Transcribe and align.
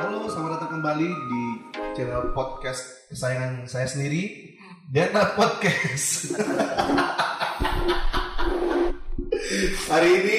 Halo, 0.00 0.26
selamat 0.26 0.50
datang 0.58 0.80
kembali 0.80 1.08
di 1.08 1.42
channel 1.94 2.34
podcast 2.34 3.06
kesayangan 3.12 3.68
saya 3.70 3.86
sendiri, 3.86 4.54
Dana 4.90 5.38
Podcast. 5.38 6.34
Hari 9.90 10.10
ini 10.22 10.38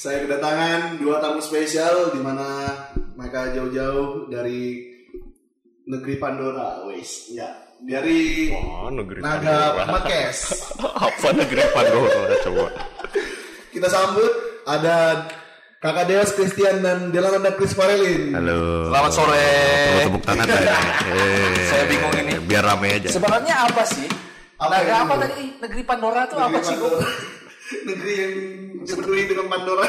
saya 0.00 0.24
kedatangan 0.26 0.96
dua 0.98 1.20
tamu 1.20 1.44
spesial 1.44 2.14
di 2.14 2.20
mana 2.24 2.72
mereka 3.18 3.52
jauh-jauh 3.52 4.32
dari 4.32 4.88
negeri 5.90 6.16
Pandora, 6.16 6.86
wes, 6.88 7.34
ya, 7.34 7.59
dari 7.80 8.52
Oh, 8.52 8.92
negeri 8.92 9.20
Naga. 9.20 9.88
Podcast. 9.88 10.72
Apa 11.06 11.28
negeri 11.32 11.62
Pandora 11.72 12.36
coba? 12.42 12.66
Kita 13.70 13.88
sambut 13.88 14.30
ada 14.66 15.24
Kakak 15.80 16.04
Dewas 16.06 16.36
Christian 16.36 16.84
dan 16.84 17.08
Delananda 17.08 17.56
Chris 17.56 17.72
Farelin. 17.72 18.36
Halo. 18.36 18.92
Selamat 18.92 19.12
sore. 19.16 19.48
Tepuk 20.04 20.22
tangan 20.22 20.44
tadi. 20.44 20.66
Eh, 21.10 21.56
Saya 21.66 21.84
bingung 21.88 22.14
ini. 22.20 22.32
Biar 22.44 22.62
rame 22.62 22.88
aja. 22.92 23.08
Sebenarnya 23.08 23.64
apa 23.64 23.82
sih? 23.88 24.04
Apa 24.60 24.76
Naga 24.76 24.94
apa 25.00 25.14
tadi? 25.24 25.44
Negeri 25.56 25.82
Pandora 25.82 26.28
itu 26.28 26.36
apa 26.36 26.52
Negeri 26.52 26.64
sih? 26.68 26.76
Pandora. 26.76 27.00
Negeri 27.80 28.12
yang 28.12 28.34
dipenuhi 28.80 29.28
dengan 29.28 29.46
Pandora. 29.52 29.84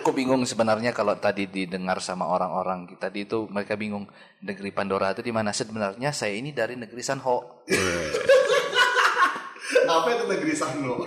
Aku 0.00 0.10
bingung 0.10 0.42
sebenarnya 0.42 0.90
kalau 0.90 1.14
tadi 1.18 1.46
didengar 1.46 2.02
sama 2.02 2.26
orang-orang 2.26 2.98
tadi 2.98 3.26
itu 3.26 3.46
mereka 3.50 3.78
bingung 3.78 4.06
negeri 4.42 4.70
Pandora 4.74 5.14
itu 5.14 5.22
di 5.22 5.32
mana 5.34 5.54
sebenarnya 5.54 6.10
saya 6.10 6.34
ini 6.34 6.50
dari 6.50 6.74
negeri 6.74 7.02
Sanho. 7.02 7.66
Apa 9.86 10.08
itu 10.18 10.24
negeri 10.26 10.54
Sahno? 10.54 11.06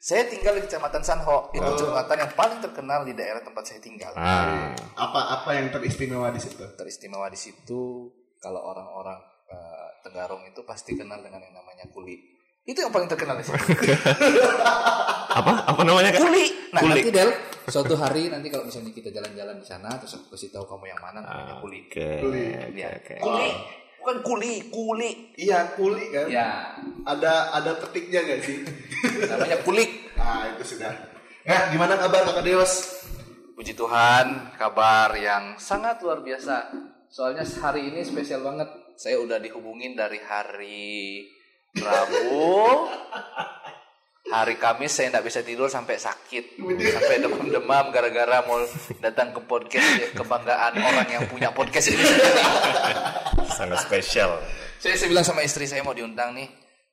Saya 0.00 0.24
tinggal 0.24 0.56
di 0.56 0.64
Kecamatan 0.64 1.04
Sanho. 1.04 1.52
Itu 1.52 1.76
kecamatan 1.76 2.24
yang 2.24 2.32
paling 2.32 2.58
terkenal 2.64 3.04
di 3.04 3.12
daerah 3.12 3.44
tempat 3.44 3.68
saya 3.68 3.80
tinggal. 3.84 4.16
Ah, 4.16 4.72
Apa 4.96 5.20
apa 5.40 5.50
yang 5.60 5.68
teristimewa 5.68 6.32
di 6.32 6.40
situ? 6.40 6.64
Teristimewa 6.72 7.28
di 7.28 7.36
situ 7.36 8.08
kalau 8.40 8.64
orang-orang 8.64 9.20
eh, 9.52 9.88
Tenggarong 10.00 10.48
itu 10.48 10.64
pasti 10.64 10.96
kenal 10.96 11.20
dengan 11.20 11.44
yang 11.44 11.52
namanya 11.52 11.84
kuli. 11.92 12.39
Itu 12.64 12.78
yang 12.84 12.92
paling 12.92 13.08
terkenal 13.08 13.40
di 13.40 13.44
situ. 13.46 13.58
apa? 15.40 15.52
Apa 15.64 15.80
namanya 15.82 16.12
kak? 16.12 16.20
Kuli. 16.22 16.44
Nah, 16.70 16.80
Kuli. 16.84 17.00
nanti 17.02 17.10
Del, 17.10 17.30
suatu 17.74 17.94
hari 17.96 18.28
nanti 18.28 18.46
kalau 18.52 18.68
misalnya 18.68 18.92
kita 18.92 19.10
jalan-jalan 19.10 19.56
di 19.58 19.66
sana 19.66 19.88
terus 19.96 20.18
aku 20.18 20.36
kasih 20.36 20.50
tahu 20.52 20.64
kamu 20.68 20.92
yang 20.92 21.00
mana 21.00 21.18
namanya 21.24 21.56
kuli. 21.58 21.86
Oke. 21.88 22.08
Kuli. 22.20 22.44
Oke. 22.54 22.78
Ya. 22.78 22.88
Oke. 22.94 23.14
Kuli. 23.18 23.50
Bukan 24.00 24.16
kuli, 24.24 24.54
kuli. 24.72 25.10
Iya, 25.36 25.76
kuli 25.76 26.08
kan? 26.08 26.24
Ya, 26.32 26.72
Ada 27.04 27.52
ada 27.52 27.76
petiknya 27.84 28.24
nggak 28.24 28.40
sih? 28.40 28.64
namanya 29.30 29.60
kulik. 29.60 29.90
ah, 30.16 30.48
itu 30.56 30.76
sudah. 30.76 30.92
Ya, 31.44 31.68
gimana 31.68 32.00
kabar 32.00 32.24
Kakak 32.24 32.44
Dewas? 32.44 33.04
Puji 33.52 33.76
Tuhan, 33.76 34.56
kabar 34.56 35.12
yang 35.20 35.60
sangat 35.60 36.00
luar 36.00 36.24
biasa. 36.24 36.72
Soalnya 37.12 37.44
hari 37.60 37.92
ini 37.92 38.00
spesial 38.00 38.40
banget. 38.40 38.72
Saya 38.96 39.20
udah 39.20 39.36
dihubungin 39.36 39.92
dari 39.92 40.16
hari 40.16 41.28
Rabu. 41.78 42.90
Hari 44.30 44.62
Kamis 44.62 44.94
saya 44.94 45.10
nggak 45.10 45.26
bisa 45.26 45.42
tidur 45.42 45.66
sampai 45.66 45.98
sakit, 45.98 46.54
sampai 46.62 47.18
demam-demam 47.18 47.90
gara-gara 47.90 48.46
mau 48.46 48.62
datang 49.02 49.34
ke 49.34 49.42
podcast 49.42 49.88
ya, 49.98 50.06
kebanggaan 50.14 50.78
orang 50.78 51.08
yang 51.10 51.26
punya 51.26 51.50
podcast 51.50 51.90
ini. 51.90 51.98
Sangat 53.50 53.82
spesial. 53.90 54.38
Saya, 54.78 54.94
saya 54.94 55.10
bilang 55.10 55.26
sama 55.26 55.42
istri 55.42 55.66
saya 55.66 55.82
mau 55.82 55.90
diundang 55.98 56.38
nih, 56.38 56.46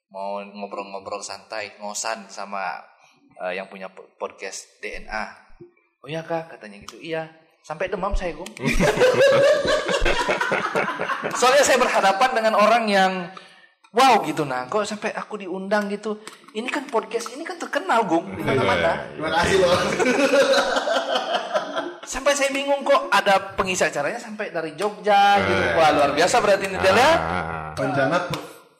mau 0.10 0.42
ngobrol-ngobrol 0.42 1.22
santai, 1.22 1.78
ngosan 1.78 2.26
sama 2.26 2.82
eh, 3.46 3.54
yang 3.54 3.70
punya 3.70 3.94
po- 3.94 4.10
podcast 4.18 4.82
DNA. 4.82 5.24
Oh 6.02 6.10
iya 6.10 6.26
kak, 6.26 6.58
katanya 6.58 6.82
gitu. 6.90 6.98
Iya, 6.98 7.30
sampai 7.62 7.86
demam 7.86 8.18
saya 8.18 8.34
gum. 8.34 8.50
Soalnya 11.38 11.62
saya 11.62 11.78
berhadapan 11.78 12.30
dengan 12.34 12.54
orang 12.58 12.90
yang 12.90 13.30
wow 13.96 14.20
gitu 14.24 14.44
nah, 14.44 14.68
kok 14.68 14.84
sampai 14.84 15.14
aku 15.16 15.40
diundang 15.40 15.88
gitu. 15.88 16.20
Ini 16.54 16.68
kan 16.68 16.90
podcast, 16.90 17.32
ini 17.36 17.46
kan 17.46 17.56
terkenal 17.62 18.04
gum 18.08 18.26
di 18.34 18.44
mana-mana. 18.44 19.08
Terima 19.14 19.30
kasih 19.36 19.56
loh. 19.62 19.78
Sampai 22.08 22.32
saya 22.40 22.56
bingung 22.56 22.88
kok 22.88 23.12
ada 23.12 23.52
pengisi 23.60 23.84
acaranya 23.84 24.16
sampai 24.16 24.48
dari 24.48 24.80
Jogja 24.80 25.44
gitu. 25.44 25.64
Wah 25.76 25.92
luar 25.92 26.16
biasa 26.16 26.40
berarti 26.40 26.72
ini 26.72 26.80
Del 26.80 26.96
ya. 26.96 27.04
Ah, 27.04 27.76
Rencana 27.76 28.32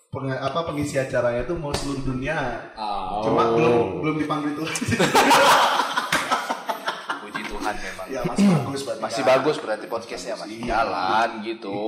peng- 0.08 0.32
apa 0.32 0.60
pengisi 0.64 0.96
acaranya 0.96 1.44
itu 1.44 1.52
mau 1.60 1.76
seluruh 1.76 2.08
dunia. 2.08 2.72
Oh. 2.80 3.28
Cuma 3.28 3.52
belum 3.52 4.00
belum 4.00 4.16
dipanggil 4.24 4.56
itu. 4.56 4.64
Puji 8.24 8.44
Tuhan 8.44 8.48
memang. 8.48 8.74
ya 8.74 8.78
masih 8.78 8.78
bagus 8.78 8.82
berarti. 8.84 9.02
Masih 9.04 9.22
kan? 9.24 9.30
bagus 9.30 9.56
berarti 9.62 9.86
podcastnya 9.86 10.36
masih 10.40 10.58
jalan 10.66 11.30
gitu. 11.46 11.80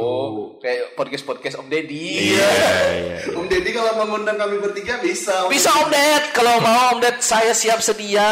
Kayak 0.62 0.84
podcast 0.94 1.24
podcast 1.26 1.56
Om 1.58 1.68
Deddy. 1.70 2.10
Iya, 2.36 2.52
iya. 2.94 3.18
Om 3.34 3.46
Deddy 3.50 3.70
kalau 3.74 3.92
mau 3.98 4.06
ngundang 4.14 4.38
kami 4.38 4.56
bertiga 4.62 5.02
bisa. 5.02 5.48
Om. 5.48 5.54
Bisa 5.54 5.70
Om 5.74 5.90
Ded, 5.90 6.24
kalau 6.36 6.56
mau 6.62 6.98
Om 6.98 7.00
Ded 7.02 7.18
saya 7.22 7.54
siap 7.54 7.82
sedia. 7.82 8.30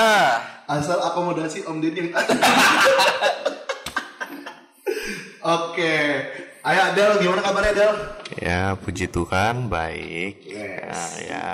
Asal 0.67 0.99
akomodasi 0.99 1.65
Om 1.65 1.77
Deddy 1.79 2.09
yang 2.09 2.11
ada. 2.13 2.33
Oke. 5.57 5.95
Ayo 6.67 6.83
Del, 6.99 7.23
gimana 7.23 7.39
kabarnya 7.39 7.71
Del? 7.71 7.93
Ya, 8.43 8.75
puji 8.75 9.07
Tuhan, 9.07 9.71
baik. 9.71 10.43
Yes. 10.43 11.23
Ya, 11.23 11.23
ya, 11.23 11.49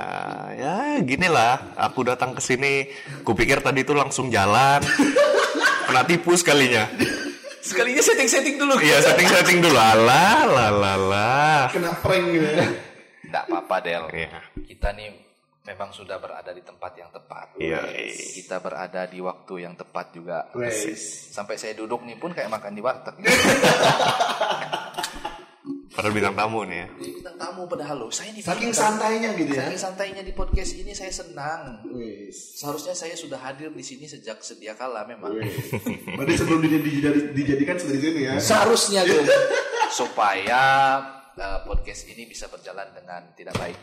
ya, 0.57 0.73
gini 1.05 1.29
lah. 1.29 1.61
Aku 1.77 2.01
datang 2.01 2.33
ke 2.33 2.41
sini, 2.41 2.89
kupikir 3.21 3.61
tadi 3.61 3.85
itu 3.85 3.93
langsung 3.93 4.33
jalan. 4.33 4.81
Kena 5.93 6.09
tipu 6.09 6.33
sekalinya. 6.33 6.89
Sekalinya 7.69 8.01
setting-setting 8.01 8.57
dulu. 8.57 8.81
Iya, 8.81 8.97
setting-setting 9.13 9.61
dulu. 9.61 9.77
Alah, 9.77 10.41
lah, 10.49 10.71
lah, 10.73 10.97
lah. 10.97 11.61
Kena 11.69 11.93
prank 12.01 12.33
gitu 12.33 12.49
ya. 12.49 12.65
Enggak 13.29 13.43
apa-apa 13.45 13.75
Del. 13.85 14.03
Iya. 14.09 14.41
Kita 14.65 14.89
nih 14.97 15.13
memang 15.69 15.93
sudah 15.93 16.17
berada 16.17 16.49
di 16.49 16.65
tempat 16.65 16.97
yang 16.97 17.13
tepat. 17.13 17.61
Iya. 17.61 18.09
Kita 18.09 18.57
berada 18.57 19.05
di 19.05 19.21
waktu 19.21 19.69
yang 19.69 19.77
tepat 19.77 20.17
juga. 20.17 20.49
Wes. 20.57 21.29
Sampai 21.29 21.61
saya 21.61 21.77
duduk 21.77 22.01
nih 22.01 22.17
pun 22.17 22.33
kayak 22.33 22.49
makan 22.49 22.73
di 22.73 22.81
warteg. 22.81 23.13
Padahal 25.93 26.09
bintang 26.11 26.33
tamu 26.33 26.65
nih 26.65 26.77
ya. 26.79 26.87
Jadi 26.97 27.11
kita 27.15 27.31
tamu 27.35 27.61
padahal 27.63 27.95
loh. 27.95 28.09
Saya 28.09 28.33
di 28.33 28.41
Saking 28.41 28.73
santainya 28.73 29.29
gitu 29.33 29.53
ya. 29.53 29.69
Saking 29.69 29.77
santainya 29.79 30.21
di 30.21 30.33
podcast 30.33 30.73
ini 30.73 30.91
saya 30.91 31.13
senang. 31.13 31.85
Seharusnya 32.33 32.93
saya 32.93 33.13
sudah 33.13 33.37
hadir 33.37 33.69
di 33.69 33.81
sini 33.81 34.05
sejak 34.05 34.41
sedia 34.41 34.73
kala 34.73 35.05
memang. 35.05 35.37
Berarti 36.17 36.33
sebelum 36.33 36.59
dijadi- 36.59 36.97
dijadi- 36.97 37.29
dijadikan 37.31 37.77
sudah 37.77 37.93
di 37.93 38.01
sini 38.01 38.19
ya. 38.25 38.33
Seharusnya 38.37 39.05
Gung. 39.05 39.27
supaya 39.91 40.61
uh, 41.31 41.59
podcast 41.61 42.07
ini 42.07 42.25
bisa 42.25 42.49
berjalan 42.49 42.89
dengan 42.89 43.21
tidak 43.37 43.53
baik. 43.55 43.77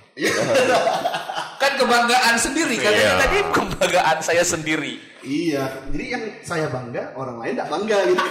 kan 1.56 1.72
kebanggaan 1.76 2.34
sendiri 2.34 2.74
katanya 2.74 3.06
Iya. 3.06 3.20
tadi 3.20 3.38
kebanggaan 3.54 4.18
saya 4.18 4.42
sendiri. 4.42 4.98
Iya. 5.22 5.64
Jadi 5.92 6.04
yang 6.08 6.24
saya 6.42 6.66
bangga, 6.66 7.14
orang 7.14 7.38
lain 7.38 7.52
tidak 7.54 7.70
bangga 7.70 7.98
gitu. 8.02 8.24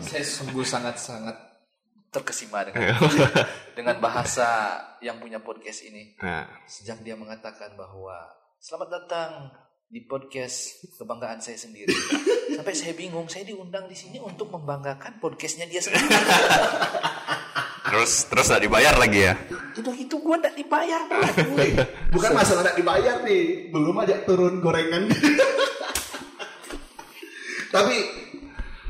Saya 0.00 0.24
sungguh 0.24 0.64
sangat-sangat 0.64 1.49
terkesima 2.10 2.66
dengan 2.66 2.98
dengan 3.78 3.96
bahasa 4.02 4.76
yang 4.98 5.22
punya 5.22 5.38
podcast 5.38 5.86
ini. 5.86 6.18
Nah, 6.18 6.46
Sejak 6.66 7.00
dia 7.06 7.14
mengatakan 7.14 7.78
bahwa 7.78 8.18
selamat 8.58 8.88
datang 8.90 9.30
di 9.90 10.02
podcast 10.06 10.86
kebanggaan 10.98 11.38
saya 11.38 11.58
sendiri. 11.58 11.94
Sampai 12.58 12.74
saya 12.74 12.94
bingung, 12.94 13.30
saya 13.30 13.46
diundang 13.46 13.86
di 13.86 13.94
sini 13.94 14.18
untuk 14.18 14.50
membanggakan 14.50 15.22
podcastnya 15.22 15.70
dia 15.70 15.82
sendiri. 15.82 16.10
terus 17.90 18.30
terus 18.30 18.46
nggak 18.46 18.62
dibayar 18.70 18.94
lagi 18.98 19.20
ya? 19.30 19.34
Udah 19.80 19.94
gitu 19.96 20.20
gue 20.20 20.36
gak 20.38 20.54
dibayar. 20.54 21.00
Bukan 22.12 22.30
masalah 22.36 22.62
tidak 22.62 22.76
dibayar 22.78 23.16
nih, 23.26 23.70
belum 23.72 23.96
aja 24.02 24.22
turun 24.22 24.62
gorengan. 24.62 25.10
Tapi 27.70 28.19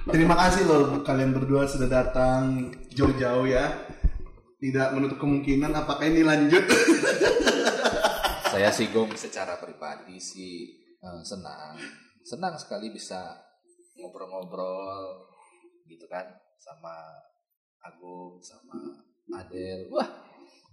terima 0.08 0.32
kasih 0.38 0.64
loh 0.64 0.84
kalian 1.04 1.36
berdua 1.36 1.68
sudah 1.68 1.88
datang 1.90 2.72
jauh-jauh 2.96 3.44
ya. 3.44 3.84
Tidak 4.60 4.92
menutup 4.92 5.20
kemungkinan 5.20 5.72
apakah 5.72 6.04
ini 6.04 6.24
lanjut. 6.24 6.64
saya 8.52 8.68
sih 8.74 8.90
Gom 8.92 9.12
secara 9.14 9.60
pribadi 9.60 10.16
sih 10.16 10.80
eh, 11.00 11.22
senang. 11.24 11.76
Senang 12.24 12.56
sekali 12.56 12.92
bisa 12.92 13.36
ngobrol-ngobrol 14.00 15.28
gitu 15.88 16.06
kan 16.08 16.24
sama 16.56 16.92
Agung 17.80 18.40
sama 18.44 19.00
Adel. 19.32 19.88
Wah, 19.88 20.08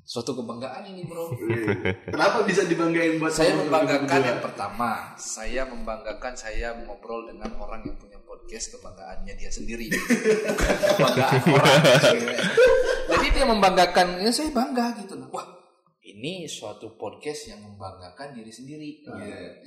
suatu 0.07 0.39
kebanggaan 0.39 0.87
ini 0.87 1.03
bro. 1.03 1.27
Kenapa 2.15 2.47
bisa 2.47 2.63
dibanggain 2.63 3.19
buat 3.19 3.35
Saya 3.35 3.59
membanggakan 3.59 4.21
yang 4.23 4.39
pertama, 4.39 5.11
saya 5.19 5.67
membanggakan 5.67 6.33
saya 6.39 6.71
ngobrol 6.87 7.27
dengan 7.27 7.51
orang 7.59 7.83
yang 7.83 7.99
punya 7.99 8.15
podcast 8.23 8.79
kebanggaannya 8.79 9.35
dia 9.35 9.51
sendiri, 9.51 9.91
bukan 10.47 10.75
kebanggaan 10.95 11.43
orang. 11.51 11.83
Jadi 13.11 13.27
dia 13.35 13.45
membanggakan, 13.45 14.07
ya 14.23 14.31
saya 14.31 14.47
bangga 14.55 14.95
gitu 15.03 15.19
loh. 15.19 15.27
Wah, 15.35 15.47
ini 16.07 16.47
suatu 16.47 16.95
podcast 16.95 17.51
yang 17.51 17.59
membanggakan 17.67 18.31
diri 18.31 18.51
sendiri. 18.51 19.03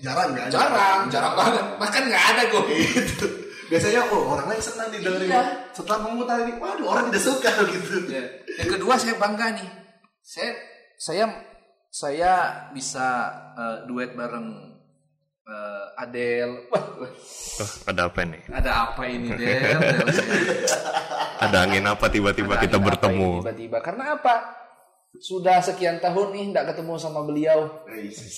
Jarang 0.00 0.32
kan? 0.32 0.48
Jarang, 0.48 1.00
jarang 1.12 1.37
banget. 1.37 1.64
Bahkan 1.76 2.02
nggak 2.08 2.25
ada 2.32 2.42
gue. 2.48 2.64
Gitu. 2.81 3.26
Biasanya 3.69 4.08
oh 4.08 4.34
orang 4.34 4.56
lain 4.56 4.62
senang 4.64 4.88
didengerin. 4.88 5.31
Iya. 5.31 5.42
Setelah 5.76 6.10
ini, 6.42 6.52
waduh 6.56 6.87
orang 6.88 7.12
tidak 7.12 7.22
suka 7.28 7.48
gitu. 7.69 8.08
Ya. 8.08 8.25
Yang 8.60 8.81
kedua 8.81 8.96
saya 8.96 9.14
bangga 9.20 9.56
nih. 9.56 9.79
Saya 10.30 10.54
saya 10.94 11.24
saya 11.90 12.32
bisa 12.70 13.06
eh, 13.58 13.76
duet 13.90 14.14
bareng 14.14 14.46
eh, 15.42 15.86
Adele. 15.98 16.70
Wah, 16.70 16.86
Oh, 17.60 17.70
ada 17.90 18.08
apa 18.08 18.22
nih? 18.24 18.40
ada 18.54 18.70
apa 18.88 19.02
ini 19.10 19.34
Del? 19.40 19.80
Ada 21.42 21.56
angin 21.66 21.84
apa 21.84 22.06
tiba-tiba 22.08 22.56
kita 22.62 22.78
angin 22.78 22.86
apa 22.86 22.88
bertemu? 22.94 23.30
Tiba-tiba 23.42 23.78
karena 23.82 24.04
apa? 24.16 24.34
Sudah 25.18 25.58
sekian 25.58 25.98
tahun 25.98 26.30
nih 26.30 26.44
tidak 26.54 26.64
ketemu 26.72 26.94
sama 26.94 27.26
beliau. 27.26 27.82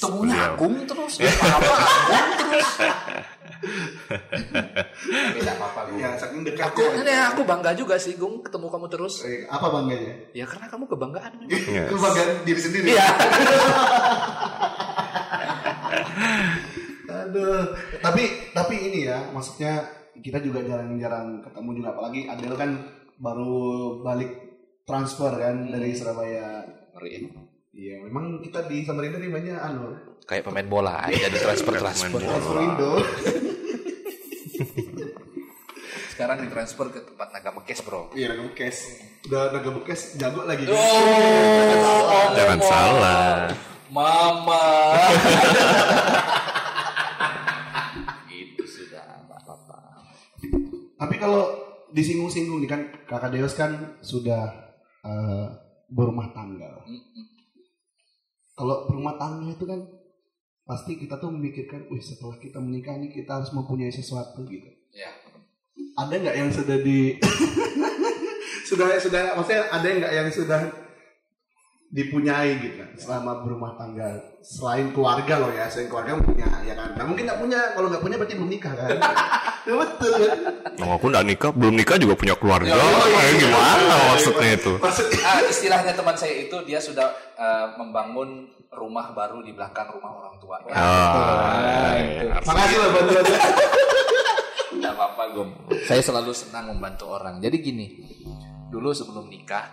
Temunya 0.00 0.32
Beliau. 0.48 0.52
Agung 0.56 0.76
terus, 0.88 1.12
apa-apa 1.20 1.74
Agung 1.76 2.30
terus. 2.40 2.68
Tapi 3.62 5.38
tidak 5.38 5.54
apa-apa 5.58 5.80
Gung. 5.90 5.98
Ya, 6.02 6.18
saking 6.18 6.42
Aku, 6.42 6.48
dekatnya. 6.50 7.02
ini 7.02 7.14
aku 7.30 7.42
bangga 7.46 7.70
juga 7.78 7.94
sih 7.98 8.18
Gung 8.18 8.42
ketemu 8.42 8.66
kamu 8.68 8.86
terus. 8.90 9.22
Eh, 9.22 9.46
apa 9.46 9.70
bangganya? 9.70 10.14
Ya 10.34 10.44
karena 10.46 10.66
kamu 10.66 10.84
kebanggaan. 10.90 11.32
Yes. 11.46 11.88
Kebanggaan 11.90 12.42
diri 12.42 12.60
sendiri. 12.60 12.86
Iya. 12.92 13.06
Aduh, 17.12 17.64
tapi 18.02 18.52
tapi 18.52 18.74
ini 18.92 19.06
ya, 19.08 19.30
maksudnya 19.30 19.86
kita 20.20 20.42
juga 20.42 20.60
jarang-jarang 20.66 21.40
ketemu 21.40 21.70
juga 21.80 21.88
apalagi 21.96 22.28
Adel 22.28 22.54
kan 22.58 22.70
baru 23.16 24.00
balik 24.04 24.30
transfer 24.84 25.32
kan 25.38 25.70
dari 25.70 25.94
Surabaya. 25.94 26.66
Ngeri. 26.92 27.24
Iya, 27.72 28.04
memang 28.04 28.44
kita 28.44 28.68
di 28.68 28.84
Samarinda 28.84 29.16
nih 29.16 29.32
banyak 29.32 29.56
anu 29.56 29.96
Kayak 30.28 30.44
pemain 30.44 30.68
bola 30.68 31.08
aja 31.08 31.24
jadi 31.32 31.40
transfer 31.40 31.72
transfer. 31.80 32.08
Pemain 32.12 32.28
transfer 32.36 32.56
Indo. 32.60 32.92
Sekarang 36.12 36.44
ditransfer 36.44 36.92
ke 36.92 37.00
tempat 37.08 37.32
Naga 37.32 37.56
Mekes 37.56 37.80
bro. 37.88 38.12
Iya, 38.12 38.36
naga 38.36 38.52
bekes. 38.52 39.00
Udah 39.24 39.48
naga 39.48 39.72
bekes 39.72 40.20
jago 40.20 40.44
lagi. 40.44 40.68
Oh, 40.68 40.76
Jangan 42.36 42.60
salah. 42.60 43.48
Mama. 43.88 44.92
Itu 48.28 48.64
sudah 48.68 49.24
nggak 49.24 49.40
apa-apa. 49.40 50.04
Tapi 51.00 51.14
kalau 51.16 51.48
disinggung-singgung 51.96 52.60
nih 52.60 52.68
kan 52.68 52.92
Kakak 53.08 53.32
Deos 53.32 53.56
kan 53.56 53.96
sudah 54.04 54.52
eh, 55.08 55.46
berumah 55.88 56.28
tangga. 56.36 56.76
Kalau 58.52 58.84
berumah 58.84 59.16
tangga 59.16 59.48
itu 59.48 59.64
kan 59.64 59.80
pasti 60.68 61.00
kita 61.00 61.16
tuh 61.16 61.32
memikirkan, 61.32 61.88
wih 61.88 62.04
setelah 62.04 62.36
kita 62.36 62.60
menikah 62.60 63.00
nih 63.00 63.08
kita 63.08 63.40
harus 63.40 63.48
mempunyai 63.56 63.88
sesuatu 63.88 64.44
gitu. 64.44 64.68
Ya. 64.92 65.08
Ada 65.92 66.14
nggak 66.16 66.36
yang 66.36 66.50
sudah 66.50 66.76
di 66.80 67.16
sudah 68.68 68.86
sudah 68.96 69.36
maksudnya 69.36 69.68
ada 69.68 69.84
nggak 69.84 70.12
yang 70.12 70.28
sudah 70.32 70.60
dipunyai 71.92 72.56
gitu 72.56 72.80
kan 72.80 72.88
selama 72.96 73.44
berumah 73.44 73.76
tangga 73.76 74.16
selain 74.40 74.96
keluarga 74.96 75.44
loh 75.44 75.52
ya 75.52 75.68
selain 75.68 75.92
keluarga 75.92 76.16
punya 76.24 76.48
ya 76.64 76.72
kan 76.72 76.96
nah, 76.96 77.04
mungkin 77.04 77.28
nggak 77.28 77.36
punya 77.36 77.76
kalau 77.76 77.92
nggak 77.92 78.00
punya 78.00 78.16
berarti 78.16 78.32
belum 78.40 78.48
nikah 78.48 78.72
kan 78.72 78.88
ya, 79.68 79.74
betul 79.76 80.12
kan 80.16 80.38
Nah, 80.72 80.96
aku 80.96 81.12
nggak 81.12 81.26
nikah, 81.28 81.50
belum 81.52 81.74
nikah 81.76 82.00
juga 82.00 82.16
punya 82.16 82.34
keluarga. 82.34 82.72
Ya, 82.72 82.80
oh, 82.80 83.04
iya, 83.04 83.20
Kayak 83.20 83.34
gimana 83.44 83.94
maksudnya 84.16 84.50
itu? 84.56 84.72
maksudnya 84.80 85.20
Ah, 85.20 85.38
istilahnya 85.44 85.92
teman 85.92 86.16
saya 86.16 86.34
itu 86.34 86.56
dia 86.64 86.80
sudah 86.80 87.12
eh, 87.36 87.66
membangun 87.76 88.48
rumah 88.72 89.12
baru 89.12 89.44
di 89.44 89.52
belakang 89.52 89.92
rumah 89.92 90.10
orang 90.16 90.34
tuanya. 90.40 90.72
Ah, 90.72 91.92
itu. 92.00 92.24
iya. 92.24 92.40
makasih 92.40 92.76
loh 92.80 92.88
bantuannya 92.88 93.36
Tidak 93.52 94.01
apa-apa 95.02 95.34
Gom. 95.34 95.50
Saya 95.90 95.98
selalu 95.98 96.30
senang 96.30 96.70
membantu 96.70 97.10
orang. 97.10 97.42
Jadi 97.42 97.58
gini, 97.58 97.86
dulu 98.70 98.94
sebelum 98.94 99.26
nikah, 99.26 99.66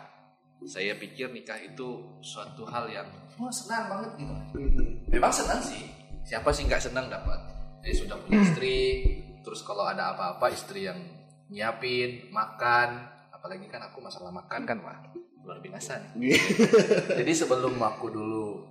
saya 0.65 0.97
pikir 0.97 1.29
nikah 1.29 1.61
itu 1.61 2.17
suatu 2.25 2.65
hal 2.65 2.89
yang 2.89 3.05
wah 3.37 3.53
senang 3.53 3.85
banget 3.93 4.11
gitu. 4.57 4.83
Memang 5.13 5.29
senang 5.29 5.61
sih. 5.61 5.85
Siapa 6.25 6.49
sih 6.49 6.65
nggak 6.65 6.81
senang 6.81 7.07
dapat? 7.13 7.37
Saya 7.85 7.93
sudah 7.93 8.17
punya 8.19 8.41
istri, 8.41 9.05
terus 9.45 9.61
kalau 9.61 9.85
ada 9.85 10.17
apa-apa 10.17 10.49
istri 10.49 10.89
yang 10.89 10.97
nyiapin, 11.47 12.27
makan, 12.33 13.07
apalagi 13.31 13.69
kan 13.69 13.85
aku 13.85 14.01
masalah 14.01 14.33
makan 14.33 14.65
kan 14.65 14.77
wah 14.81 14.99
luar 15.45 15.61
biasa 15.61 16.17
nih. 16.17 16.35
Jadi 17.21 17.31
sebelum 17.37 17.77
aku 17.79 18.11
dulu 18.11 18.65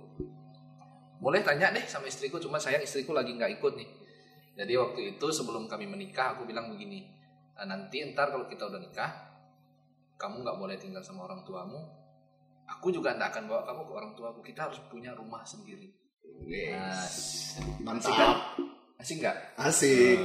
boleh 1.19 1.41
tanya 1.43 1.71
deh 1.73 1.83
sama 1.89 2.07
istriku, 2.07 2.37
cuma 2.37 2.61
sayang 2.61 2.83
istriku 2.83 3.15
lagi 3.15 3.33
nggak 3.33 3.59
ikut 3.59 3.73
nih. 3.75 3.89
Jadi 4.59 4.75
waktu 4.75 5.15
itu 5.15 5.27
sebelum 5.31 5.71
kami 5.71 5.87
menikah 5.87 6.35
aku 6.35 6.43
bilang 6.43 6.67
begini, 6.67 7.07
"Nah, 7.55 7.63
nanti 7.63 8.03
ntar 8.11 8.27
kalau 8.27 8.43
kita 8.51 8.67
udah 8.67 8.83
nikah, 8.83 9.29
kamu 10.19 10.43
nggak 10.43 10.57
boleh 10.59 10.75
tinggal 10.75 10.99
sama 10.99 11.23
orang 11.31 11.47
tuamu. 11.47 11.79
Aku 12.67 12.91
juga 12.91 13.15
nggak 13.15 13.31
akan 13.31 13.43
bawa 13.47 13.63
kamu 13.63 13.81
ke 13.87 13.93
orang 13.95 14.11
tuaku. 14.19 14.39
Kita 14.43 14.67
harus 14.67 14.83
punya 14.91 15.15
rumah 15.15 15.47
sendiri. 15.47 15.95
Nah, 16.43 17.07
asik 17.07 17.55
kan? 17.55 17.79
mantap 17.87 18.37
Asik 18.99 19.15
nggak? 19.23 19.37
asik 19.55 20.19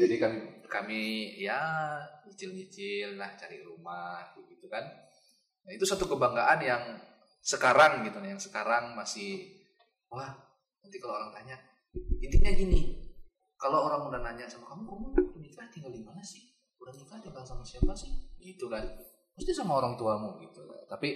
Jadi 0.00 0.14
kami 0.16 0.38
kami 0.64 1.02
ya 1.36 1.60
nyicil-nyicil 2.24 3.20
lah 3.20 3.36
cari 3.36 3.60
rumah 3.60 4.32
gitu 4.48 4.64
kan. 4.72 4.80
Nah, 5.62 5.72
itu 5.76 5.84
satu 5.84 6.08
kebanggaan 6.08 6.58
yang 6.64 6.82
sekarang 7.44 8.06
gitu 8.08 8.16
yang 8.24 8.40
sekarang 8.40 8.96
masih 8.96 9.60
wah 10.08 10.30
nanti 10.78 10.96
kalau 11.02 11.18
orang 11.18 11.34
tanya 11.34 11.58
intinya 12.22 12.54
gini 12.54 13.01
kalau 13.62 13.86
orang 13.86 14.10
udah 14.10 14.20
nanya 14.26 14.50
sama 14.50 14.74
kamu 14.74 14.82
kamu 14.90 15.06
udah 15.14 15.38
nikah 15.38 15.66
tinggal 15.70 15.94
di 15.94 16.02
mana 16.02 16.18
sih? 16.18 16.50
Udah 16.82 16.90
nikah 16.90 17.22
tinggal 17.22 17.46
sama 17.46 17.62
siapa 17.62 17.94
sih? 17.94 18.10
Gitu 18.42 18.66
kan. 18.66 18.82
Mesti 19.38 19.54
sama 19.54 19.78
orang 19.78 19.94
tuamu 19.94 20.42
gitu. 20.42 20.66
Tapi 20.90 21.08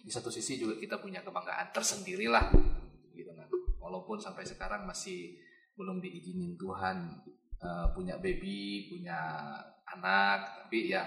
di 0.00 0.08
satu 0.08 0.32
sisi 0.32 0.56
juga 0.56 0.80
kita 0.80 0.96
punya 0.96 1.20
kebanggaan 1.20 1.68
tersendiri 1.76 2.24
lah 2.24 2.48
gitu 3.12 3.36
kan. 3.36 3.52
Walaupun 3.76 4.16
sampai 4.16 4.48
sekarang 4.48 4.88
masih 4.88 5.36
belum 5.76 6.00
diizinin 6.00 6.56
Tuhan 6.56 7.20
eh, 7.60 7.86
punya 7.92 8.16
baby 8.16 8.88
punya 8.88 9.16
anak 9.84 10.68
tapi 10.68 10.92
ya 10.92 11.04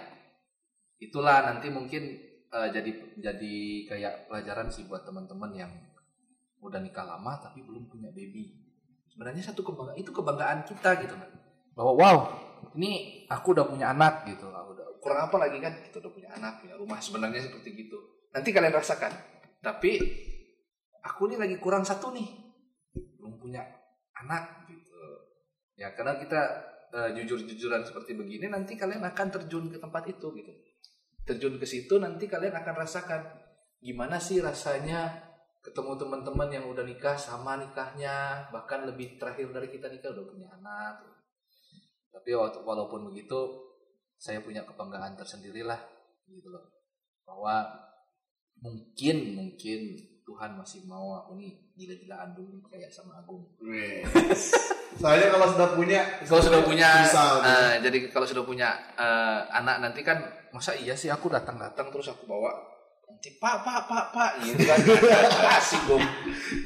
itulah 0.97 1.45
nanti 1.45 1.69
mungkin 1.69 2.03
eh, 2.49 2.69
jadi 2.73 2.91
jadi 3.21 3.55
kayak 3.89 4.13
pelajaran 4.29 4.73
sih 4.73 4.89
buat 4.89 5.05
teman-teman 5.05 5.53
yang 5.53 5.73
udah 6.63 6.79
nikah 6.81 7.05
lama 7.05 7.37
tapi 7.37 7.61
belum 7.61 7.85
punya 7.85 8.09
baby 8.09 8.62
sebenarnya 9.13 9.53
satu 9.53 9.61
kebanggaan 9.61 10.01
itu 10.01 10.09
kebanggaan 10.09 10.65
kita 10.65 10.97
gitu 11.05 11.13
kan 11.13 11.29
bahwa 11.77 11.93
wow 11.93 12.17
ini 12.73 13.23
aku 13.27 13.51
udah 13.51 13.67
punya 13.67 13.91
anak 13.91 14.23
gitu. 14.25 14.47
Aku 14.47 14.71
udah 14.73 14.87
kurang 15.03 15.27
apa 15.29 15.35
lagi 15.35 15.59
kan 15.59 15.73
kita 15.83 15.99
udah 15.99 16.11
punya 16.15 16.29
anak 16.33 16.63
punya 16.63 16.75
rumah 16.79 16.99
sebenarnya 17.03 17.43
seperti 17.43 17.75
gitu. 17.75 17.99
Nanti 18.31 18.49
kalian 18.55 18.73
rasakan. 18.73 19.11
Tapi 19.59 19.91
aku 21.03 21.21
ini 21.29 21.35
lagi 21.35 21.59
kurang 21.59 21.83
satu 21.83 22.15
nih. 22.15 22.27
Belum 23.19 23.37
punya 23.37 23.61
anak 24.23 24.65
gitu. 24.71 24.95
Ya 25.75 25.91
karena 25.93 26.17
kita 26.17 26.41
eh, 26.95 27.09
jujur-jujuran 27.19 27.83
seperti 27.83 28.15
begini 28.15 28.47
nanti 28.47 28.79
kalian 28.79 29.03
akan 29.03 29.27
terjun 29.29 29.67
ke 29.69 29.77
tempat 29.77 30.07
itu 30.07 30.27
gitu. 30.33 30.53
Terjun 31.23 31.59
ke 31.59 31.67
situ 31.67 31.99
nanti 31.99 32.25
kalian 32.31 32.55
akan 32.55 32.75
rasakan 32.79 33.21
gimana 33.83 34.15
sih 34.17 34.39
rasanya 34.39 35.11
ketemu 35.63 35.95
teman-teman 35.95 36.51
yang 36.51 36.67
udah 36.67 36.83
nikah 36.83 37.15
sama 37.15 37.55
nikahnya 37.55 38.45
bahkan 38.51 38.83
lebih 38.83 39.15
terakhir 39.15 39.47
dari 39.55 39.71
kita 39.71 39.87
nikah 39.87 40.11
udah 40.11 40.25
punya 40.27 40.47
anak. 40.59 41.07
Tapi 42.11 42.35
wa- 42.35 42.51
walaupun 42.51 43.07
begitu 43.09 43.63
saya 44.19 44.43
punya 44.43 44.67
kebanggaan 44.67 45.15
tersendiri 45.15 45.63
lah 45.63 45.79
gitu 46.27 46.51
loh. 46.51 46.67
Bahwa 47.23 47.63
mungkin 48.59 49.39
mungkin 49.39 49.79
Tuhan 50.23 50.55
masih 50.55 50.83
mau 50.87 51.15
aku 51.19 51.39
nih 51.39 51.51
gila-gilaan 51.79 52.35
dulu 52.35 52.59
kayak 52.67 52.91
sama 52.91 53.23
Agung. 53.23 53.47
Soalnya 55.01 55.31
kalau 55.31 55.47
sudah 55.47 55.69
punya 55.79 55.99
kalau 56.27 56.43
sudah 56.43 56.61
punya 56.61 57.07
bisa 57.07 57.23
eh, 57.41 57.73
jadi 57.81 57.97
kalau 58.11 58.27
sudah 58.27 58.43
punya 58.43 58.75
eh, 58.99 59.39
anak 59.51 59.79
nanti 59.79 60.03
kan 60.03 60.21
masa 60.51 60.75
iya 60.75 60.93
sih 60.93 61.09
aku 61.09 61.31
datang 61.31 61.57
datang 61.57 61.89
terus 61.89 62.13
aku 62.13 62.29
bawa 62.29 62.72
nanti 63.07 63.29
pak 63.39 63.55
pak 63.63 63.79
pak 63.87 64.05
pak. 64.11 64.31
Gitu 64.43 64.63
kan. 64.63 64.79
Asik 65.59 65.81
dong 65.87 66.03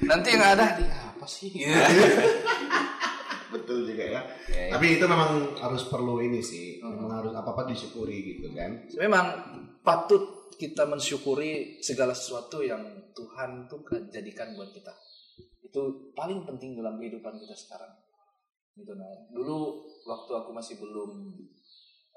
nanti 0.06 0.28
yang 0.34 0.44
ada. 0.44 0.66
"Di 0.78 0.86
apa 0.88 1.26
sih? 1.26 1.50
Gitu. 1.54 1.72
betul 3.48 3.88
juga 3.88 4.04
ya. 4.04 4.22
Ya, 4.52 4.62
ya. 4.68 4.72
tapi 4.76 5.00
itu 5.00 5.06
memang 5.08 5.56
harus 5.56 5.88
perlu 5.88 6.20
ini 6.20 6.44
sih. 6.44 6.84
Hmm. 6.84 7.00
memang 7.00 7.24
harus 7.24 7.34
apa 7.36 7.50
apa 7.56 7.64
disyukuri 7.72 8.18
gitu 8.36 8.52
kan. 8.52 8.72
Memang 9.00 9.26
patut 9.82 10.52
kita 10.58 10.90
mensyukuri 10.90 11.80
segala 11.80 12.18
sesuatu 12.18 12.66
yang 12.66 12.82
Tuhan 13.14 13.70
tuh 13.70 13.86
jadikan 14.10 14.58
buat 14.58 14.74
kita. 14.74 14.92
Itu 15.64 16.12
paling 16.18 16.44
penting 16.44 16.76
dalam 16.76 16.98
kehidupan 16.98 17.38
kita 17.40 17.56
sekarang. 17.56 17.94
Gitu 18.78 18.94
nah 18.94 19.10
dulu 19.34 19.86
waktu 20.06 20.32
aku 20.38 20.50
masih 20.54 20.78
belum 20.78 21.34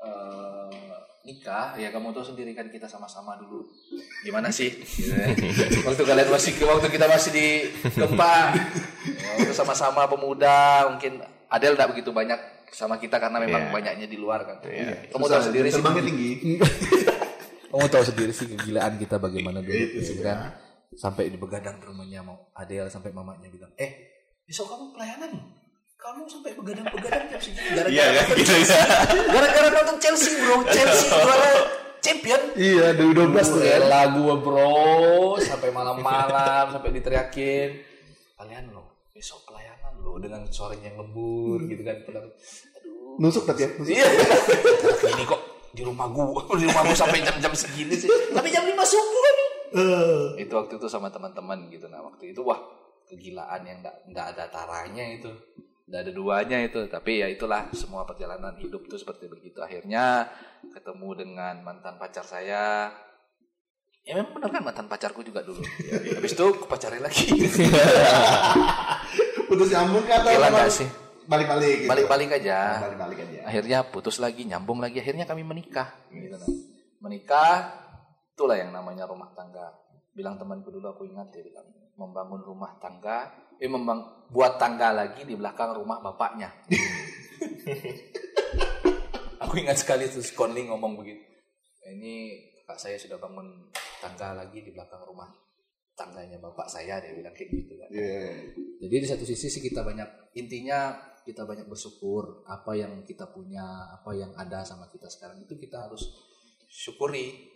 eh, 0.01 0.71
nikah 1.21 1.77
ya 1.77 1.89
kamu 1.89 2.11
tahu 2.11 2.25
sendiri 2.27 2.53
kan 2.53 2.67
kita 2.67 2.85
sama-sama 2.85 3.37
dulu 3.37 3.69
gimana 4.23 4.49
sih 4.49 4.73
Gitu 4.73 5.13
ya. 5.13 5.29
waktu 5.85 6.03
kalian 6.03 6.29
masih 6.29 6.53
waktu 6.61 6.89
kita 6.89 7.07
masih 7.07 7.31
di 7.31 7.47
gempa 7.93 8.57
ya, 9.05 9.29
waktu 9.37 9.53
sama-sama 9.53 10.09
pemuda 10.09 10.89
mungkin 10.89 11.21
Adel 11.49 11.75
tidak 11.77 11.93
begitu 11.93 12.11
banyak 12.11 12.41
sama 12.71 12.97
kita 12.97 13.19
karena 13.19 13.37
memang 13.37 13.69
Iya. 13.69 13.73
banyaknya 13.75 14.07
di 14.07 14.17
luar 14.17 14.45
kan 14.45 14.63
Iya. 14.65 15.11
kamu 15.11 15.25
tahu 15.27 15.43
sendiri 15.43 15.69
sih 15.69 15.83
tinggi. 15.83 16.31
Kamu 17.71 17.87
tahu 17.87 18.03
sendiri 18.03 18.35
sih 18.35 18.51
kegilaan 18.51 18.99
kita 18.99 19.23
bagaimana 19.23 19.63
dulu 19.63 19.71
Itu 19.71 20.03
gitu 20.03 20.19
sih, 20.19 20.27
kan. 20.27 20.59
Sampai 20.91 21.31
di 21.31 21.39
begadang 21.39 21.79
rumahnya 21.79 22.19
mau 22.19 22.51
Adel 22.51 22.91
sampai 22.91 23.15
mamanya 23.15 23.47
bilang, 23.47 23.71
"Eh, 23.79 24.11
besok 24.43 24.67
kamu 24.67 24.91
pelayanan. 24.91 25.31
Kamu 26.01 26.25
sampai 26.25 26.53
begadang-begadang 26.57 27.25
jam 27.29 27.41
segini. 27.41 27.69
Gara-gara 27.71 27.93
Iya 27.93 28.05
kan 28.25 28.27
gitu 28.33 28.53
ya. 28.57 28.85
gara-gara 29.37 29.69
nonton 29.71 29.97
Chelsea, 30.01 30.33
Bro. 30.35 30.57
Chelsea 30.67 31.07
juara 31.21 31.49
champion." 32.01 32.41
Iya, 32.57 32.87
2012 32.97 33.37
tuh 33.47 33.61
Gue 33.61 33.69
kan. 33.69 33.83
lagu 33.85 34.25
bro. 34.41 35.37
Sampai 35.39 35.69
malam-malam 35.71 36.65
sampai 36.75 36.91
diteriakin. 36.91 37.71
Kalian 38.35 38.65
loh 38.73 39.05
besok 39.13 39.45
pelayanan 39.45 39.93
loh 40.01 40.17
dengan 40.17 40.41
suara 40.49 40.73
yang 40.81 40.97
lembut 40.97 41.69
gitu 41.69 41.85
kan. 41.85 41.97
Padahal, 42.03 42.33
aduh. 42.75 43.21
Nusuk 43.21 43.45
tapi 43.45 43.61
ya. 43.61 43.71
Nusuk. 43.77 43.93
iya. 43.93 44.07
Ini 45.05 45.25
kok 45.29 45.41
di 45.71 45.83
rumah 45.85 46.09
gua? 46.09 46.41
Di 46.57 46.65
rumah 46.65 46.83
gua 46.83 46.97
sampai 46.97 47.21
jam-jam 47.21 47.53
segini 47.53 47.93
sih. 47.93 48.09
Tapi 48.09 48.49
jam 48.49 48.65
5 48.65 48.73
subuh 48.83 49.21
kan 49.21 49.37
Eh, 49.71 50.43
itu 50.43 50.51
waktu 50.51 50.75
itu 50.75 50.89
sama 50.89 51.13
teman-teman 51.13 51.69
gitu. 51.69 51.87
Nah 51.87 52.03
waktu 52.03 52.33
itu 52.33 52.43
wah 52.43 52.59
kegilaan 53.07 53.63
yang 53.63 53.79
enggak 53.79 53.97
enggak 54.03 54.27
ada 54.35 54.45
taranya 54.49 55.05
itu 55.05 55.31
enggak 55.91 56.07
ada 56.07 56.13
duanya 56.15 56.59
itu 56.63 56.81
tapi 56.87 57.19
ya 57.19 57.27
itulah 57.27 57.67
semua 57.75 58.07
perjalanan 58.07 58.55
hidup 58.63 58.87
tuh 58.87 58.95
seperti 58.95 59.27
begitu 59.27 59.59
akhirnya 59.59 60.31
ketemu 60.71 61.09
dengan 61.19 61.59
mantan 61.67 61.99
pacar 61.99 62.23
saya 62.23 62.95
ya 64.07 64.15
memang 64.15 64.39
benar 64.39 64.51
kan 64.55 64.63
mantan 64.63 64.87
pacarku 64.87 65.27
juga 65.27 65.43
dulu 65.43 65.59
habis 66.15 66.31
itu 66.31 66.45
aku 66.47 66.71
pacarin 66.71 67.03
lagi 67.03 67.27
Putus 69.51 69.67
nyambung 69.75 70.07
kah 70.07 70.23
atau 70.23 70.31
nggak 70.31 70.71
sih? 70.71 70.87
Balik-balik 71.27 71.75
gitu. 71.83 71.91
balik-balik 71.91 72.31
aja 72.39 72.59
Balik-balik 72.87 73.19
aja. 73.27 73.39
akhirnya 73.51 73.79
putus 73.83 74.23
lagi 74.23 74.47
nyambung 74.47 74.79
lagi 74.79 75.03
akhirnya 75.03 75.27
kami 75.27 75.43
menikah 75.43 75.91
gitu 76.11 76.39
kan. 76.39 76.47
menikah 77.03 77.55
itulah 78.31 78.55
yang 78.55 78.71
namanya 78.71 79.11
rumah 79.11 79.31
tangga 79.35 79.75
bilang 80.15 80.39
temanku 80.39 80.71
dulu 80.71 80.87
aku 80.91 81.03
ingat 81.11 81.35
dia 81.35 81.43
bilang 81.43 81.67
membangun 82.01 82.41
rumah 82.41 82.81
tangga 82.81 83.29
eh 83.61 83.69
membang 83.69 84.25
buat 84.33 84.57
tangga 84.57 84.97
lagi 84.97 85.29
di 85.29 85.37
belakang 85.37 85.77
rumah 85.77 86.01
bapaknya. 86.01 86.49
Aku 89.45 89.55
ingat 89.61 89.85
sekali 89.85 90.09
tuh 90.09 90.25
Conley 90.33 90.65
ngomong 90.65 90.97
begitu. 90.97 91.21
Ini 91.85 92.41
kakak 92.65 92.79
saya 92.81 92.97
sudah 92.97 93.21
bangun 93.21 93.69
tangga 94.01 94.33
lagi 94.33 94.65
di 94.65 94.73
belakang 94.73 95.05
rumah 95.05 95.29
tangganya 95.93 96.41
bapak 96.41 96.65
saya 96.65 96.97
dia 97.05 97.13
bilang 97.13 97.37
kayak 97.37 97.53
gitu 97.53 97.77
kan. 97.77 97.89
Iya. 97.93 98.33
jadi 98.81 98.95
di 99.05 99.09
satu 99.13 99.29
sisi 99.29 99.53
sih 99.53 99.61
kita 99.61 99.85
banyak 99.85 100.33
intinya 100.33 100.97
kita 101.29 101.45
banyak 101.45 101.69
bersyukur 101.69 102.41
apa 102.49 102.73
yang 102.73 103.05
kita 103.05 103.29
punya 103.29 103.93
apa 103.93 104.17
yang 104.17 104.33
ada 104.41 104.65
sama 104.65 104.89
kita 104.89 105.13
sekarang 105.13 105.45
itu 105.45 105.53
kita 105.61 105.85
harus 105.85 106.09
syukuri. 106.73 107.53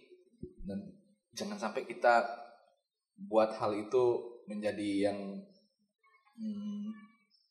Dan 0.64 0.84
jangan 1.32 1.56
sampai 1.56 1.88
kita 1.88 2.24
buat 3.16 3.56
hal 3.56 3.72
itu 3.78 4.33
menjadi 4.50 5.10
yang 5.10 5.18
hmm, 6.38 6.90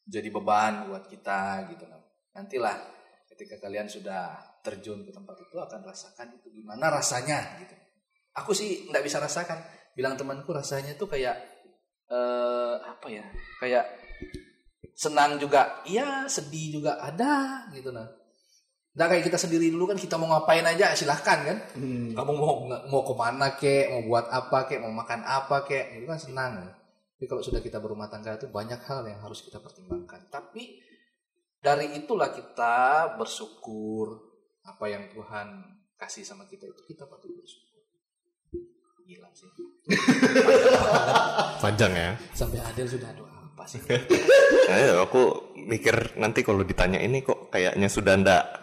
jadi 0.08 0.28
beban 0.30 0.92
buat 0.92 1.08
kita 1.08 1.72
gitu 1.72 1.86
kan. 1.88 2.02
Nantilah 2.36 2.76
ketika 3.34 3.58
kalian 3.64 3.88
sudah 3.88 4.36
terjun 4.64 5.04
ke 5.04 5.12
tempat 5.12 5.36
itu 5.42 5.56
akan 5.60 5.82
rasakan 5.84 6.38
itu 6.38 6.48
gimana 6.54 6.92
rasanya 6.92 7.60
gitu. 7.60 7.76
Aku 8.38 8.52
sih 8.52 8.90
nggak 8.90 9.04
bisa 9.06 9.22
rasakan. 9.22 9.60
Bilang 9.94 10.18
temanku 10.18 10.50
rasanya 10.52 10.98
tuh 10.98 11.08
kayak 11.08 11.38
eh, 12.10 12.76
apa 12.82 13.08
ya? 13.10 13.26
Kayak 13.62 13.86
senang 14.94 15.42
juga, 15.42 15.82
iya 15.90 16.30
sedih 16.30 16.80
juga 16.82 17.02
ada 17.02 17.66
gitu 17.74 17.90
nah. 17.90 18.06
Nggak 18.94 19.08
kayak 19.10 19.24
kita 19.26 19.38
sendiri 19.42 19.74
dulu 19.74 19.90
kan 19.90 19.98
kita 19.98 20.22
mau 20.22 20.30
ngapain 20.30 20.66
aja 20.66 20.94
silahkan 20.94 21.40
kan. 21.42 21.58
Hmm. 21.74 22.14
Kamu 22.14 22.32
mau 22.38 22.66
mau 22.70 23.02
ke 23.02 23.14
mana 23.18 23.48
kek, 23.58 23.90
mau 23.90 24.02
buat 24.06 24.30
apa 24.30 24.70
kek, 24.70 24.78
mau 24.82 24.94
makan 24.94 25.26
apa 25.26 25.66
kek, 25.66 25.98
itu 25.98 26.06
kan 26.06 26.22
senang. 26.22 26.54
Tapi 27.16 27.26
kalau 27.30 27.44
sudah 27.46 27.62
kita 27.64 27.80
berumah 27.80 28.12
tangga 28.12 28.36
itu 28.36 28.52
banyak 28.52 28.82
hal 28.84 29.08
yang 29.08 29.24
harus 29.24 29.46
kita 29.46 29.62
pertimbangkan. 29.64 30.28
Tapi 30.28 30.82
dari 31.64 31.96
itulah 31.96 32.34
kita 32.36 33.16
bersyukur 33.16 34.20
apa 34.68 34.86
yang 34.92 35.08
Tuhan 35.12 35.48
kasih 35.96 36.28
sama 36.28 36.44
kita 36.52 36.68
itu 36.68 36.84
kita 36.84 37.08
patut 37.08 37.32
bersyukur. 37.32 37.80
Gila 39.04 39.30
sih. 39.32 39.48
Panjang 41.64 41.94
ya. 41.96 42.12
Sampai 42.36 42.60
Adel 42.60 42.88
sudah 42.88 43.08
aduh 43.12 43.28
apa 43.28 43.64
sih? 43.70 43.80
Nah, 44.64 45.04
aku 45.04 45.54
mikir 45.60 46.16
nanti 46.16 46.40
kalau 46.40 46.64
ditanya 46.64 46.96
ini 46.98 47.20
kok 47.20 47.52
kayaknya 47.52 47.92
sudah 47.92 48.16
ndak 48.16 48.63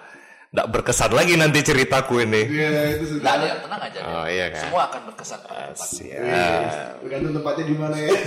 ndak 0.51 0.67
berkesan 0.67 1.15
lagi 1.15 1.39
nanti 1.39 1.63
ceritaku 1.63 2.27
ini. 2.27 2.43
Iya, 2.51 2.99
itu 2.99 3.15
sudah. 3.15 3.39
Ada 3.39 3.45
yang 3.55 3.61
tenang 3.63 3.83
aja. 3.87 3.99
Oh, 4.03 4.27
iya 4.27 4.51
kan? 4.51 4.67
Semua 4.67 4.83
akan 4.91 5.01
berkesan. 5.15 5.39
Siap. 5.79 7.07
Tergantung 7.07 7.39
tempatnya 7.39 7.65
di 7.71 7.77
mana 7.79 7.95
ya. 7.95 8.11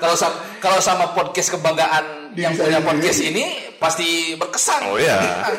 Kalau 0.00 0.16
sama, 0.16 0.40
kalau 0.64 0.80
sama 0.80 1.12
podcast 1.12 1.52
kebanggaan 1.52 2.32
yang 2.32 2.56
Bisa 2.56 2.64
punya 2.64 2.80
ini. 2.80 2.88
podcast 2.88 3.20
ini 3.20 3.44
pasti 3.76 4.08
berkesan. 4.40 4.80
Oh, 4.88 4.96
iya. 4.96 5.20
Tenang, 5.20 5.52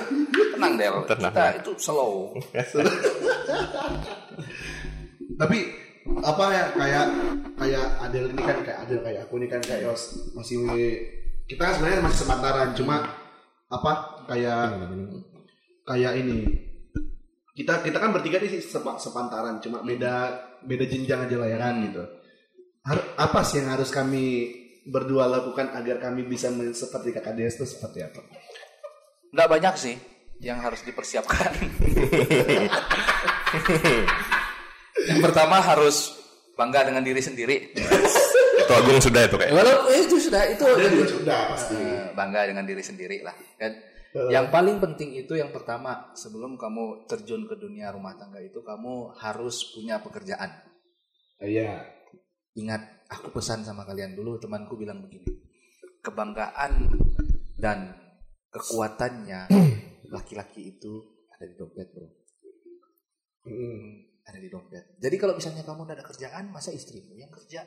Tenang 0.57 0.73
Del. 0.81 0.95
Tenang. 1.05 1.29
Kita 1.29 1.45
itu 1.61 1.71
slow. 1.77 2.33
Tapi 5.41 5.57
apa 6.25 6.45
ya 6.49 6.65
kayak 6.73 7.05
kayak 7.61 7.85
Adel 8.01 8.25
ini 8.33 8.41
kan 8.41 8.57
kayak 8.65 8.79
Adel 8.89 9.05
kayak 9.05 9.21
aku 9.29 9.37
ini 9.37 9.45
kan 9.45 9.61
kayak 9.61 9.85
Yos 9.85 10.33
masih 10.33 10.65
kita 11.45 11.61
kan 11.61 11.77
sebenarnya 11.77 12.01
masih 12.01 12.19
sepantaran 12.25 12.73
cuma 12.73 13.05
apa 13.71 14.27
kayak 14.27 14.75
kayak 15.87 16.13
ini 16.19 16.37
kita 17.55 17.83
kita 17.83 17.97
kan 17.99 18.11
bertiga 18.11 18.37
nih 18.43 18.59
sepa- 18.59 18.99
sepantaran 18.99 19.63
cuma 19.63 19.79
beda 19.79 20.35
beda 20.67 20.85
jenjang 20.87 21.25
aja 21.27 21.35
lah 21.39 21.47
ya 21.47 21.57
kan 21.57 21.75
gitu 21.87 22.03
Har- 22.81 23.09
apa 23.15 23.39
sih 23.45 23.61
yang 23.61 23.77
harus 23.77 23.93
kami 23.93 24.51
berdua 24.85 25.29
lakukan 25.29 25.69
agar 25.77 26.01
kami 26.01 26.25
bisa 26.25 26.49
seperti 26.73 27.13
kakak 27.13 27.37
Des 27.37 27.53
itu 27.53 27.65
seperti 27.69 28.01
apa? 28.01 28.25
Nggak 29.29 29.49
banyak 29.49 29.75
sih 29.77 29.95
yang 30.41 30.57
harus 30.57 30.81
dipersiapkan. 30.81 31.53
yang 35.09 35.21
pertama 35.21 35.61
harus 35.61 36.17
bangga 36.57 36.89
dengan 36.89 37.05
diri 37.05 37.21
sendiri. 37.21 37.69
Itu 38.65 38.73
Agung 38.73 38.99
sudah 39.01 39.21
itu 39.25 39.35
kayak. 39.37 39.51
Walau 39.53 39.89
eh, 39.89 39.99
itu 40.05 40.15
sudah 40.17 40.41
itu 40.47 40.63
sudah 41.09 41.39
pasti. 41.53 41.75
Eh, 41.77 42.13
bangga 42.13 42.47
dengan 42.47 42.63
diri 42.65 42.83
sendiri 42.85 43.25
lah 43.25 43.35
kan. 43.57 43.73
Yang 44.11 44.51
paling 44.51 44.77
penting 44.83 45.15
itu 45.15 45.39
yang 45.39 45.55
pertama 45.55 46.11
sebelum 46.19 46.59
kamu 46.59 47.07
terjun 47.07 47.47
ke 47.47 47.55
dunia 47.55 47.95
rumah 47.95 48.19
tangga 48.19 48.43
itu 48.43 48.59
kamu 48.59 49.15
harus 49.15 49.71
punya 49.71 50.03
pekerjaan. 50.03 50.51
Iya. 51.39 51.87
Ingat, 52.59 53.07
aku 53.07 53.31
pesan 53.31 53.63
sama 53.63 53.87
kalian 53.87 54.11
dulu, 54.11 54.35
temanku 54.35 54.75
bilang 54.75 54.99
begini. 54.99 55.31
Kebanggaan 56.03 56.91
dan 57.55 57.95
kekuatannya 58.51 59.47
laki-laki 60.15 60.75
itu 60.75 60.91
ada 61.31 61.47
di 61.47 61.55
dompet, 61.55 61.87
bro. 61.95 62.07
Ada 64.27 64.37
di 64.43 64.49
dompet. 64.51 64.99
Jadi 64.99 65.15
kalau 65.15 65.39
misalnya 65.39 65.63
kamu 65.63 65.87
udah 65.87 65.95
ada 65.95 66.05
kerjaan, 66.05 66.51
masa 66.51 66.75
istrimu 66.75 67.15
yang 67.15 67.31
kerja? 67.31 67.63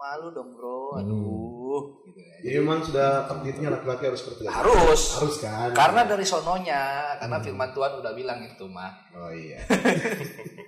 Malu 0.00 0.32
dong, 0.32 0.56
bro. 0.56 0.96
Aduh. 0.96 2.00
Gitu 2.08 2.18
ya. 2.24 2.34
Jadi 2.40 2.56
memang 2.64 2.80
sudah 2.80 3.28
takdirnya 3.28 3.68
laki-laki 3.68 4.08
harus 4.08 4.20
seperti 4.24 4.48
itu. 4.48 4.50
Harus. 4.50 5.02
Harus 5.20 5.36
kan? 5.44 5.68
Karena 5.76 6.08
dari 6.08 6.24
sononya, 6.24 7.14
karena 7.20 7.36
firman 7.44 7.70
Tuhan 7.76 7.92
udah 8.00 8.12
bilang 8.16 8.40
itu, 8.40 8.64
mah. 8.64 8.92
Oh 9.12 9.28
iya. 9.28 9.60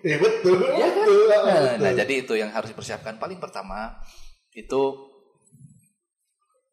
Iya 0.02 0.18
betul. 0.18 0.58
Iya 0.58 0.88
kan? 0.90 1.06
betul, 1.06 1.22
Nah, 1.30 1.38
betul. 1.46 1.78
nah, 1.78 1.92
jadi 1.94 2.14
itu 2.26 2.34
yang 2.34 2.50
harus 2.50 2.74
dipersiapkan. 2.74 3.22
Paling 3.22 3.38
pertama 3.38 4.02
itu 4.50 4.82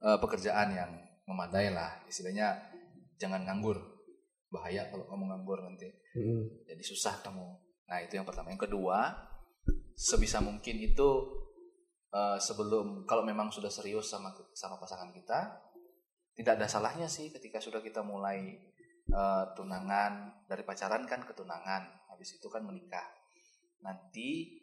eh, 0.01 0.17
pekerjaan 0.17 0.73
yang 0.73 0.91
memadai 1.29 1.69
lah. 1.69 2.01
Istilahnya 2.09 2.57
jangan 3.21 3.45
nganggur. 3.45 3.77
Bahaya 4.49 4.89
kalau 4.89 5.05
kamu 5.05 5.29
nganggur 5.29 5.61
nanti. 5.61 5.93
Mm. 6.17 6.65
Jadi 6.65 6.81
susah 6.81 7.21
kamu. 7.21 7.47
Nah 7.85 8.01
itu 8.01 8.17
yang 8.17 8.25
pertama. 8.25 8.49
Yang 8.49 8.65
kedua, 8.65 9.13
sebisa 9.93 10.41
mungkin 10.41 10.81
itu 10.81 11.09
eh, 12.13 12.37
sebelum 12.37 13.05
kalau 13.05 13.25
memang 13.25 13.53
sudah 13.53 13.69
serius 13.69 14.09
sama 14.09 14.33
sama 14.53 14.77
pasangan 14.81 15.09
kita, 15.13 15.59
tidak 16.37 16.59
ada 16.59 16.67
salahnya 16.69 17.07
sih 17.09 17.29
ketika 17.33 17.61
sudah 17.61 17.79
kita 17.79 18.01
mulai 18.01 18.57
eh, 19.09 19.45
tunangan 19.53 20.45
dari 20.49 20.61
pacaran 20.65 21.05
kan 21.05 21.25
ke 21.25 21.33
tunangan, 21.33 22.09
habis 22.09 22.35
itu 22.37 22.47
kan 22.49 22.65
menikah. 22.65 23.05
Nanti 23.85 24.59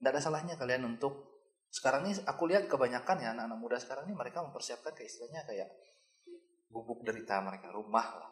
tidak 0.00 0.16
ada 0.16 0.22
salahnya 0.22 0.54
kalian 0.56 0.86
untuk 0.86 1.28
sekarang 1.70 2.08
ini 2.08 2.18
aku 2.26 2.50
lihat 2.50 2.66
kebanyakan 2.66 3.22
ya 3.22 3.30
anak-anak 3.30 3.58
muda 3.62 3.76
sekarang 3.78 4.10
ini 4.10 4.14
mereka 4.18 4.42
mempersiapkan 4.42 4.90
ke 4.90 5.06
istilahnya 5.06 5.46
kayak 5.46 5.70
gubuk 6.66 7.06
derita 7.06 7.38
mereka 7.38 7.70
rumah 7.70 8.06
lah 8.18 8.30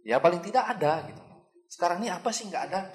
Ya 0.00 0.16
paling 0.16 0.40
tidak 0.40 0.64
ada 0.64 1.04
gitu. 1.04 1.20
Sekarang 1.68 2.00
ini 2.00 2.08
apa 2.08 2.32
sih 2.32 2.48
nggak 2.48 2.64
ada? 2.72 2.88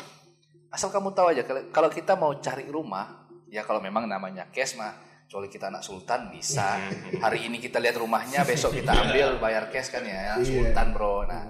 Asal 0.74 0.90
kamu 0.90 1.14
tahu 1.14 1.32
aja 1.32 1.46
kalau 1.70 1.90
kita 1.94 2.18
mau 2.18 2.34
cari 2.42 2.66
rumah, 2.68 3.25
ya 3.56 3.64
kalau 3.64 3.80
memang 3.80 4.04
namanya 4.04 4.52
cash 4.52 4.76
mah, 4.76 4.92
kecuali 5.24 5.48
kita 5.48 5.72
anak 5.72 5.80
sultan 5.80 6.28
bisa. 6.28 6.76
Hari 7.24 7.48
ini 7.48 7.64
kita 7.64 7.80
lihat 7.80 7.96
rumahnya, 7.96 8.44
besok 8.44 8.76
kita 8.76 8.92
ambil 8.92 9.40
bayar 9.40 9.72
cash 9.72 9.96
kan 9.96 10.04
ya, 10.04 10.36
Iya. 10.36 10.44
sultan 10.44 10.92
bro. 10.92 11.24
Nah, 11.24 11.48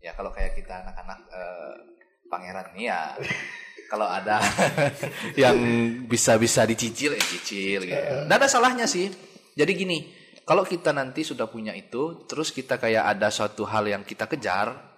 ya 0.00 0.16
kalau 0.16 0.32
kayak 0.32 0.56
kita 0.56 0.80
anak-anak 0.80 1.20
eh, 1.28 1.72
pangeran 2.32 2.66
nih 2.72 2.88
ya, 2.88 3.00
kalau 3.92 4.08
ada 4.08 4.40
yang 5.42 5.56
bisa-bisa 6.08 6.64
dicicil, 6.64 7.12
ya 7.12 7.22
cicil 7.22 7.84
gitu. 7.84 8.12
Nggak 8.24 8.38
ada 8.40 8.48
salahnya 8.48 8.88
sih. 8.88 9.12
Jadi 9.54 9.72
gini, 9.76 9.98
kalau 10.42 10.64
kita 10.64 10.90
nanti 10.90 11.22
sudah 11.22 11.46
punya 11.46 11.76
itu, 11.76 12.26
terus 12.26 12.50
kita 12.50 12.80
kayak 12.80 13.14
ada 13.14 13.28
suatu 13.28 13.62
hal 13.68 13.86
yang 13.86 14.02
kita 14.02 14.26
kejar, 14.26 14.96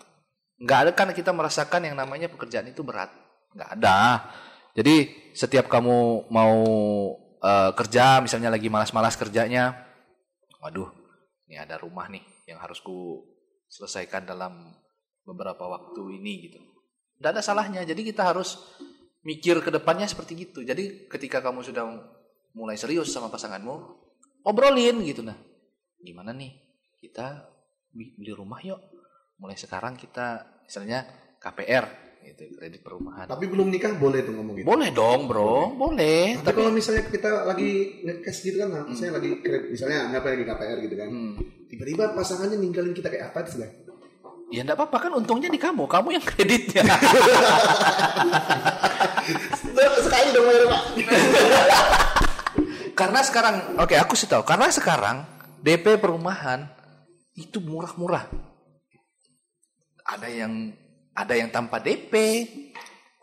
nggak 0.57 0.79
ada 0.89 0.91
kan 0.97 1.11
kita 1.13 1.35
merasakan 1.35 1.85
yang 1.85 1.99
namanya 1.99 2.33
pekerjaan 2.33 2.71
itu 2.71 2.81
berat, 2.81 3.13
nggak 3.53 3.71
ada. 3.77 3.99
Jadi 4.77 4.97
setiap 5.33 5.73
kamu 5.73 6.29
mau 6.29 6.57
eh, 7.41 7.71
kerja, 7.73 8.21
misalnya 8.21 8.53
lagi 8.53 8.69
malas-malas 8.69 9.17
kerjanya, 9.17 9.73
waduh, 10.61 10.93
ini 11.49 11.57
ada 11.57 11.81
rumah 11.81 12.13
nih 12.13 12.23
yang 12.45 12.61
harus 12.61 12.85
ku 12.85 13.25
selesaikan 13.73 14.29
dalam 14.29 14.77
beberapa 15.27 15.67
waktu 15.67 16.21
ini 16.21 16.33
gitu. 16.47 16.61
Tidak 17.17 17.31
ada 17.33 17.43
salahnya. 17.43 17.83
Jadi 17.83 18.05
kita 18.05 18.29
harus 18.29 18.61
mikir 19.27 19.59
ke 19.65 19.73
depannya 19.73 20.07
seperti 20.07 20.47
gitu. 20.47 20.63
Jadi 20.63 21.11
ketika 21.11 21.43
kamu 21.43 21.67
sudah 21.67 21.83
mulai 22.55 22.79
serius 22.79 23.11
sama 23.11 23.33
pasanganmu, 23.33 23.75
obrolin 24.47 25.03
gitu 25.03 25.25
nah. 25.25 25.35
Gimana 25.99 26.31
nih? 26.31 26.55
Kita 27.01 27.43
beli 27.91 28.33
rumah 28.37 28.63
yuk. 28.63 28.79
Mulai 29.41 29.59
sekarang 29.59 29.99
kita 29.99 30.47
misalnya 30.65 31.05
KPR 31.43 32.06
gitu, 32.33 32.59
kredit 32.59 32.81
perumahan. 32.83 33.31
Tapi 33.31 33.45
belum 33.47 33.71
nikah 33.71 33.95
boleh 33.95 34.27
tuh 34.27 34.35
ngomong 34.35 34.55
gitu. 34.59 34.67
Boleh 34.67 34.89
dong, 34.91 35.31
Bro. 35.31 35.79
Boleh. 35.79 36.41
Tapi 36.43 36.57
kalau 36.57 36.73
misalnya 36.75 37.07
kita 37.07 37.47
lagi 37.47 38.03
nge-cash 38.03 38.41
gitu 38.43 38.57
kan, 38.63 38.87
misalnya 38.91 39.13
lagi 39.23 39.31
kredit, 39.39 39.71
misalnya 39.71 39.99
anggap 40.11 40.23
lagi 40.27 40.45
KPR 40.45 40.79
gitu 40.83 40.95
kan. 40.99 41.09
Hmm. 41.09 41.35
Tiba-tiba 41.67 42.05
pasangannya 42.15 42.57
ninggalin 42.59 42.95
kita 42.95 43.09
kayak 43.11 43.31
apa 43.31 43.47
sih? 43.47 43.63
Ya 44.55 44.63
enggak 44.63 44.79
apa-apa 44.79 45.11
kan 45.11 45.13
untungnya 45.19 45.51
di 45.51 45.59
kamu, 45.59 45.91
kamu 45.91 46.09
yang 46.15 46.23
kreditnya. 46.23 46.87
Sekali 50.07 50.29
dong 50.31 50.47
bayar 50.47 50.65
Pak. 50.71 50.83
karena 52.95 53.21
sekarang, 53.27 53.57
oke 53.83 53.95
aku 53.99 54.15
sih 54.15 54.31
tahu, 54.31 54.47
karena 54.47 54.71
sekarang 54.71 55.27
DP 55.67 55.99
perumahan 55.99 56.63
itu 57.35 57.59
murah-murah. 57.59 58.31
Ada 60.07 60.31
yang 60.31 60.71
ada 61.17 61.33
yang 61.33 61.49
tanpa 61.49 61.81
DP, 61.81 62.13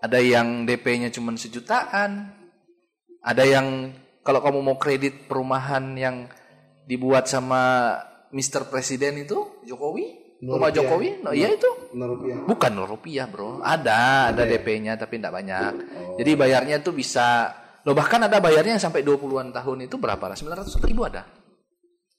ada 0.02 0.18
yang 0.18 0.66
DP-nya 0.66 1.14
cuma 1.14 1.32
sejutaan, 1.38 2.34
ada 3.22 3.44
yang 3.46 3.94
kalau 4.26 4.42
kamu 4.42 4.60
mau 4.66 4.76
kredit 4.82 5.30
perumahan 5.30 5.94
yang 5.94 6.26
dibuat 6.90 7.30
sama 7.30 7.94
Mr. 8.34 8.68
Presiden 8.68 9.24
itu 9.24 9.62
Jokowi, 9.64 10.24
Nol 10.44 10.60
rumah 10.60 10.76
rupiah. 10.76 10.84
Jokowi, 10.84 11.10
no, 11.24 11.32
iya 11.32 11.48
itu. 11.56 11.70
Nol 11.96 12.20
rupiah. 12.20 12.36
Bukan 12.44 12.72
nol 12.76 12.88
rupiah 12.92 13.26
bro, 13.32 13.64
ada 13.64 14.34
ada 14.36 14.44
DP-nya 14.44 15.00
tapi 15.00 15.16
tidak 15.16 15.40
banyak. 15.40 15.72
Jadi 16.20 16.32
bayarnya 16.36 16.84
tuh 16.84 16.92
bisa, 16.92 17.48
lo 17.88 17.96
bahkan 17.96 18.20
ada 18.28 18.44
bayarnya 18.44 18.76
yang 18.76 18.84
sampai 18.84 19.08
20-an 19.08 19.56
tahun 19.56 19.88
itu 19.88 19.96
berapa? 19.96 20.36
900 20.36 20.68
ribu 20.84 21.08
ada. 21.08 21.24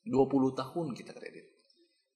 20 0.09 0.61
tahun 0.61 0.87
kita 0.97 1.13
kredit. 1.13 1.44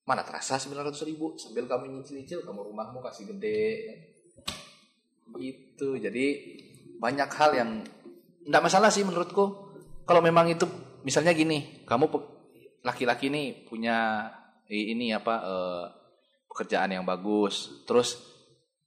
Mana 0.08 0.24
terasa 0.24 0.56
900 0.56 0.96
ribu 1.04 1.36
sambil 1.36 1.68
kamu 1.68 2.00
nyicil-nyicil, 2.00 2.40
kamu 2.40 2.72
rumahmu 2.72 3.04
kasih 3.04 3.28
gede. 3.36 3.92
Gitu, 5.36 6.00
jadi 6.00 6.26
banyak 6.96 7.28
hal 7.28 7.50
yang 7.52 7.70
tidak 8.48 8.62
masalah 8.64 8.88
sih 8.88 9.04
menurutku. 9.04 9.68
Kalau 10.08 10.24
memang 10.24 10.48
itu 10.48 10.64
misalnya 11.04 11.36
gini, 11.36 11.84
kamu 11.84 12.08
laki-laki 12.80 13.28
nih 13.28 13.68
punya 13.68 14.24
ini 14.72 15.12
apa 15.12 15.34
eh, 15.44 15.84
pekerjaan 16.48 16.96
yang 16.96 17.04
bagus, 17.04 17.84
terus 17.84 18.16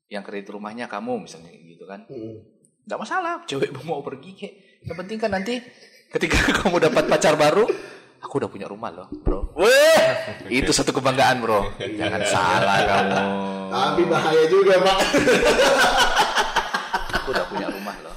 yang 0.09 0.25
kredit 0.25 0.49
rumahnya 0.49 0.89
kamu 0.89 1.29
misalnya 1.29 1.53
gitu 1.53 1.85
kan, 1.85 2.03
Hmm. 2.09 2.41
nggak 2.89 2.99
masalah, 2.99 3.45
cewek 3.45 3.69
mau 3.85 4.01
pergi 4.01 4.33
kek. 4.33 4.53
Yang 4.89 4.97
penting 5.05 5.17
kan 5.21 5.31
nanti 5.31 5.61
ketika 6.09 6.41
kamu 6.65 6.81
dapat 6.89 7.05
pacar 7.05 7.37
baru, 7.37 7.69
aku 8.21 8.33
udah 8.39 8.49
punya 8.49 8.67
rumah 8.69 8.89
loh, 8.93 9.07
bro. 9.25 9.51
Weh, 9.57 10.05
itu 10.47 10.71
satu 10.71 10.93
kebanggaan 10.93 11.41
bro. 11.41 11.73
Jangan 11.99 12.21
salah 12.29 12.77
kamu. 12.85 13.21
Tapi 13.71 14.01
bahaya 14.07 14.43
juga 14.47 14.73
Pak. 14.79 14.99
Aku 17.21 17.27
udah 17.33 17.45
punya 17.49 17.67
rumah 17.67 17.95
loh. 18.05 18.15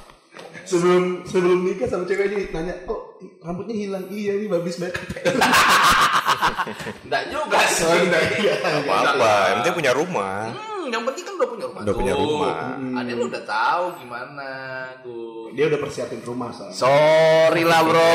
sebelum 0.65 1.29
sebelum 1.29 1.61
nikah 1.61 1.85
sama 1.85 2.09
cewek 2.09 2.33
ini 2.33 2.49
nanya, 2.53 2.75
oh 2.89 3.21
rambutnya 3.45 3.77
hilang. 3.77 4.05
Iya 4.09 4.33
ini 4.41 4.47
habis 4.49 4.81
bayar 4.81 4.97
KPR. 4.97 5.35
Nggak 7.05 7.25
juga 7.29 7.59
sih. 7.69 7.85
Oh, 7.85 7.97
enggak, 8.01 8.23
iya. 8.41 8.55
apa-apa 8.65 9.33
yang 9.53 9.57
penting 9.61 9.75
punya 9.77 9.93
rumah 9.93 10.53
Hmm, 10.57 10.74
yang 10.91 11.05
penting 11.09 11.25
kan 11.25 11.35
udah 11.41 11.49
punya 11.49 11.65
rumah. 11.71 11.81
Udah 11.85 11.95
punya 11.95 12.15
tuh. 12.15 12.23
rumah. 12.25 12.57
Ada 13.01 13.13
lu 13.17 13.25
udah 13.31 13.45
tahu 13.45 13.85
gimana, 14.03 14.49
Gu. 15.05 15.17
Dia 15.55 15.65
udah 15.71 15.81
persiapin 15.81 16.21
rumah 16.25 16.51
soalnya. 16.53 16.77
Sorry 16.77 17.63
lah 17.63 17.81
bro. 17.85 18.13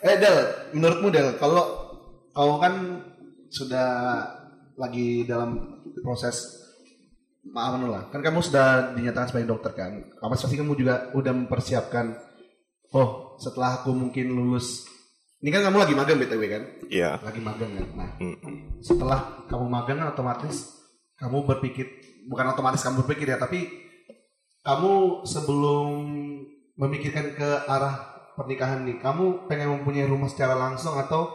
Eh 0.00 0.16
Del, 0.16 0.38
menurutmu 0.72 1.12
Del, 1.12 1.36
kalau 1.36 1.92
kamu 2.32 2.54
kan 2.56 2.74
sudah 3.52 3.88
lagi 4.80 5.28
dalam 5.28 5.76
proses 6.00 6.56
maaf 7.52 7.76
anu 7.76 7.92
lah, 7.92 8.08
kan 8.08 8.24
kamu 8.24 8.40
sudah 8.40 8.96
dinyatakan 8.96 9.28
sebagai 9.28 9.52
dokter 9.52 9.72
kan, 9.76 10.00
apa 10.24 10.32
pasti 10.32 10.56
kamu 10.56 10.72
juga 10.72 11.12
udah 11.12 11.32
mempersiapkan, 11.36 12.16
oh 12.96 13.36
setelah 13.36 13.84
aku 13.84 13.92
mungkin 13.92 14.32
lulus, 14.32 14.88
ini 15.40 15.48
kan 15.48 15.64
kamu 15.64 15.76
lagi 15.80 15.94
magang 15.96 16.18
btw 16.20 16.42
kan, 16.48 16.62
iya 16.92 17.16
lagi 17.24 17.40
magang 17.40 17.72
kan, 17.72 17.86
nah 17.96 18.10
Mm-mm. 18.20 18.80
setelah 18.84 19.44
kamu 19.48 19.66
magang 19.66 20.04
otomatis 20.04 20.80
kamu 21.16 21.44
berpikir, 21.44 21.86
bukan 22.28 22.52
otomatis 22.52 22.80
kamu 22.80 23.04
berpikir 23.04 23.32
ya, 23.32 23.38
tapi 23.40 23.68
kamu 24.64 25.24
sebelum 25.24 25.88
memikirkan 26.76 27.36
ke 27.36 27.48
arah 27.68 28.08
pernikahan 28.36 28.88
nih, 28.88 28.96
kamu 29.00 29.48
pengen 29.48 29.80
mempunyai 29.80 30.08
rumah 30.08 30.28
secara 30.28 30.56
langsung 30.56 30.96
atau 30.96 31.28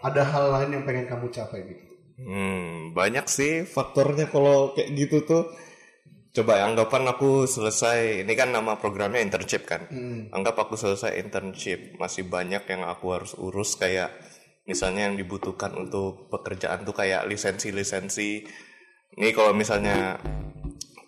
ada 0.00 0.24
hal 0.24 0.48
lain 0.48 0.80
yang 0.80 0.84
pengen 0.88 1.08
kamu 1.08 1.28
capai 1.28 1.60
gitu? 1.68 1.84
Hmm, 2.18 2.96
banyak 2.96 3.28
sih 3.28 3.62
faktornya 3.68 4.26
kalau 4.32 4.72
kayak 4.74 4.90
gitu 4.96 5.22
tuh. 5.28 5.44
Coba 6.28 6.60
anggapan 6.60 7.08
aku 7.08 7.48
selesai, 7.48 8.22
ini 8.22 8.32
kan 8.36 8.52
nama 8.52 8.76
programnya 8.76 9.18
internship 9.18 9.64
kan. 9.64 9.88
Anggap 10.28 10.60
aku 10.60 10.76
selesai 10.76 11.16
internship, 11.16 11.96
masih 11.96 12.28
banyak 12.28 12.68
yang 12.68 12.84
aku 12.84 13.16
harus 13.16 13.32
urus 13.40 13.80
kayak 13.80 14.12
misalnya 14.68 15.08
yang 15.08 15.16
dibutuhkan 15.16 15.72
untuk 15.72 16.28
pekerjaan 16.28 16.84
tuh 16.84 16.92
kayak 16.92 17.24
lisensi-lisensi. 17.24 18.44
Ini 19.16 19.28
kalau 19.32 19.56
misalnya 19.56 20.20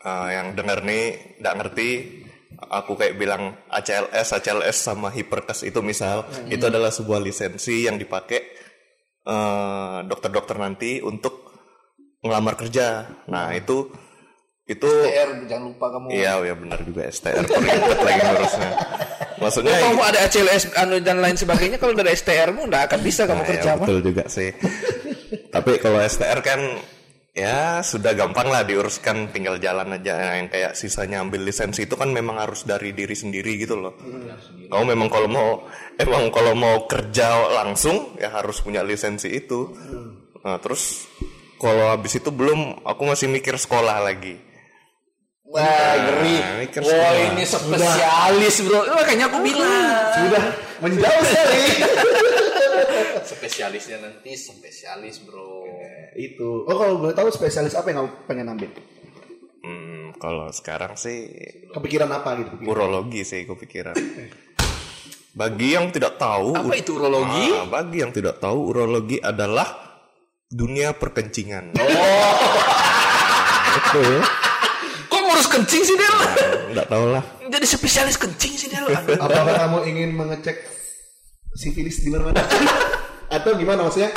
eh, 0.00 0.28
yang 0.32 0.56
denger 0.56 0.88
nih 0.88 1.04
nggak 1.44 1.56
ngerti, 1.60 1.90
aku 2.72 2.96
kayak 2.96 3.20
bilang 3.20 3.60
ACLS, 3.68 4.40
ACLS 4.40 4.76
sama 4.80 5.12
Hiperkes 5.12 5.68
itu 5.68 5.84
misal, 5.84 6.24
itu 6.48 6.64
adalah 6.64 6.88
sebuah 6.88 7.20
lisensi 7.20 7.84
yang 7.84 8.00
dipakai 8.00 8.40
eh, 9.28 9.98
dokter-dokter 10.08 10.56
nanti 10.56 11.04
untuk 11.04 11.52
ngelamar 12.24 12.56
kerja. 12.56 13.04
Nah 13.28 13.52
itu 13.52 13.92
itu 14.70 14.86
TR 14.86 15.28
jangan 15.50 15.64
lupa 15.66 15.86
kamu. 15.90 16.06
iya 16.10 16.38
ya 16.38 16.54
benar 16.54 16.78
juga 16.80 17.02
STR 17.04 17.42
ribet 17.42 17.98
lagi 18.00 18.20
ngurusnya. 18.22 18.70
Maksudnya 19.36 19.72
Kalau 19.72 19.88
kamu 19.90 20.02
ada 20.04 20.18
ACLS 20.22 20.62
anu 20.76 20.96
dan 21.00 21.18
lain 21.18 21.34
sebagainya 21.34 21.76
kalau 21.76 21.90
dari 21.90 22.12
STR 22.12 22.52
mu 22.52 22.68
nggak 22.68 22.86
akan 22.86 23.00
bisa 23.00 23.26
kamu 23.26 23.42
Nah, 23.42 23.48
kerja 23.48 23.66
ya, 23.66 23.74
mah. 23.74 23.82
betul 23.82 23.98
juga 24.04 24.24
sih. 24.28 24.50
Tapi 25.50 25.70
kalau 25.76 25.98
STR 25.98 26.38
kan 26.40 26.60
ya 27.30 27.80
sudah 27.80 28.12
gampang 28.12 28.46
lah 28.46 28.62
diuruskan 28.62 29.30
tinggal 29.30 29.54
jalan 29.56 29.94
aja 29.94 30.12
Nah, 30.12 30.34
yang 30.36 30.46
kayak 30.46 30.74
sisanya 30.74 31.18
ambil 31.18 31.42
lisensi 31.42 31.86
itu 31.86 31.94
kan 31.94 32.10
memang 32.10 32.36
harus 32.36 32.62
dari 32.62 32.92
diri 32.92 33.14
sendiri 33.14 33.56
gitu 33.56 33.74
loh. 33.74 33.94
Kamu 34.66 34.84
memang 34.86 35.08
kalau 35.08 35.26
mau 35.26 35.66
emang 35.96 36.30
kalau 36.30 36.54
mau 36.54 36.86
kerja 36.86 37.34
langsung 37.58 38.14
ya 38.18 38.30
harus 38.30 38.62
punya 38.62 38.86
lisensi 38.86 39.26
itu. 39.26 39.72
Nah, 40.40 40.60
terus 40.60 41.10
kalau 41.56 41.90
habis 41.90 42.12
itu 42.14 42.28
belum 42.28 42.84
aku 42.84 43.02
masih 43.04 43.26
mikir 43.26 43.56
sekolah 43.56 43.98
lagi. 44.00 44.36
Wah, 45.50 45.66
ngeri. 45.98 46.36
Nah, 46.38 46.62
ini 46.62 46.70
Wah, 46.70 46.70
semua. 46.70 47.10
ini 47.26 47.42
spesialis, 47.42 48.56
Bro. 48.62 48.80
Itu 48.80 48.94
makanya 48.94 49.24
aku 49.26 49.38
bilang. 49.42 49.74
Sudah 50.14 50.44
menjauh 50.78 51.22
sekali. 51.26 51.62
Spesialisnya 53.30 53.98
nanti 53.98 54.30
spesialis, 54.32 55.20
Bro. 55.20 55.66
itu. 56.12 56.66
Oh 56.66 56.74
kalau 56.74 56.98
boleh 56.98 57.12
tahu 57.12 57.30
spesialis 57.30 57.74
apa 57.74 57.90
yang 57.90 58.02
kamu 58.02 58.10
pengen 58.26 58.46
ambil? 58.48 58.70
Hmm, 59.60 60.10
kalau 60.16 60.50
sekarang 60.50 60.94
sih 60.94 61.30
Kepikiran 61.70 62.10
apa 62.10 62.34
gitu? 62.36 62.54
urologi 62.64 63.22
sih 63.22 63.44
kepikiran. 63.44 63.94
Bagi 65.30 65.78
yang 65.78 65.90
tidak 65.90 66.18
tahu, 66.18 66.58
Apa 66.58 66.74
itu 66.74 66.98
urologi? 66.98 67.54
Ah, 67.54 67.62
bagi 67.64 68.02
yang 68.02 68.10
tidak 68.10 68.42
tahu, 68.42 68.74
urologi 68.74 69.14
adalah 69.16 70.02
dunia 70.44 70.90
perkencingan. 70.90 71.78
Oh. 71.78 71.86
Betul. 73.78 74.18
Ngurus 75.40 75.56
kencing 75.56 75.82
sih 75.88 75.96
Del? 75.96 76.16
Enggak 76.68 76.86
tahu 76.92 77.16
lah. 77.16 77.24
Jadi 77.48 77.64
spesialis 77.64 78.20
kencing 78.20 78.52
sih 78.60 78.68
Del. 78.68 78.84
Apakah 79.24 79.56
kamu 79.56 79.88
ingin 79.88 80.12
mengecek 80.12 80.68
sifilis 81.56 82.04
di 82.04 82.12
mana-mana? 82.12 82.44
Atau 83.40 83.56
gimana 83.56 83.88
maksudnya? 83.88 84.12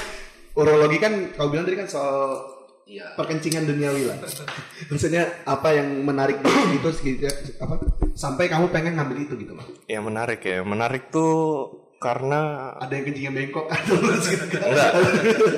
Urologi 0.51 0.99
kan 0.99 1.31
kau 1.31 1.47
bilang 1.47 1.63
tadi 1.63 1.79
kan 1.79 1.87
soal 1.87 2.43
Iya. 2.83 3.15
perkencingan 3.15 3.63
duniawi 3.63 4.03
lah. 4.03 4.19
maksudnya 4.91 5.23
apa 5.47 5.71
yang 5.71 6.03
menarik 6.03 6.43
dari 6.43 6.75
itu 6.75 6.91
segitu 6.91 7.31
apa 7.55 7.79
sampai 8.11 8.51
kamu 8.51 8.67
pengen 8.75 8.99
ngambil 8.99 9.23
itu 9.23 9.39
gitu 9.39 9.55
loh. 9.55 9.63
Ya 9.87 10.03
menarik 10.03 10.43
ya. 10.43 10.59
Menarik 10.67 11.07
tuh 11.07 11.71
karena 12.03 12.75
Ada 12.83 12.99
yang 12.99 13.07
kencingnya 13.07 13.31
bengkok 13.31 13.71
atau 13.71 13.95
gitu 14.19 14.59
kan. 14.59 14.67
enggak 14.67 14.91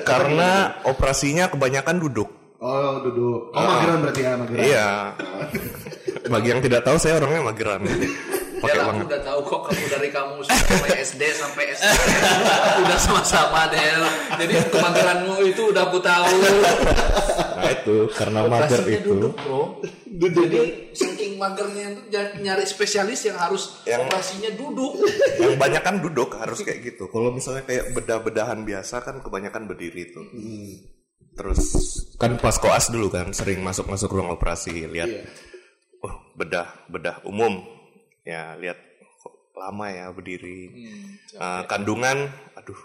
karena 0.06 0.50
operasinya 0.86 1.50
kebanyakan 1.50 1.98
duduk. 1.98 2.45
Oh, 2.66 2.98
duduk. 2.98 3.54
Oh, 3.54 3.62
mageran 3.62 3.98
berarti 4.02 4.22
ya, 4.22 4.34
mageran. 4.34 4.58
Iya. 4.66 4.90
Bagi 6.34 6.48
yang 6.50 6.62
tidak 6.66 6.82
tahu 6.82 6.98
saya 6.98 7.22
orangnya 7.22 7.46
mageran. 7.46 7.86
Pakai 8.56 8.72
Del, 8.72 8.82
aku 8.82 8.90
banget. 8.90 9.06
udah 9.06 9.22
tahu 9.22 9.40
kok 9.46 9.62
kamu 9.70 9.86
dari 9.92 10.10
kamu 10.10 10.36
sampai 10.42 10.90
SD 11.06 11.22
sampai 11.38 11.64
SD 11.76 11.86
udah 12.82 12.98
sama-sama 12.98 13.62
Del. 13.70 14.02
Jadi 14.42 14.54
kemageranmu 14.74 15.36
itu 15.46 15.62
udah 15.70 15.84
aku 15.86 16.00
tahu. 16.02 16.34
Nah 17.56 17.70
itu 17.70 17.96
karena 18.10 18.40
mager 18.50 18.82
itu. 18.90 19.12
duduk 19.14 19.34
bro. 19.38 19.62
Jadi 20.16 20.62
saking 20.96 21.36
magernya 21.36 21.94
itu 21.94 22.02
nyari 22.42 22.66
spesialis 22.66 23.28
yang 23.28 23.38
harus 23.38 23.84
Yang- 23.86 24.08
operasinya 24.08 24.50
duduk. 24.58 24.94
Yang 25.38 25.56
banyak 25.60 25.82
kan 25.86 25.96
duduk 26.02 26.34
harus 26.34 26.64
kayak 26.66 26.80
gitu. 26.82 27.06
Kalau 27.12 27.30
misalnya 27.30 27.68
kayak 27.68 27.94
bedah-bedahan 27.94 28.66
biasa 28.66 29.06
kan 29.06 29.22
kebanyakan 29.22 29.70
berdiri 29.70 30.10
tuh. 30.10 30.26
Terus 31.36 31.62
kan 32.16 32.40
pas 32.40 32.56
koas 32.56 32.88
dulu 32.88 33.12
kan 33.12 33.36
sering 33.36 33.60
masuk-masuk 33.60 34.08
ruang 34.08 34.32
operasi 34.32 34.88
lihat. 34.88 35.12
Oh, 36.00 36.16
bedah 36.40 36.88
bedah 36.88 37.20
umum. 37.28 37.60
Ya, 38.24 38.56
lihat 38.56 38.80
kok 39.22 39.36
lama 39.60 39.92
ya 39.92 40.10
berdiri. 40.16 40.72
Eh, 41.36 41.64
kandungan 41.68 42.32
aduh 42.56 42.80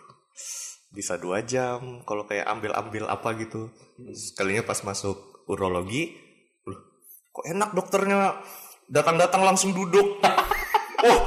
bisa 0.91 1.15
dua 1.15 1.47
jam 1.47 2.03
kalau 2.03 2.27
kayak 2.27 2.51
ambil-ambil 2.51 3.07
apa 3.07 3.39
gitu. 3.39 3.71
Sekalinya 4.11 4.67
pas 4.67 4.83
masuk 4.83 5.47
urologi, 5.47 6.15
loh, 6.67 6.79
kok 7.31 7.47
enak 7.47 7.71
dokternya 7.75 8.43
datang-datang 8.91 9.43
langsung 9.47 9.71
duduk. 9.71 10.19
oh, 11.07 11.19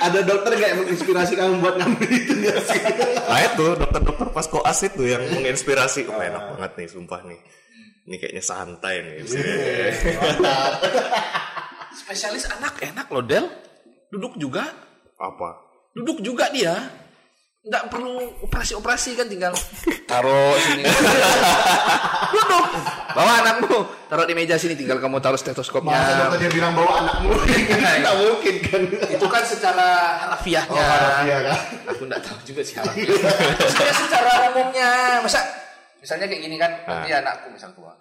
Ada 0.00 0.20
dokter 0.24 0.56
nggak 0.56 0.70
yang 0.72 0.80
menginspirasi 0.84 1.32
kamu 1.36 1.60
buat 1.60 1.76
ngambil 1.80 2.08
itu 2.08 2.34
ya 2.40 2.56
sih? 2.60 2.80
Nah 3.24 3.40
itu 3.44 3.66
dokter-dokter 3.76 4.26
pas 4.32 4.46
koas 4.48 4.80
itu 4.84 5.02
yang 5.08 5.22
menginspirasi. 5.32 6.08
Oh, 6.08 6.20
enak 6.20 6.56
banget 6.56 6.72
nih 6.80 6.88
sumpah 6.88 7.20
nih. 7.24 7.40
Ini 8.08 8.16
kayaknya 8.16 8.42
santai 8.44 8.94
nih. 9.04 9.24
Spesialis 11.94 12.48
anak 12.48 12.80
enak 12.80 13.06
loh 13.12 13.24
Del. 13.24 13.46
Duduk 14.10 14.34
juga. 14.36 14.66
Apa? 15.20 15.50
Duduk 15.94 16.20
juga 16.24 16.50
dia. 16.50 16.74
Nggak 17.60 17.92
perlu 17.92 18.24
operasi-operasi 18.48 19.20
kan 19.20 19.28
tinggal 19.28 19.52
taruh 20.08 20.56
sini. 20.64 20.80
Duduk. 22.34 22.64
Bawa 23.12 23.44
anakmu. 23.44 23.84
Taruh 24.08 24.24
di 24.24 24.32
meja 24.32 24.56
sini 24.56 24.72
tinggal 24.72 24.96
kamu 24.96 25.20
taruh 25.20 25.36
Masa 25.36 25.52
stetoskopnya. 25.52 25.92
dokter 26.24 26.48
dia 26.48 26.50
bilang 26.56 26.72
bawa 26.72 27.04
anakmu? 27.04 27.36
Tidak 27.76 28.14
mungkin 28.16 28.54
kan. 28.64 28.82
Itu 29.12 29.26
kan 29.28 29.44
secara 29.44 29.88
harafiahnya. 30.24 30.72
Oh, 30.72 30.80
harafiah 30.80 31.40
kan? 31.52 31.58
Aku 31.92 32.02
nggak 32.08 32.20
tahu 32.24 32.38
juga 32.48 32.64
sih 32.64 32.80
harafiah. 32.80 33.12
Maksudnya 33.60 33.94
secara 34.08 34.30
umumnya. 34.56 34.90
Masa 35.20 35.40
misalnya 36.00 36.32
kayak 36.32 36.40
gini 36.40 36.56
kan. 36.56 36.72
Nanti 36.88 37.12
anakku 37.12 37.52
misal 37.52 37.76
tua. 37.76 37.92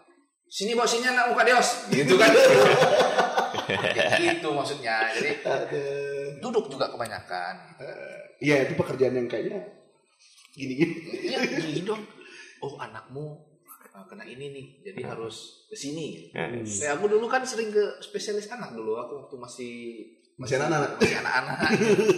Sini 0.48 0.72
bawa 0.72 0.88
sini 0.88 1.04
anak 1.04 1.36
muka 1.36 1.43
Dios. 1.43 1.84
Gitu 1.91 2.15
kan. 2.15 2.32
Gitu 4.24 4.50
maksudnya. 4.56 5.12
Jadi 5.19 5.43
duduk 6.39 6.72
juga 6.72 6.88
kebanyakan. 6.88 7.76
Iya, 8.39 8.67
itu 8.67 8.73
pekerjaan 8.75 9.15
yang 9.15 9.28
kayaknya 9.28 9.60
gini-gini. 10.56 10.93
Iya, 11.28 11.39
gini 11.45 11.82
dong. 11.84 12.04
Oh, 12.60 12.75
anakmu 12.75 13.49
kena 14.08 14.23
ini 14.23 14.47
nih, 14.56 14.65
jadi 14.88 15.12
harus 15.12 15.67
ke 15.67 15.75
sini. 15.75 16.32
Yes. 16.32 16.80
Ya, 16.80 16.95
aku 16.95 17.12
dulu 17.12 17.28
kan 17.28 17.43
sering 17.43 17.67
ke 17.67 17.99
spesialis 17.99 18.47
anak 18.47 18.71
dulu. 18.71 18.95
Aku 18.95 19.28
waktu 19.28 19.36
masih 19.36 19.73
Masih 20.39 20.56
anak-anak. 20.56 21.04
masih 21.04 21.17
anak-anak. 21.19 21.58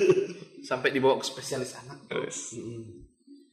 Sampai 0.69 0.93
dibawa 0.93 1.17
ke 1.17 1.25
spesialis 1.25 1.73
anak. 1.73 1.97
Terus, 2.05 2.53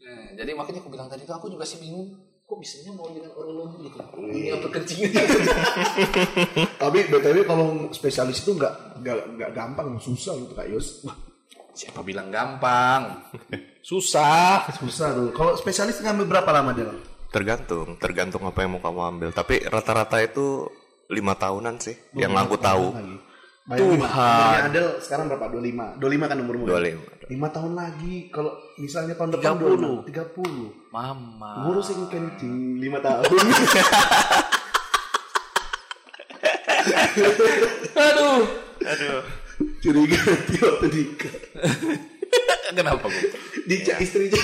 Nah, 0.09 0.25
jadi 0.37 0.57
makanya 0.57 0.81
aku 0.81 0.89
bilang 0.89 1.09
tadi 1.09 1.25
tuh 1.25 1.37
aku 1.37 1.49
juga 1.49 1.65
sih 1.65 1.81
bingung. 1.81 2.17
Kok 2.45 2.57
bisanya 2.57 2.97
mau 2.97 3.09
dengan 3.13 3.29
urologi 3.33 3.89
gitu? 3.89 3.97
Dunia 3.97 4.57
perkencingan. 4.57 5.13
Tapi 6.81 6.99
btw 7.09 7.37
kalau 7.45 7.93
spesialis 7.93 8.41
itu 8.41 8.57
nggak 8.57 9.05
nggak 9.05 9.19
nggak 9.37 9.51
gampang, 9.53 10.01
susah 10.01 10.33
gitu 10.37 10.53
kak 10.57 10.69
Yus. 10.73 11.05
Siapa 11.79 12.03
bilang 12.03 12.35
gampang? 12.35 13.31
Susah. 13.87 14.67
Susah 14.83 15.15
tuh. 15.15 15.31
Kalau 15.31 15.55
spesialis 15.55 16.03
ngambil 16.03 16.27
berapa 16.27 16.51
lama 16.51 16.75
dia? 16.75 16.91
tergantung, 17.29 18.01
tergantung 18.01 18.41
apa 18.49 18.65
yang 18.65 18.73
mau 18.77 18.83
kamu 18.83 19.01
ambil. 19.15 19.29
Tapi 19.37 19.61
rata-rata 19.69 20.17
itu 20.25 20.65
lima 21.13 21.37
tahunan 21.37 21.77
sih, 21.81 21.97
yang 22.17 22.33
aku 22.35 22.57
tahu. 22.57 22.97
Tuhan. 22.97 23.21
Umurnya 23.69 24.65
Adel 24.73 24.97
sekarang 25.05 25.29
berapa? 25.29 25.53
25. 25.53 26.01
25 26.01 26.25
kan 26.33 26.41
umurmu? 26.41 26.65
Dua 26.65 26.81
ya? 26.81 26.89
lima. 26.89 27.05
Lima 27.29 27.53
tahun 27.53 27.77
lagi. 27.77 28.33
Kalau 28.33 28.57
misalnya 28.81 29.13
tahun 29.13 29.37
depan 29.37 29.61
30. 29.61 30.09
30. 30.09 30.89
Mama. 30.89 31.69
Ngurus 31.69 31.93
yang 31.93 32.09
kencing 32.09 32.81
5 32.81 32.97
tahun. 33.05 33.29
Aduh. 38.09 38.49
Aduh. 38.89 39.21
Curiga 39.79 40.19
nanti 40.29 40.55
waktu 40.59 40.87
nikah. 40.91 41.35
Kenapa 42.77 43.07
gue? 43.07 43.31
Dicek 43.65 43.97
istrinya. 44.03 44.39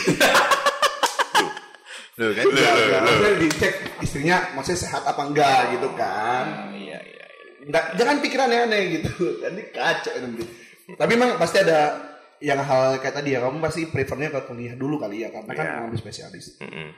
Duh, 2.14 2.30
kan? 2.30 2.46
Ya, 2.54 2.70
ya, 2.78 2.98
maksudnya 3.02 3.34
dicek 3.42 3.74
istrinya 3.98 4.36
maksudnya 4.54 4.80
sehat 4.86 5.02
apa 5.02 5.18
enggak 5.26 5.74
gitu 5.74 5.90
kan. 5.98 6.70
Iya, 6.70 7.02
iya, 7.02 7.26
iya. 7.26 7.26
Nggak, 7.66 7.84
jangan 7.98 8.16
pikiran 8.22 8.54
aneh 8.54 8.82
gitu. 8.94 9.10
Nanti 9.42 9.62
kacau 9.74 10.14
nanti. 10.22 10.46
Tapi 10.94 11.12
memang 11.18 11.34
pasti 11.42 11.58
ada 11.58 11.98
yang 12.38 12.62
hal 12.62 13.02
kayak 13.02 13.18
tadi 13.18 13.34
ya 13.34 13.42
kamu 13.42 13.58
pasti 13.58 13.90
prefernya 13.90 14.30
ke 14.30 14.46
kuliah 14.46 14.78
dulu 14.78 15.02
kali 15.02 15.26
ya 15.26 15.34
karena 15.34 15.52
kan 15.52 15.66
Iya. 15.66 15.74
ngambil 15.82 15.98
spesialis. 15.98 16.46
Mm-mm. 16.62 16.88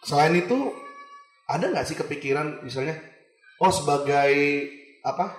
Selain 0.00 0.32
itu 0.32 0.56
ada 1.44 1.64
nggak 1.68 1.86
sih 1.86 1.96
kepikiran 1.98 2.64
misalnya 2.64 2.96
oh 3.60 3.68
sebagai 3.68 4.32
apa 5.04 5.36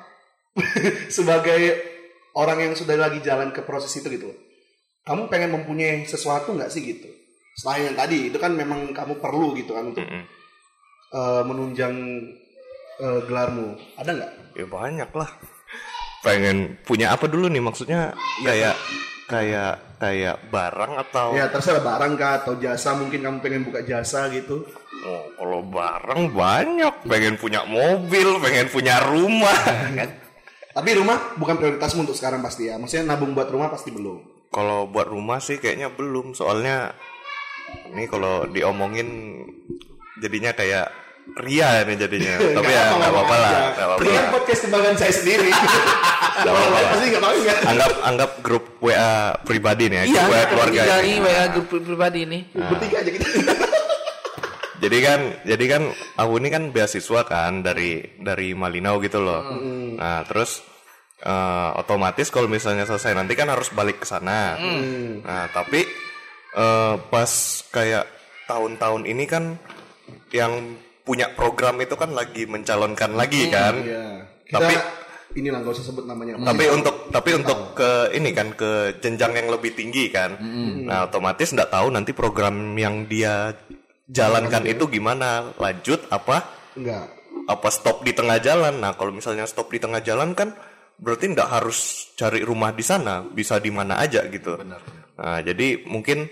sebagai 1.10 1.97
orang 2.38 2.70
yang 2.70 2.74
sudah 2.78 2.94
lagi 2.94 3.20
jalan 3.26 3.50
ke 3.50 3.66
proses 3.66 3.90
itu 3.98 4.08
gitu. 4.14 4.30
Kamu 5.02 5.26
pengen 5.32 5.58
mempunyai 5.58 6.06
sesuatu 6.06 6.54
nggak 6.54 6.70
sih 6.70 6.86
gitu? 6.86 7.10
Selain 7.58 7.90
yang 7.90 7.98
tadi 7.98 8.30
itu 8.30 8.38
kan 8.38 8.54
memang 8.54 8.94
kamu 8.94 9.18
perlu 9.18 9.58
gitu 9.58 9.74
kan 9.74 9.90
untuk 9.90 10.06
Mm-mm. 10.06 10.24
eh, 11.18 11.42
menunjang 11.48 11.96
eh, 13.02 13.20
gelarmu. 13.26 13.74
Ada 13.98 14.12
nggak? 14.14 14.32
Ya 14.54 14.66
banyak 14.70 15.10
lah. 15.18 15.30
Pengen 16.22 16.78
punya 16.86 17.18
apa 17.18 17.26
dulu 17.26 17.50
nih? 17.50 17.64
Maksudnya 17.64 18.14
kayak 18.46 18.76
kayak 19.26 19.74
kayak 19.98 20.38
barang 20.54 20.94
atau? 21.08 21.34
Ya 21.34 21.50
terserah 21.50 21.82
barang 21.82 22.14
kah 22.20 22.44
atau 22.44 22.54
jasa. 22.62 22.94
Mungkin 22.94 23.24
kamu 23.26 23.38
pengen 23.42 23.62
buka 23.66 23.82
jasa 23.82 24.30
gitu. 24.30 24.68
Oh, 25.08 25.24
kalau 25.40 25.62
barang 25.66 26.36
banyak. 26.36 26.94
Pengen 27.08 27.40
punya 27.40 27.64
mobil, 27.66 28.38
pengen 28.44 28.68
punya 28.70 29.02
rumah 29.08 29.56
kan. 29.98 30.27
Tapi 30.78 30.94
rumah 30.94 31.34
bukan 31.42 31.58
prioritasmu 31.58 32.06
untuk 32.06 32.14
sekarang 32.14 32.46
pasti 32.46 32.70
ya 32.70 32.78
maksudnya 32.78 33.10
nabung 33.10 33.34
buat 33.34 33.50
rumah 33.50 33.74
pasti 33.74 33.90
belum 33.90 34.38
Kalau 34.48 34.88
buat 34.88 35.12
rumah 35.12 35.44
sih 35.44 35.60
kayaknya 35.60 35.92
belum, 35.92 36.32
soalnya 36.32 36.96
ini 37.92 38.08
kalau 38.08 38.48
diomongin 38.48 39.36
jadinya 40.24 40.56
kayak 40.56 40.88
ria 41.44 41.84
ini 41.84 42.00
jadinya. 42.00 42.40
Tapi 42.58 42.72
ya 42.72 42.96
nggak 42.96 43.12
apa-apa 43.12 43.36
lah, 43.36 43.52
nggak 43.76 43.88
apa-apa. 43.92 44.02
Ini 44.08 44.12
kan 44.16 44.28
podcast 44.32 44.62
kebanggaan 44.64 44.96
saya 44.96 45.14
sendiri. 45.14 45.52
Nggak 46.38 46.54
apa-apa 46.54 46.96
nggak 47.02 47.24
bangga. 47.26 47.54
Anggap 47.66 47.92
anggap 48.06 48.32
grup 48.46 48.66
WA 48.78 49.34
pribadi 49.42 49.90
nih, 49.90 49.98
ya, 49.98 50.04
Iya, 50.06 50.14
grup 50.22 50.30
WA 50.30 50.46
keluarga. 50.46 50.82
keluarga 50.86 50.98
ini 51.02 51.16
WA 51.18 51.46
grup 51.50 51.68
pribadi 51.68 52.20
ini. 52.24 52.40
Bertiga 52.54 52.98
aja 53.02 53.12
kita. 53.12 53.28
Jadi 54.78 54.98
kan, 55.02 55.20
jadi 55.42 55.66
kan 55.66 55.84
aku 56.22 56.34
ini 56.38 56.50
kan 56.54 56.64
beasiswa 56.70 57.22
kan 57.26 57.66
dari 57.66 58.02
dari 58.22 58.54
Malinau 58.54 59.02
gitu 59.02 59.22
loh. 59.22 59.42
Nah 59.98 60.22
terus 60.30 60.62
eh, 61.22 61.70
otomatis 61.82 62.30
kalau 62.30 62.46
misalnya 62.46 62.86
selesai 62.86 63.18
nanti 63.18 63.34
kan 63.34 63.50
harus 63.50 63.74
balik 63.74 64.02
ke 64.02 64.08
sana. 64.08 64.58
Nah 65.26 65.50
tapi 65.50 65.82
eh, 66.54 66.96
pas 67.10 67.32
kayak 67.74 68.06
tahun-tahun 68.48 69.04
ini 69.10 69.26
kan 69.26 69.58
yang 70.32 70.78
punya 71.08 71.32
program 71.32 71.80
itu 71.80 71.96
kan 71.96 72.12
lagi 72.12 72.44
mencalonkan 72.44 73.16
lagi 73.16 73.48
kan. 73.48 73.76
Iya. 73.80 74.06
Kita 74.48 74.60
Tapi 74.60 74.74
inilah 75.40 75.60
gak 75.64 75.74
usah 75.76 75.86
sebut 75.92 76.04
namanya. 76.08 76.40
Tapi 76.40 76.66
untuk 76.72 76.96
tapi 77.12 77.30
untuk 77.36 77.76
ke 77.76 78.12
ini 78.16 78.32
kan 78.36 78.52
ke 78.56 79.00
jenjang 79.00 79.36
yang 79.36 79.48
lebih 79.52 79.72
tinggi 79.76 80.12
kan. 80.12 80.36
Nah, 80.84 81.08
otomatis 81.08 81.52
nggak 81.52 81.72
tahu 81.72 81.88
nanti 81.92 82.12
program 82.12 82.76
yang 82.76 83.08
dia 83.08 83.56
jalankan 84.08 84.64
itu 84.66 84.88
gimana, 84.88 85.52
lanjut 85.60 86.00
apa 86.10 86.48
enggak. 86.80 87.12
apa 87.48 87.68
stop 87.70 88.04
di 88.04 88.12
tengah 88.16 88.40
jalan. 88.40 88.80
Nah, 88.80 88.96
kalau 88.96 89.12
misalnya 89.12 89.44
stop 89.48 89.72
di 89.72 89.80
tengah 89.80 90.00
jalan 90.00 90.32
kan 90.34 90.56
berarti 90.98 91.30
nggak 91.30 91.50
harus 91.52 92.10
cari 92.18 92.42
rumah 92.42 92.74
di 92.74 92.82
sana, 92.82 93.22
bisa 93.22 93.60
di 93.62 93.70
mana 93.70 94.00
aja 94.02 94.26
gitu. 94.28 94.58
Nah, 94.58 95.40
jadi 95.46 95.86
mungkin 95.86 96.26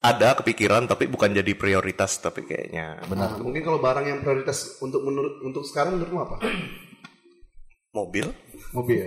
ada 0.00 0.32
kepikiran 0.32 0.88
tapi 0.88 1.12
bukan 1.12 1.36
jadi 1.36 1.52
prioritas 1.52 2.24
tapi 2.24 2.48
kayaknya 2.48 3.04
Nah, 3.12 3.36
mungkin 3.36 3.60
kalau 3.60 3.84
barang 3.84 4.06
yang 4.08 4.24
prioritas 4.24 4.80
untuk 4.80 5.04
menurut 5.04 5.44
untuk 5.44 5.60
sekarang 5.68 6.00
menurutmu 6.00 6.20
apa? 6.24 6.36
mobil. 7.92 8.30
Mobil. 8.72 9.02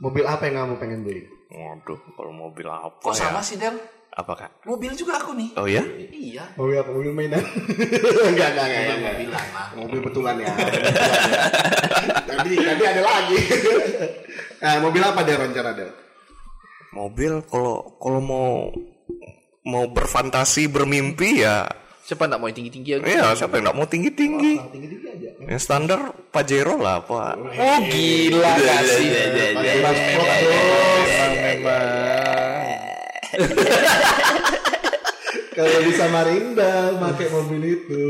Mobil 0.00 0.24
apa 0.24 0.46
yang 0.46 0.64
kamu 0.64 0.74
pengen 0.80 1.00
beli? 1.02 1.24
Waduh, 1.50 1.98
kalau 2.14 2.32
mobil 2.32 2.68
apa 2.70 3.02
Kok 3.02 3.12
ya? 3.12 3.20
sama 3.26 3.40
sih 3.42 3.58
Del? 3.58 3.74
Apa 4.20 4.32
kak? 4.36 4.50
Mobil 4.62 4.92
juga 4.92 5.16
aku 5.16 5.32
nih. 5.32 5.48
Oh 5.56 5.64
ya? 5.64 5.80
Iya. 6.12 6.44
Mobil 6.54 6.76
apa? 6.76 6.90
Mobil 6.92 7.10
mainan? 7.10 7.40
enggak, 8.30 8.48
enggak, 8.52 8.66
enggak, 8.68 8.82
enggak. 8.84 8.98
Mobilan 9.00 9.46
lah. 9.48 9.66
Mobil 9.72 9.98
betulan 10.04 10.34
ya. 10.36 10.46
Ya. 10.46 10.54
Tadi, 12.28 12.54
tadi 12.54 12.82
ada 12.84 13.02
lagi. 13.02 13.36
nah, 14.62 14.74
mobil 14.78 15.00
apa 15.00 15.20
dia 15.22 15.36
rencana 15.36 15.70
dia? 15.72 15.88
Mobil 16.90 17.32
kalau 17.46 17.96
kalau 17.96 18.20
mau 18.20 18.50
mau 19.62 19.84
berfantasi 19.86 20.66
bermimpi 20.66 21.40
ya 21.40 21.64
Siapa 22.00 22.26
nggak 22.26 22.40
mau 22.42 22.50
yang 22.50 22.58
tinggi-tinggi 22.58 22.90
aja? 22.96 23.04
ya 23.06 23.26
siapa 23.38 23.54
yang 23.54 23.70
nggak 23.70 23.76
mau 23.78 23.86
tinggi 23.86 24.10
tinggi 24.10 24.58
Tinggi-tinggi 24.58 25.06
aja. 25.06 25.30
yang 25.46 25.60
standar 25.62 26.00
Pajero 26.34 26.74
lah 26.74 26.98
apa 26.98 27.38
Oh 27.38 27.78
gila 27.86 28.52
kasih. 28.58 29.06
Kalau 35.50 35.78
di 35.82 35.92
Samarinda 35.92 36.94
pakai 36.96 37.26
mobil 37.30 37.62
itu. 37.62 38.04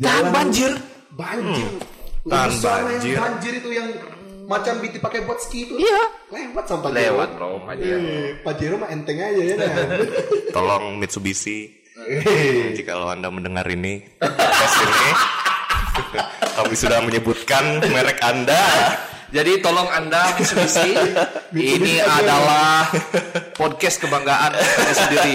Tahan 0.00 0.26
banjir. 0.32 0.72
Banjir. 1.14 1.68
Tahan 2.24 2.50
Lebih 2.50 2.60
soalnya 2.60 2.84
banjir. 2.96 3.12
yang 3.12 3.22
banjir 3.22 3.52
itu 3.56 3.70
yang 3.70 3.88
macam 4.44 4.74
biti 4.82 4.98
pakai 4.98 5.22
buat 5.22 5.38
ski 5.38 5.68
itu. 5.68 5.74
Iya. 5.78 6.02
Lewat 6.30 6.64
sampai 6.66 6.90
Lewat 6.94 7.28
bro 7.34 7.58
Pajero. 7.66 7.98
Eh, 7.98 8.38
Pajero 8.42 8.74
mah 8.78 8.88
enteng 8.90 9.18
aja 9.18 9.42
ya 9.42 9.56
tolong 10.56 10.94
Mitsubishi 10.94 11.82
Eh, 12.00 12.72
jika 12.72 12.96
anda 13.12 13.28
mendengar 13.28 13.66
ini 13.68 14.00
podcast 14.16 14.76
ini 14.80 15.10
kami 16.56 16.72
sudah 16.72 17.02
menyebutkan 17.04 17.82
merek 17.92 18.22
anda 18.24 18.56
Jadi 19.30 19.62
tolong 19.62 19.86
anda 19.86 20.26
Mitsubishi 20.36 20.90
ini 21.54 21.94
adalah 22.02 22.90
podcast 23.54 24.02
kebanggaan 24.02 24.58
saya 24.58 24.94
sendiri. 24.94 25.34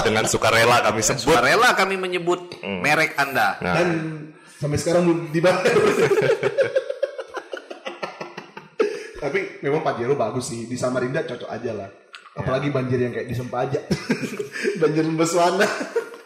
dengan 0.00 0.24
sukarela 0.24 0.78
kami 0.80 1.02
sebut 1.02 1.20
Sukarela 1.20 1.74
kami 1.74 1.98
menyebut 1.98 2.62
merek 2.62 3.18
anda. 3.18 3.58
nah 3.58 3.74
Dan 3.74 3.88
sampai 4.56 4.78
sekarang 4.78 5.02
belum 5.02 5.20
dibayar. 5.34 5.66
Tapi 9.20 9.60
memang 9.60 9.84
Pajero 9.84 10.16
bagus 10.16 10.48
sih 10.48 10.64
di 10.64 10.78
Samarinda 10.78 11.26
cocok 11.26 11.50
aja 11.50 11.74
lah. 11.74 11.90
Apalagi 12.32 12.70
banjir 12.70 13.02
yang 13.02 13.12
kayak 13.12 13.28
di 13.28 13.36
Sempaja. 13.36 13.80
banjir 14.80 15.02
Lembeswana. 15.04 15.66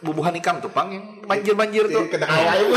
Bubuhan 0.05 0.37
ikam 0.37 0.61
tuh 0.61 0.69
pang 0.69 0.93
yang 0.93 1.25
banjir-banjir 1.25 1.89
tuh. 1.89 2.05
Kena 2.13 2.29
ayam. 2.29 2.77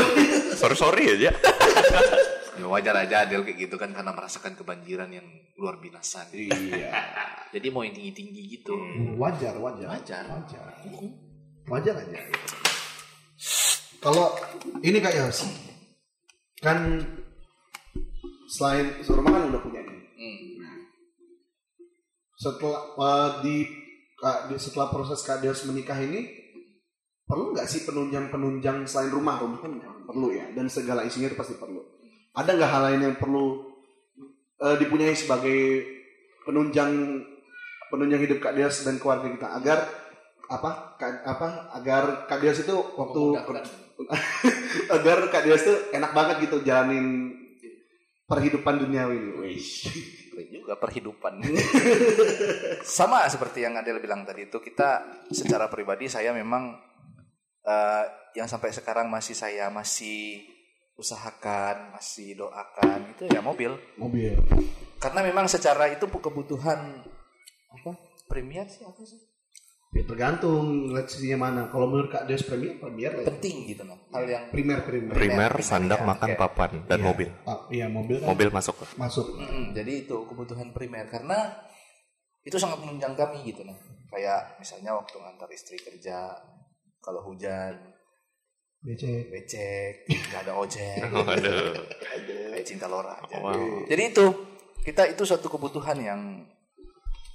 sorry 0.56 0.74
sorry 0.74 1.04
aja 1.14 1.30
Ya 2.58 2.66
wajar 2.66 2.94
aja 2.98 3.22
Adel 3.22 3.46
kayak 3.46 3.58
gitu 3.70 3.78
kan 3.78 3.94
karena 3.94 4.10
merasakan 4.10 4.58
kebanjiran 4.58 5.14
yang 5.14 5.26
luar 5.54 5.78
binasa. 5.78 6.26
Iya. 6.34 6.90
Jadi 7.54 7.66
mau 7.70 7.86
yang 7.86 7.94
tinggi-tinggi 7.94 8.42
gitu. 8.58 8.74
Wajar, 9.14 9.54
wajar. 9.56 9.86
Wajar. 9.94 10.24
Wajar. 10.26 10.64
Wajar 11.70 11.94
aja. 12.02 12.18
Kalau 13.98 14.34
ini 14.82 14.98
Kak 14.98 15.14
Yos, 15.14 15.38
kan 16.58 16.98
selain 18.50 18.94
rumah 19.06 19.38
kan 19.38 19.42
udah 19.50 19.60
punya 19.62 19.80
ini. 19.82 19.98
Hmm. 20.18 20.38
Setelah 22.38 22.82
eh, 22.94 23.30
di 23.42 23.56
Kak- 24.18 24.50
di- 24.50 24.60
setelah 24.62 24.90
proses 24.90 25.22
Kak 25.22 25.42
Yos 25.42 25.66
menikah 25.66 25.98
ini 25.98 26.26
perlu 27.28 27.52
nggak 27.52 27.68
sih 27.68 27.84
penunjang-penunjang 27.84 28.86
selain 28.86 29.10
rumah? 29.10 29.36
Rumah 29.42 29.58
kan 29.60 29.72
perlu 30.08 30.32
ya, 30.32 30.48
dan 30.54 30.70
segala 30.70 31.04
isinya 31.04 31.28
itu 31.28 31.36
pasti 31.36 31.58
perlu. 31.58 31.97
Ada 32.38 32.54
nggak 32.54 32.70
hal 32.70 32.82
lain 32.86 33.00
yang 33.10 33.16
perlu 33.18 33.66
eh, 34.62 34.76
dipunyai 34.78 35.18
sebagai 35.18 35.82
penunjang 36.46 37.18
penunjang 37.90 38.22
hidup 38.22 38.38
Kak 38.38 38.54
Dias 38.54 38.86
dan 38.86 39.02
keluarga 39.02 39.26
kita 39.26 39.48
agar 39.58 39.78
apa 40.48 40.96
Kak- 40.96 41.24
apa 41.26 41.48
agar 41.76 42.02
Kak 42.30 42.38
Dias 42.40 42.62
itu 42.62 42.76
waktu 42.94 43.22
agar 44.96 45.18
Kak 45.28 45.42
Dias 45.44 45.66
itu 45.66 45.74
enak 45.92 46.14
banget 46.14 46.46
gitu 46.46 46.62
jalanin 46.62 47.34
perhidupan 48.28 48.76
duniawi. 48.84 49.18
Keren 50.38 50.48
juga 50.52 50.78
perhidupan. 50.78 51.40
Sama 52.84 53.26
seperti 53.26 53.64
yang 53.64 53.74
Adel 53.80 53.98
bilang 53.98 54.22
tadi 54.22 54.46
itu 54.46 54.60
kita 54.60 55.02
secara 55.32 55.66
pribadi 55.66 56.06
saya 56.06 56.30
memang 56.30 56.76
eh, 57.64 58.04
yang 58.36 58.46
sampai 58.46 58.70
sekarang 58.70 59.08
masih 59.08 59.34
saya 59.34 59.72
masih 59.72 60.44
usahakan, 60.98 61.94
masih 61.94 62.34
doakan 62.34 63.14
itu 63.14 63.30
ya 63.30 63.38
mobil. 63.38 63.78
Mobil. 63.94 64.34
Karena 64.98 65.22
memang 65.22 65.46
secara 65.46 65.86
itu 65.86 66.04
kebutuhan 66.04 67.06
apa? 67.70 67.94
Premier 68.26 68.66
sih 68.66 68.82
apa 68.82 68.98
sih? 69.06 69.16
Ya, 69.88 70.04
tergantung 70.04 70.92
sisinya 71.08 71.48
mana. 71.48 71.62
Kalau 71.72 71.88
menurut 71.88 72.12
Kak 72.12 72.28
Dias 72.28 72.44
premier 72.44 72.76
premier 72.76 73.08
ya. 73.14 73.24
Penting 73.24 73.64
gitu 73.64 73.88
nah. 73.88 73.96
Hal 74.12 74.28
yang 74.28 74.44
Primer 74.52 74.84
primer. 74.84 75.14
primer 75.16 75.52
sandang 75.64 76.04
makan 76.04 76.36
Oke. 76.36 76.36
papan 76.36 76.70
dan 76.84 77.00
mobil 77.00 77.32
Ah, 77.48 77.64
iya 77.72 77.88
mobil 77.88 78.20
kan 78.20 78.28
mobil 78.28 78.52
masuk 78.52 78.76
masuk. 79.00 79.32
Mm, 79.40 79.72
jadi 79.72 80.04
itu 80.04 80.16
kebutuhan 80.28 80.76
primer 80.76 81.08
karena 81.08 81.56
itu 82.44 82.60
sangat 82.60 82.84
menunjang 82.84 83.16
kami 83.16 83.48
gitu 83.48 83.64
nah. 83.64 83.78
Kayak 84.12 84.60
misalnya 84.60 84.92
waktu 84.92 85.16
ngantar 85.16 85.48
istri 85.56 85.80
kerja 85.80 86.36
kalau 87.00 87.24
hujan 87.24 87.72
BC. 88.88 89.28
becek 89.28 89.92
nggak 90.08 90.42
ada 90.48 90.52
ojek 90.56 90.96
Waduh. 91.28 91.76
kayak 92.56 92.64
cinta 92.64 92.88
Lora 92.88 93.20
aja. 93.20 93.36
Wow. 93.36 93.84
Jadi 93.84 94.02
itu 94.16 94.26
kita 94.80 95.04
itu 95.12 95.22
suatu 95.28 95.52
kebutuhan 95.52 96.00
yang 96.00 96.20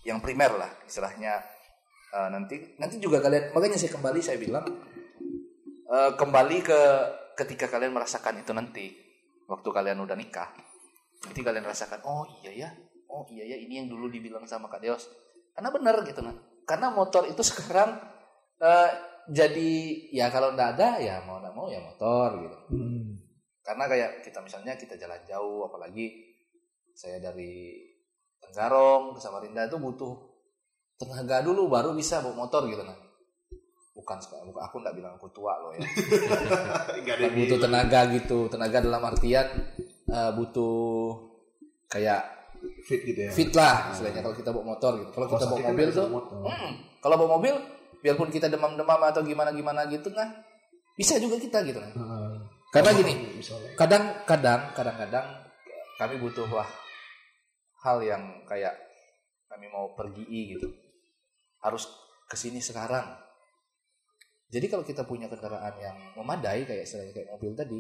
yang 0.02 0.18
primer 0.18 0.58
lah 0.58 0.72
istilahnya 0.90 1.54
Eh, 2.14 2.30
nanti 2.30 2.78
nanti 2.78 3.02
juga 3.02 3.18
kalian 3.26 3.58
makanya 3.58 3.74
saya 3.74 3.98
kembali 3.98 4.22
saya 4.22 4.38
bilang 4.38 4.62
eh, 5.90 6.12
kembali 6.14 6.58
ke 6.62 6.82
ketika 7.42 7.66
kalian 7.66 7.90
merasakan 7.90 8.38
itu 8.38 8.54
nanti 8.54 8.94
waktu 9.50 9.66
kalian 9.74 9.98
udah 9.98 10.14
nikah 10.14 10.54
nanti 11.26 11.42
kalian 11.42 11.66
rasakan 11.66 12.06
oh 12.06 12.22
iya 12.46 12.54
ya 12.54 12.70
oh 13.10 13.26
iya 13.34 13.50
ya 13.50 13.58
ini 13.58 13.82
yang 13.82 13.88
dulu 13.90 14.14
dibilang 14.14 14.46
sama 14.46 14.70
Kak 14.70 14.86
Deos 14.86 15.10
karena 15.58 15.74
benar 15.74 16.06
gitu 16.06 16.22
nah 16.22 16.38
karena 16.70 16.94
motor 16.94 17.26
itu 17.26 17.42
sekarang 17.42 17.98
eh, 18.62 18.90
jadi 19.30 19.72
ya 20.12 20.28
kalau 20.28 20.52
nggak 20.52 20.76
ada 20.76 20.90
ya 20.98 21.16
mau 21.24 21.40
nggak 21.40 21.54
mau 21.54 21.68
ya 21.68 21.80
motor 21.80 22.30
gitu 22.42 22.58
Hmm. 22.72 23.16
karena 23.62 23.84
kayak 23.88 24.10
kita 24.22 24.40
misalnya 24.40 24.74
kita 24.76 24.96
jalan 24.96 25.22
jauh 25.24 25.64
apalagi 25.64 26.12
saya 26.92 27.18
dari 27.18 27.80
Tenggarong 28.38 29.16
ke 29.16 29.20
Samarinda 29.24 29.64
itu 29.66 29.80
butuh 29.80 30.14
tenaga 31.00 31.40
dulu 31.40 31.72
baru 31.72 31.96
bisa 31.96 32.20
bawa 32.20 32.44
motor 32.44 32.68
gitu 32.68 32.84
nah 32.84 32.96
bukan 33.94 34.18
bukan 34.50 34.62
aku 34.62 34.76
nggak 34.82 34.96
bilang 34.98 35.14
aku 35.16 35.32
tua 35.32 35.56
loh 35.58 35.72
ya 35.72 35.80
butuh 37.40 37.58
tenaga 37.62 38.00
gitu 38.12 38.52
tenaga 38.52 38.84
dalam 38.84 39.00
artian 39.00 39.48
eh, 40.10 40.32
butuh 40.36 41.16
kayak 41.88 42.34
Fit 42.88 43.04
gitu 43.04 43.28
ya. 43.28 43.32
fit 43.32 43.52
lah 43.52 43.92
istilahnya 43.92 44.24
kalau 44.24 44.36
kita 44.36 44.50
bawa 44.52 44.76
motor 44.76 44.92
gitu 44.96 45.12
kalau 45.12 45.28
kita 45.28 45.46
bawa 45.48 45.60
mobil 45.68 45.88
tuh 45.92 46.08
motor. 46.08 46.40
mm, 46.48 46.72
kalau 47.00 47.16
bawa 47.20 47.30
mobil 47.40 47.56
biarpun 48.04 48.28
kita 48.28 48.52
demam-demam 48.52 49.00
atau 49.00 49.24
gimana-gimana 49.24 49.88
gitu 49.88 50.12
kan 50.12 50.44
bisa 51.00 51.16
juga 51.18 51.40
kita 51.40 51.64
gitu 51.64 51.80
nah. 51.80 51.90
Heeh. 51.96 52.34
karena 52.70 52.92
gini 52.92 53.14
kadang-kadang 53.80 54.76
kadang-kadang 54.76 55.26
kami 55.98 56.20
butuh 56.20 56.46
wah 56.52 56.68
hal 57.84 58.00
yang 58.00 58.48
kayak 58.48 58.74
kami 59.52 59.70
mau 59.70 59.94
pergi 59.94 60.56
gitu. 60.56 60.68
Harus 61.62 61.86
ke 62.26 62.34
sini 62.40 62.64
sekarang. 62.64 63.06
Jadi 64.50 64.66
kalau 64.72 64.86
kita 64.86 65.04
punya 65.06 65.28
kendaraan 65.28 65.76
yang 65.78 65.98
memadai 66.18 66.66
kayak 66.66 66.88
istilahnya 66.88 67.14
kayak 67.14 67.30
mobil 67.38 67.52
tadi 67.54 67.80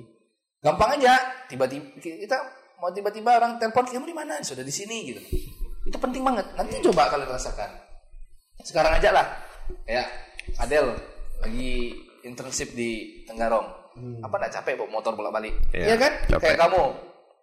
gampang 0.62 1.00
aja. 1.00 1.48
Tiba-tiba 1.50 1.98
kita 1.98 2.38
mau 2.78 2.92
tiba-tiba 2.92 3.40
orang 3.40 3.58
telepon 3.58 3.88
kamu 3.90 4.06
di 4.06 4.16
mana? 4.16 4.38
Sudah 4.46 4.62
di 4.62 4.74
sini 4.74 5.14
gitu. 5.14 5.22
Itu 5.88 5.98
penting 5.98 6.22
banget. 6.22 6.46
Nanti 6.54 6.78
coba 6.84 7.10
kalian 7.10 7.32
rasakan 7.32 7.72
sekarang 8.64 8.96
aja 8.96 9.10
lah 9.12 9.26
ya 9.84 10.04
Adel 10.58 10.94
lagi 11.40 11.92
internship 12.22 12.72
di 12.72 12.92
Tenggarong 13.24 13.68
apa 14.20 14.36
nggak 14.36 14.54
capek 14.54 14.74
bawa 14.74 14.90
motor 14.92 15.14
bolak 15.14 15.34
balik 15.34 15.54
Iya, 15.70 15.86
Iya 15.86 15.96
kan 15.98 16.14
capek. 16.28 16.42
kayak 16.42 16.60
kamu 16.60 16.82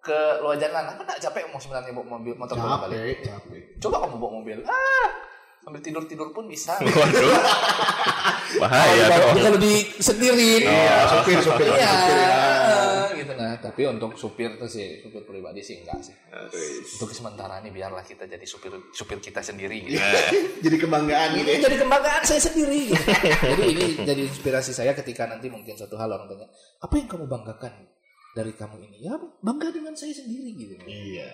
ke 0.00 0.18
luar 0.40 0.56
jalan. 0.56 0.84
Apa 0.88 1.00
nggak 1.04 1.20
capek 1.20 1.42
mau 1.46 1.60
sebenarnya 1.60 1.92
bawa 1.92 2.06
mobil 2.16 2.34
motor 2.34 2.56
bolak 2.56 2.80
balik? 2.82 2.98
Capek, 2.98 3.16
capek. 3.22 3.62
Coba 3.78 3.96
kamu 4.00 4.14
bawa 4.16 4.32
mobil. 4.34 4.58
Ah, 4.64 5.08
sambil 5.60 5.78
tidur 5.78 6.02
tidur 6.04 6.28
pun 6.30 6.48
bisa. 6.48 6.74
Waduh. 6.80 7.30
Bahaya 8.60 9.04
kalau, 9.06 9.26
dong. 9.30 9.44
kalau 9.44 9.58
di 9.58 9.74
sendiri. 9.94 10.64
Iya, 10.64 10.96
supir, 11.06 11.38
supir. 11.38 11.66
Iya, 11.68 11.86
supir, 11.86 12.16
ya. 12.18 12.32
Gitu 13.30 13.38
nah. 13.38 13.54
Tapi 13.62 13.86
untuk 13.86 14.18
supir 14.18 14.58
tuh 14.58 14.66
sih, 14.66 14.98
supir 14.98 15.22
pribadi 15.22 15.62
sih 15.62 15.80
enggak 15.80 16.02
sih. 16.02 16.14
Untuk 16.98 17.14
sementara 17.14 17.62
ini 17.62 17.70
biarlah 17.70 18.02
kita 18.02 18.26
jadi 18.26 18.42
supir 18.42 18.74
supir 18.90 19.22
kita 19.22 19.38
sendiri 19.38 19.86
gitu. 19.86 20.02
Jadi 20.66 20.76
kebanggaan 20.76 21.40
gitu. 21.40 21.50
Ini 21.50 21.62
jadi 21.64 21.76
kebanggaan 21.80 22.22
saya 22.26 22.40
sendiri. 22.42 22.92
Gitu. 22.92 23.04
jadi 23.56 23.64
ini 23.64 23.84
jadi 24.04 24.22
inspirasi 24.28 24.76
saya 24.76 24.92
ketika 24.92 25.24
nanti 25.24 25.48
mungkin 25.48 25.72
suatu 25.72 25.96
hal 25.96 26.12
orang 26.12 26.28
tanya, 26.28 26.52
apa 26.84 26.94
yang 27.00 27.08
kamu 27.08 27.24
banggakan 27.24 27.72
dari 28.36 28.52
kamu 28.52 28.76
ini? 28.84 29.08
Ya 29.08 29.16
bangga 29.40 29.72
dengan 29.72 29.96
saya 29.96 30.12
sendiri 30.12 30.52
gitu. 30.58 30.74
Iya. 30.84 31.32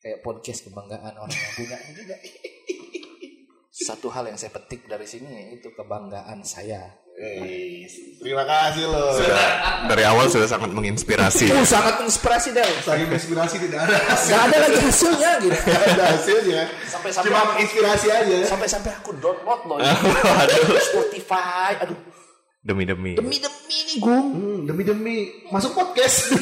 Kayak 0.00 0.24
podcast 0.24 0.64
kebanggaan 0.68 1.14
orang 1.16 1.32
yang 1.32 1.52
punya 1.56 1.76
juga. 1.92 2.16
Satu 3.84 4.08
hal 4.08 4.30
yang 4.32 4.38
saya 4.40 4.54
petik 4.54 4.86
dari 4.86 5.04
sini 5.04 5.60
itu 5.60 5.68
kebanggaan 5.76 6.40
saya. 6.40 7.03
Eh, 7.14 7.86
terima 8.18 8.42
kasih 8.42 8.90
loh. 8.90 9.14
Dari 9.86 10.02
awal 10.02 10.26
sudah 10.26 10.50
sangat 10.50 10.74
menginspirasi. 10.74 11.46
Oh, 11.54 11.62
sangat 11.62 12.02
menginspirasi 12.02 12.50
deh. 12.50 12.66
Saking 12.82 13.06
inspirasi 13.06 13.56
tidak 13.62 13.86
ada 13.86 13.96
Gak 14.18 14.40
ada 14.50 14.56
lagi 14.66 14.80
hasilnya 14.82 15.30
gitu. 15.38 15.54
Tidak 15.54 15.82
ada 15.94 16.04
hasilnya. 16.10 16.62
Sampai-sampai 16.90 17.28
Cuma 17.30 17.40
inspirasi 17.62 18.06
aja. 18.10 18.36
sampai-sampai 18.50 18.90
aku 18.98 19.14
download 19.22 19.60
loh 19.62 19.78
ini. 19.78 19.94
Waduh. 20.10 20.74
Spotify. 20.82 21.70
Aduh, 21.86 21.98
Demi-demi. 22.66 23.14
demi-demi 23.14 23.78
nih, 23.86 23.96
Gung. 24.02 24.26
Hmm, 24.34 24.58
demi-demi 24.66 25.16
masuk 25.54 25.70
podcast. 25.70 26.34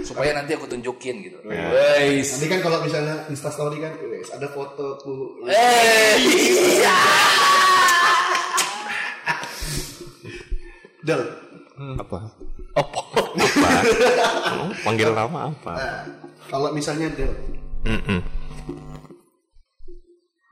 Supaya 0.00 0.32
nanti 0.32 0.56
aku 0.56 0.64
tunjukin 0.64 1.20
gitu. 1.20 1.36
Ya. 1.44 1.68
Weis. 1.68 2.32
Nanti 2.32 2.46
kan 2.48 2.60
kalau 2.64 2.80
misalnya 2.80 3.28
Insta 3.28 3.52
story 3.52 3.76
kan, 3.76 3.92
ada 4.32 4.48
fotoku. 4.48 5.44
Eh, 5.44 6.16
iya. 6.80 6.96
Del, 11.08 11.24
Apa? 11.96 12.20
Apa? 12.76 13.00
Apa? 13.32 13.68
Hmm, 14.52 14.70
Panggil 14.84 15.08
nama 15.16 15.48
apa? 15.48 15.72
nah, 15.72 16.04
kalau 16.52 16.68
misalnya 16.76 17.08
Del, 17.16 17.32
Mm-mm. 17.88 18.20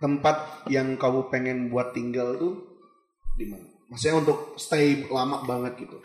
tempat 0.01 0.65
yang 0.73 0.97
kamu 0.97 1.29
pengen 1.29 1.69
buat 1.69 1.93
tinggal 1.93 2.41
tuh 2.41 2.57
di 3.37 3.53
mana? 3.53 3.69
Maksudnya 3.93 4.17
untuk 4.25 4.57
stay 4.57 5.05
lama 5.13 5.45
banget 5.45 5.77
gitu. 5.85 6.01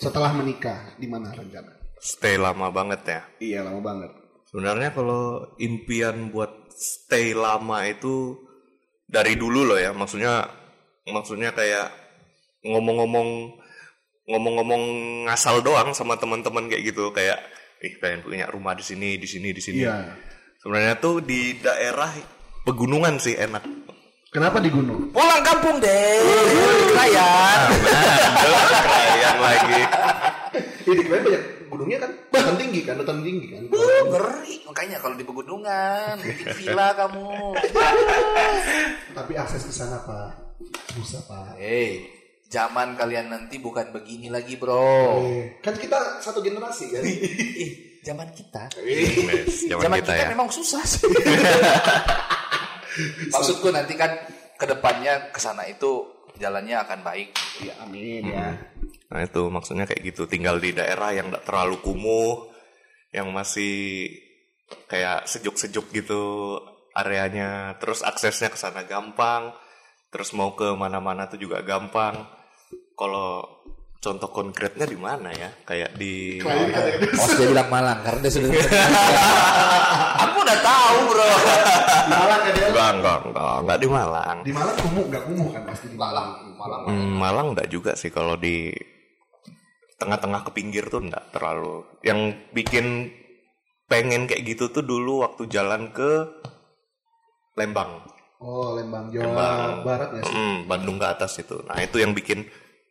Setelah 0.00 0.32
menikah, 0.32 0.96
di 0.96 1.04
mana 1.04 1.28
rencana? 1.36 1.76
Stay 2.00 2.40
lama 2.40 2.72
banget 2.72 3.00
ya. 3.04 3.20
Iya, 3.44 3.58
lama 3.68 3.84
banget. 3.84 4.10
Sebenarnya 4.48 4.96
kalau 4.96 5.44
impian 5.60 6.32
buat 6.32 6.72
stay 6.72 7.36
lama 7.36 7.84
itu 7.84 8.32
dari 9.04 9.36
dulu 9.36 9.60
loh 9.68 9.76
ya. 9.76 9.92
Maksudnya 9.92 10.48
maksudnya 11.04 11.52
kayak 11.52 11.92
ngomong-ngomong 12.64 13.60
ngomong-ngomong 14.24 14.82
ngasal 15.28 15.60
doang 15.60 15.92
sama 15.92 16.16
teman-teman 16.16 16.68
kayak 16.68 16.94
gitu 16.94 17.12
kayak 17.12 17.40
ih 17.84 17.94
pengen 18.00 18.24
punya 18.24 18.48
rumah 18.48 18.72
di 18.72 18.84
sini, 18.84 19.20
di 19.20 19.28
sini, 19.28 19.52
di 19.52 19.60
sini. 19.60 19.84
Iya. 19.84 20.16
Sebenarnya 20.64 20.96
tuh 20.96 21.20
di 21.20 21.60
daerah 21.60 22.08
pegunungan 22.64 23.20
sih 23.20 23.36
enak. 23.36 23.60
Kenapa 24.32 24.58
di 24.58 24.72
gunung? 24.72 25.12
Pulang 25.12 25.44
kampung 25.44 25.78
deh. 25.78 26.18
Kelayan. 26.90 27.58
Kalian 28.82 29.36
lagi. 29.38 29.80
Ini 30.84 31.02
kemarin 31.04 31.22
banyak 31.22 31.42
gunungnya 31.70 31.98
kan, 32.02 32.10
dataran 32.30 32.56
tinggi 32.58 32.80
kan, 32.86 32.94
dataran 32.98 33.22
tinggi 33.22 33.46
kan. 33.50 33.62
Uh, 33.70 34.02
ngeri. 34.10 34.54
Makanya 34.66 34.96
kalau 35.02 35.14
di 35.18 35.24
pegunungan, 35.26 36.14
bikin 36.22 36.46
villa 36.54 36.94
kamu. 36.94 37.30
Tapi 39.14 39.32
akses 39.38 39.68
ke 39.68 39.72
sana 39.74 39.98
pak, 40.02 40.34
susah 40.98 41.22
pak. 41.26 41.58
Hei, 41.58 42.10
zaman 42.48 42.94
kalian 42.94 43.32
nanti 43.32 43.58
bukan 43.58 43.90
begini 43.90 44.30
lagi, 44.30 44.56
bro. 44.56 45.18
Eh, 45.22 45.58
Kan 45.60 45.74
kita 45.76 46.22
satu 46.22 46.40
generasi 46.40 46.92
kan. 46.92 47.02
Ih, 47.02 48.00
zaman 48.04 48.28
kita. 48.30 48.70
Yes, 48.84 49.66
zaman, 49.66 49.90
Zaman 49.90 49.98
kita, 50.04 50.12
kita, 50.14 50.22
ya. 50.22 50.28
memang 50.30 50.48
susah 50.52 50.82
sih. 50.84 51.04
Maksudku 53.34 53.74
nanti 53.74 53.98
kan 53.98 54.14
ke 54.54 54.66
depannya 54.70 55.34
ke 55.34 55.40
sana 55.42 55.66
itu 55.66 56.06
jalannya 56.38 56.78
akan 56.78 57.00
baik. 57.02 57.34
Ya 57.62 57.74
amin 57.82 58.30
ya. 58.30 58.54
Nah 59.10 59.20
itu 59.22 59.42
maksudnya 59.50 59.86
kayak 59.86 60.14
gitu 60.14 60.26
tinggal 60.30 60.62
di 60.62 60.74
daerah 60.74 61.10
yang 61.10 61.30
tidak 61.30 61.44
terlalu 61.46 61.76
kumuh, 61.82 62.50
yang 63.10 63.30
masih 63.34 64.10
kayak 64.86 65.26
sejuk-sejuk 65.26 65.90
gitu 65.90 66.22
areanya, 66.94 67.74
terus 67.82 68.06
aksesnya 68.06 68.54
ke 68.54 68.58
sana 68.58 68.86
gampang, 68.86 69.50
terus 70.14 70.30
mau 70.30 70.54
ke 70.54 70.70
mana-mana 70.78 71.26
tuh 71.26 71.42
juga 71.42 71.58
gampang. 71.66 72.14
Kalau 72.94 73.42
contoh 73.98 74.30
konkretnya 74.30 74.86
di 74.86 74.94
mana 74.94 75.34
ya? 75.34 75.50
Kayak 75.66 75.98
di 75.98 76.38
Oh, 76.38 77.26
dia 77.34 77.46
bilang 77.50 77.66
Malang 77.66 77.98
karena 78.06 78.22
dia 78.22 78.30
sudah. 78.30 78.46
Aku 80.22 80.36
udah 80.38 80.58
tahu, 80.62 80.96
bro. 81.10 81.26
Di 81.26 82.14
Malang 82.14 82.40
kan 82.46 82.54
ya? 82.54 82.66
enggak, 82.70 82.90
enggak, 82.94 83.18
enggak, 83.26 83.54
enggak 83.58 83.78
di 83.82 83.88
Malang. 83.90 84.36
Di 84.46 84.52
Malang 84.54 84.76
kumuh 84.78 85.04
nggak 85.10 85.22
kumuh 85.26 85.48
kan 85.50 85.62
pasti 85.66 85.86
di 85.90 85.98
Malang. 85.98 86.28
Malang. 86.54 86.80
Hmm, 86.86 87.12
Malang 87.18 87.46
enggak 87.58 87.68
juga 87.74 87.92
sih 87.98 88.14
kalau 88.14 88.38
di 88.38 88.70
tengah-tengah 89.98 90.46
ke 90.46 90.50
pinggir 90.54 90.86
tuh 90.86 91.02
enggak 91.02 91.26
terlalu. 91.34 91.82
Yang 92.06 92.38
bikin 92.54 93.10
pengen 93.90 94.30
kayak 94.30 94.46
gitu 94.46 94.70
tuh 94.70 94.86
dulu 94.86 95.26
waktu 95.26 95.50
jalan 95.50 95.90
ke 95.90 96.30
Lembang. 97.58 98.13
Oh 98.44 98.76
Lembang 98.76 99.08
Jawa 99.08 99.24
Lembang. 99.32 99.72
Barat 99.88 100.10
ya 100.20 100.22
sih. 100.28 100.36
Hmm, 100.36 100.56
Bandung 100.68 101.00
ke 101.00 101.06
atas 101.08 101.32
itu. 101.40 101.56
Nah, 101.64 101.80
itu 101.80 101.96
yang 101.96 102.12
bikin 102.12 102.44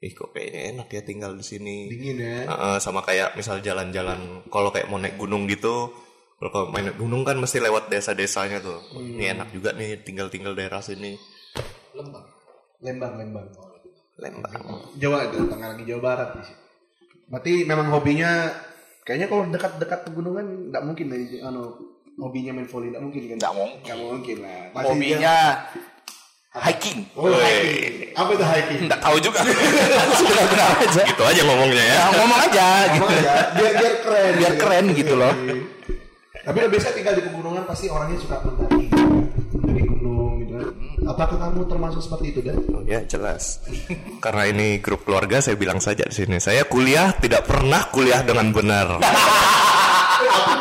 ih 0.04 0.12
kok 0.12 0.34
kayaknya 0.34 0.62
enak 0.74 0.88
ya 0.90 1.02
tinggal 1.06 1.32
di 1.38 1.46
sini. 1.46 1.94
Dingin 1.94 2.18
ya. 2.18 2.50
Heeh, 2.50 2.76
sama 2.82 3.06
kayak 3.06 3.38
misal 3.38 3.62
jalan-jalan 3.62 4.50
kalau 4.50 4.74
kayak 4.74 4.90
mau 4.90 4.98
naik 4.98 5.16
gunung 5.16 5.46
gitu, 5.46 5.94
kalau 6.42 6.74
main 6.74 6.90
naik 6.90 6.98
gunung 6.98 7.22
kan 7.22 7.38
mesti 7.38 7.62
lewat 7.62 7.88
desa-desanya 7.94 8.60
tuh. 8.60 8.82
Wah, 8.82 9.00
Ini 9.00 9.38
enak 9.38 9.54
juga 9.54 9.72
nih 9.78 10.02
tinggal-tinggal 10.02 10.58
daerah 10.58 10.82
sini. 10.82 11.16
Lembang. 11.94 12.26
Lembang 12.82 13.14
Lembang. 13.16 13.48
Lembang. 14.18 14.52
Jawa 14.98 15.30
itu 15.30 15.38
tengah 15.48 15.68
lagi 15.78 15.84
Jawa 15.86 16.02
Barat 16.02 16.30
situ. 16.42 16.62
Berarti 17.30 17.54
memang 17.64 17.88
hobinya 17.94 18.52
kayaknya 19.06 19.30
kalau 19.30 19.48
dekat-dekat 19.48 20.00
pegunungan 20.10 20.74
nggak 20.74 20.84
mungkin 20.84 21.08
dari 21.14 21.40
anu 21.40 21.93
hobinya 22.18 22.52
main 22.54 22.68
volley 22.70 22.90
nggak 22.94 23.04
mungkin 23.04 23.22
kan? 23.26 23.38
Nggak 23.42 23.56
mungkin. 23.56 23.82
Nggak 23.84 24.00
mungkin 24.00 24.38
lah. 24.42 24.62
Pasti 24.74 24.88
Hobinya 24.90 25.36
hiking. 26.54 27.00
Oh, 27.18 27.26
hiking. 27.34 28.14
Apa 28.14 28.30
itu 28.38 28.46
hiking? 28.46 28.80
Enggak 28.86 29.02
tahu 29.02 29.18
juga. 29.18 29.40
Benar 30.54 30.72
aja. 30.78 31.02
Gitu 31.10 31.24
aja 31.26 31.42
ngomongnya 31.42 31.84
ya. 31.84 31.98
Ngomong 32.14 32.40
aja 32.46 32.68
gitu. 32.94 33.06
Aja, 33.10 33.36
biar 33.58 33.72
biar 33.74 33.94
keren. 34.06 34.32
Biar 34.38 34.54
keren 34.58 34.86
gitu 34.94 35.14
loh. 35.18 35.34
Tapi 36.44 36.58
lo 36.60 36.68
biasa 36.68 36.92
tinggal 36.92 37.16
di 37.16 37.24
pegunungan 37.24 37.64
pasti 37.64 37.88
orangnya 37.88 38.20
suka 38.20 38.36
mendaki, 38.44 38.92
gitu 38.92 39.00
mendaki 39.64 39.88
gunung 39.88 40.44
gitu 40.44 40.54
kan. 40.60 40.68
Apakah 41.08 41.38
kamu 41.40 41.72
termasuk 41.72 42.02
seperti 42.04 42.26
itu 42.36 42.40
dan? 42.44 42.60
Oh, 42.68 42.84
ya 42.84 43.00
jelas. 43.08 43.64
Karena 44.20 44.52
ini 44.52 44.84
grup 44.84 45.08
keluarga, 45.08 45.40
saya 45.40 45.56
bilang 45.56 45.80
saja 45.80 46.04
di 46.04 46.12
sini. 46.12 46.44
Saya 46.44 46.68
kuliah 46.68 47.16
tidak 47.16 47.48
pernah 47.48 47.88
kuliah 47.88 48.28
dengan 48.28 48.52
benar. 48.52 49.00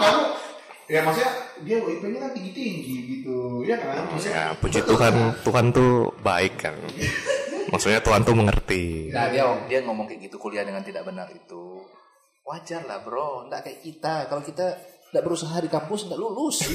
Kamu? 0.02 0.41
Ya 0.92 1.00
maksudnya 1.00 1.32
dia 1.64 1.80
IP-nya 1.80 2.20
kan 2.20 2.36
tinggi-tinggi 2.36 2.96
gitu, 3.08 3.64
ya 3.64 3.80
kan? 3.80 4.04
Maksudnya 4.12 4.36
Ya, 4.36 4.52
puji 4.60 4.84
Tuhan, 4.84 5.32
Tuhan 5.40 5.72
tuh 5.72 6.12
baik 6.20 6.60
kan. 6.60 6.76
Maksudnya 7.72 8.04
Tuhan 8.04 8.20
tuh 8.28 8.36
mengerti. 8.36 9.08
Nah, 9.08 9.32
dia 9.32 9.48
dia 9.64 9.80
ngomong 9.80 10.04
kayak 10.04 10.28
gitu 10.28 10.36
kuliah 10.36 10.68
dengan 10.68 10.84
tidak 10.84 11.08
benar 11.08 11.32
itu. 11.32 11.80
Wajar 12.44 12.84
lah, 12.84 13.00
Bro. 13.00 13.48
Enggak 13.48 13.64
kayak 13.64 13.80
kita. 13.80 14.28
Kalau 14.28 14.44
kita 14.44 14.76
tidak 15.08 15.24
berusaha 15.24 15.56
di 15.56 15.72
kampus 15.72 16.04
enggak 16.04 16.20
lulus. 16.20 16.60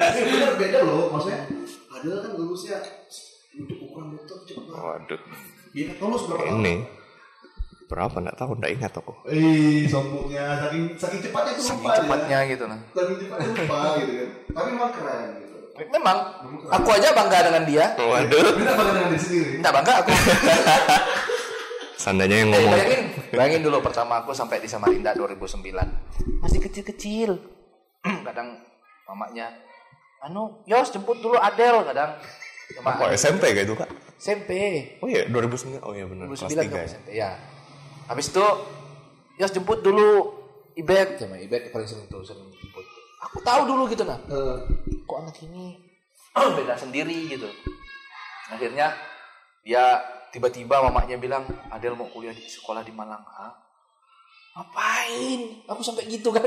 Tapi 0.00 0.20
bener 0.24 0.56
beda 0.56 0.78
loh, 0.88 1.12
maksudnya 1.12 1.44
padahal 1.92 2.24
kan 2.24 2.32
lulusnya 2.40 2.80
untuk 3.52 3.84
ukuran 3.84 4.16
dokter 4.16 4.48
cepet 4.48 4.64
banget. 4.64 4.80
Waduh, 4.80 5.20
kan 5.20 6.08
lulus 6.08 6.24
berapa 6.24 6.48
tahun? 6.48 6.64
ini 6.64 7.01
berapa? 7.92 8.16
Nggak 8.16 8.36
tahu, 8.36 8.50
nggak 8.56 8.72
ingat 8.72 8.92
aku. 8.96 9.12
Eh, 9.26 9.84
sombongnya 9.84 10.44
saking 10.58 10.84
saking 10.96 11.20
cepatnya 11.20 11.50
itu 11.52 11.62
Saking 11.62 11.84
lupa 11.84 11.92
cepatnya 11.94 12.38
ya. 12.40 12.50
gitu 12.50 12.64
nah. 12.64 12.80
Saking 12.88 13.16
cepatnya 13.20 13.46
lupa 13.52 13.76
gitu 13.94 14.12
kan. 14.16 14.28
Tapi 14.48 14.68
memang 14.72 14.90
keren 14.90 15.28
gitu. 15.36 15.56
Memang 15.72 16.16
aku 16.68 16.88
aja 16.90 17.08
bangga 17.12 17.38
dengan 17.44 17.62
dia. 17.64 17.84
Waduh, 17.94 18.48
Kita 18.54 18.72
bangga 18.72 18.92
dengan 18.94 19.08
diri 19.08 19.20
sendiri. 19.20 19.52
Enggak 19.60 19.72
bangga 19.74 19.92
aku. 20.00 20.10
seandainya 21.94 22.36
yang 22.36 22.48
Eh, 22.48 22.52
ngomong 22.52 22.72
bayangin, 22.72 23.02
bayangin 23.30 23.62
dulu 23.62 23.78
pertama 23.80 24.12
aku 24.18 24.30
sampai 24.32 24.58
di 24.58 24.66
Samarinda 24.66 25.14
2009. 25.14 26.42
Masih 26.42 26.58
kecil-kecil. 26.60 27.30
kadang 28.26 28.58
mamanya, 29.06 29.54
anu, 30.20 30.64
Yos 30.66 30.90
jemput 30.90 31.22
dulu 31.22 31.38
Adel 31.38 31.86
kadang. 31.86 32.18
Cuma 32.72 32.96
apa 32.96 33.12
SMP 33.14 33.52
kayak 33.52 33.68
itu 33.68 33.74
kak? 33.76 33.90
SMP. 34.16 34.50
Oh 34.98 35.06
iya 35.06 35.28
2009, 35.28 35.82
oh 35.82 35.92
iya 35.92 36.06
benar 36.06 36.26
kelas 36.26 36.42
2009 36.42 36.50
tiga 36.56 36.62
ke 36.64 36.74
ya. 36.74 36.86
SMP 36.88 37.08
ya. 37.12 37.30
Habis 38.10 38.30
itu 38.32 38.46
Yos 39.40 39.52
jemput 39.52 39.80
dulu 39.80 40.38
Ibet 40.72 41.20
sama 41.20 41.36
Ibet 41.36 41.68
paling 41.72 41.88
sering 41.88 42.06
tuh 42.08 42.24
sering 42.24 42.48
jemput. 42.56 42.84
Aku 43.30 43.38
tahu 43.44 43.68
dulu 43.68 43.86
gitu 43.92 44.02
nah 44.02 44.18
Eh, 44.28 44.56
kok 45.04 45.18
anak 45.18 45.36
ini 45.44 45.78
beda 46.58 46.74
sendiri 46.78 47.28
gitu. 47.28 47.48
Akhirnya 48.52 48.92
dia 49.62 50.00
tiba-tiba 50.32 50.80
mamanya 50.82 51.16
bilang 51.20 51.44
Adel 51.68 51.94
mau 51.94 52.08
kuliah 52.08 52.32
di 52.32 52.44
sekolah 52.48 52.82
di 52.82 52.92
Malang 52.92 53.22
Hah? 53.22 53.52
Ngapain 54.52 55.40
aku 55.64 55.80
sampai 55.80 56.04
gitu 56.06 56.28
kan 56.28 56.44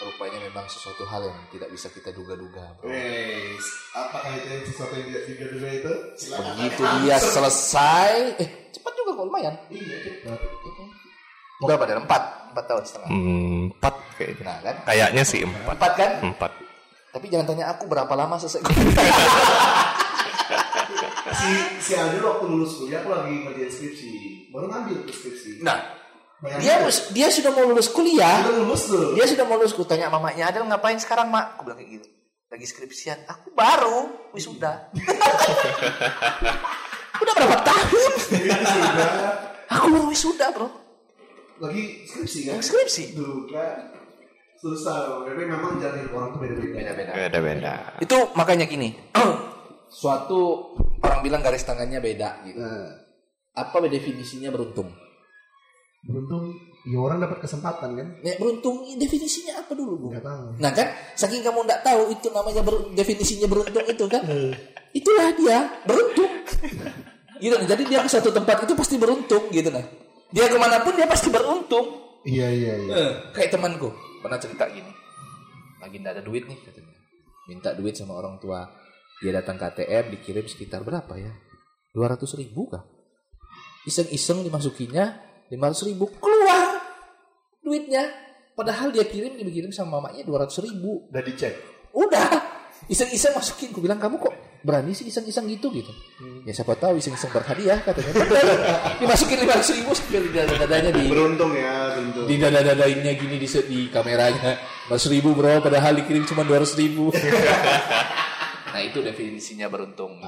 rupanya 0.00 0.38
memang 0.40 0.66
sesuatu 0.66 1.06
hal 1.06 1.22
yang 1.22 1.38
tidak 1.48 1.70
bisa 1.70 1.86
kita 1.88 2.10
duga-duga 2.10 2.74
bro. 2.74 2.90
Wes, 2.90 3.62
apakah 3.92 4.34
itu 4.34 4.46
yang 4.48 4.64
sesuatu 4.64 4.92
yang 4.92 5.06
tidak 5.06 5.22
diduga 5.30 5.68
itu? 5.70 5.92
Silakan. 6.16 6.42
begitu 6.58 6.82
dia 6.98 7.16
selesai 7.16 8.12
eh 8.36 8.48
cepat 8.70 8.92
juga 8.94 9.10
kok 9.14 9.24
lumayan 9.24 9.54
Iya, 9.68 9.96
cepat. 10.02 10.38
berapa 11.60 11.84
dari 11.84 12.00
empat 12.00 12.22
empat 12.50 12.64
tahun 12.66 12.82
setengah 12.82 13.08
Hmm, 13.08 13.60
empat 13.70 13.94
kayaknya. 14.16 14.42
nah 14.42 14.58
kan 14.60 14.74
Kayaknya 14.82 15.22
sih 15.22 15.40
empat. 15.40 15.70
empat 15.70 15.92
kan 15.94 16.10
Empat. 16.24 16.50
tapi 17.10 17.26
jangan 17.26 17.46
tanya 17.46 17.64
aku 17.68 17.86
berapa 17.86 18.10
lama 18.10 18.34
selesai 18.36 18.58
Si 21.30 21.50
si 21.80 21.92
Adil 21.94 22.20
waktu 22.20 22.44
lulus 22.44 22.74
kuliah 22.76 23.00
aku 23.00 23.08
lagi 23.08 23.32
ngerjain 23.40 23.70
skripsi. 23.70 24.10
Baru 24.50 24.66
ngambil 24.66 25.06
skripsi. 25.06 25.62
nah 25.62 25.78
Dia 26.40 26.80
dia 27.12 27.28
sudah 27.28 27.52
mau 27.52 27.68
lulus 27.68 27.92
kuliah 27.92 28.40
udah 28.40 28.64
lulus 28.64 28.88
tuh. 28.88 29.12
Dia 29.12 29.28
sudah 29.28 29.44
mau 29.44 29.60
lulus, 29.60 29.76
ku 29.76 29.84
tanya 29.84 30.08
mamanya, 30.08 30.48
Adel 30.48 30.64
ngapain 30.64 30.96
sekarang 30.96 31.28
mak? 31.28 31.60
Aku 31.60 31.68
bilang 31.68 31.76
kayak 31.76 32.00
gitu. 32.00 32.08
Lagi 32.50 32.66
skripsian. 32.66 33.30
Aku 33.30 33.54
baru 33.54 34.10
wisuda. 34.34 34.90
Udah 37.20 37.34
berapa 37.36 37.58
tahun? 37.62 38.12
Sudah. 38.18 38.58
Aku 39.70 39.86
baru 39.92 40.06
wisuda 40.10 40.50
bro. 40.50 40.66
Lagi 41.62 42.02
skripsi 42.08 42.50
kan? 42.50 42.58
Skripsi. 42.58 43.14
Tuh 43.14 43.46
kan. 43.52 43.94
Susah. 44.58 45.22
Tapi 45.22 45.46
memang 45.46 45.78
jalan 45.78 46.02
hidup 46.02 46.12
orang 46.16 46.28
tuh 46.34 46.40
beda-beda. 46.42 46.74
Beda-beda. 46.74 47.12
Beda-beda. 47.14 47.74
Itu 48.02 48.18
makanya 48.34 48.66
gini. 48.66 48.98
Suatu 50.00 50.74
orang 51.04 51.20
bilang 51.22 51.46
garis 51.46 51.62
tangannya 51.62 52.02
beda 52.02 52.42
gitu. 52.50 52.58
Nah, 52.58 52.98
Apa 53.54 53.78
definisinya 53.86 54.50
beruntung? 54.50 54.90
Beruntung 56.00 56.56
ya 56.88 56.96
orang 56.96 57.20
dapat 57.20 57.44
kesempatan 57.44 57.92
kan? 57.92 58.08
Ya, 58.24 58.34
beruntung 58.40 58.88
definisinya 58.96 59.60
apa 59.60 59.76
dulu 59.76 59.94
bu? 60.00 60.06
Enggak 60.12 60.24
tahu. 60.24 60.44
Nah 60.56 60.70
kan, 60.72 60.88
saking 61.12 61.44
kamu 61.44 61.60
nggak 61.68 61.82
tahu 61.84 62.02
itu 62.08 62.26
namanya 62.32 62.62
ber- 62.64 62.88
definisinya 62.96 63.46
beruntung 63.46 63.84
itu 63.84 64.04
kan, 64.08 64.22
itulah 64.96 65.28
dia 65.36 65.58
beruntung. 65.84 66.32
gitu 67.40 67.54
nah. 67.56 67.66
Jadi 67.68 67.82
dia 67.88 68.00
ke 68.00 68.08
satu 68.08 68.32
tempat 68.32 68.64
itu 68.64 68.72
pasti 68.72 68.96
beruntung 68.96 69.52
gitu 69.52 69.68
nah. 69.68 69.84
Dia 70.32 70.48
ke 70.48 70.56
mana 70.56 70.80
pun 70.80 70.96
dia 70.96 71.04
pasti 71.04 71.28
beruntung. 71.28 72.00
Iya 72.24 72.48
iya 72.48 72.72
iya. 72.80 72.92
Eh, 72.96 73.12
kayak 73.32 73.56
temanku 73.56 73.92
pernah 74.20 74.36
cerita 74.36 74.68
gini, 74.68 74.92
lagi 75.80 75.96
nggak 75.96 76.20
ada 76.20 76.22
duit 76.24 76.44
nih 76.44 76.60
katanya, 76.60 76.92
minta 77.48 77.72
duit 77.72 77.96
sama 77.96 78.16
orang 78.16 78.36
tua. 78.36 78.68
Dia 79.20 79.36
datang 79.36 79.60
ke 79.60 79.64
ATM 79.68 80.16
dikirim 80.16 80.48
sekitar 80.48 80.80
berapa 80.80 81.12
ya? 81.16 81.32
200 81.92 82.24
ribu 82.40 82.72
kah? 82.72 82.84
Iseng-iseng 83.84 84.44
dimasukinya 84.44 85.16
500 85.50 85.88
ribu 85.90 86.06
keluar 86.22 86.78
duitnya. 87.60 88.06
Padahal 88.54 88.92
dia 88.92 89.02
kirim 89.08 89.34
dikirim 89.40 89.72
sama 89.74 89.98
mamanya 89.98 90.22
200 90.22 90.66
ribu. 90.68 91.10
Udah 91.10 91.22
dicek. 91.24 91.54
Udah 91.90 92.28
iseng-iseng 92.86 93.34
masukin. 93.34 93.74
Gue 93.74 93.82
bilang 93.82 93.98
kamu 93.98 94.20
kok 94.20 94.34
berani 94.60 94.92
sih 94.92 95.08
iseng-iseng 95.08 95.48
gitu 95.48 95.72
gitu. 95.72 95.90
Ya 96.44 96.52
siapa 96.52 96.76
tahu 96.76 97.00
iseng-iseng 97.00 97.32
berhadiah 97.32 97.80
katanya. 97.80 98.12
Dimasukin 99.00 99.48
500 99.48 99.76
ribu 99.80 99.90
sambil 99.96 100.22
di 100.28 100.30
dada-dadanya 100.36 100.90
di 100.92 101.04
Beruntung 101.08 101.52
ya, 101.56 101.96
beruntung. 101.96 102.24
di 102.28 102.34
dada-dadainnya 102.36 103.12
gini 103.16 103.36
di, 103.40 103.48
di 103.48 103.80
kameranya. 103.88 104.60
100 104.92 105.14
ribu 105.18 105.32
bro 105.32 105.64
padahal 105.64 105.96
dikirim 105.96 106.28
cuma 106.28 106.44
200 106.44 106.80
ribu. 106.84 107.08
nah 108.76 108.80
itu 108.84 109.00
definisinya 109.00 109.66
beruntung. 109.72 110.20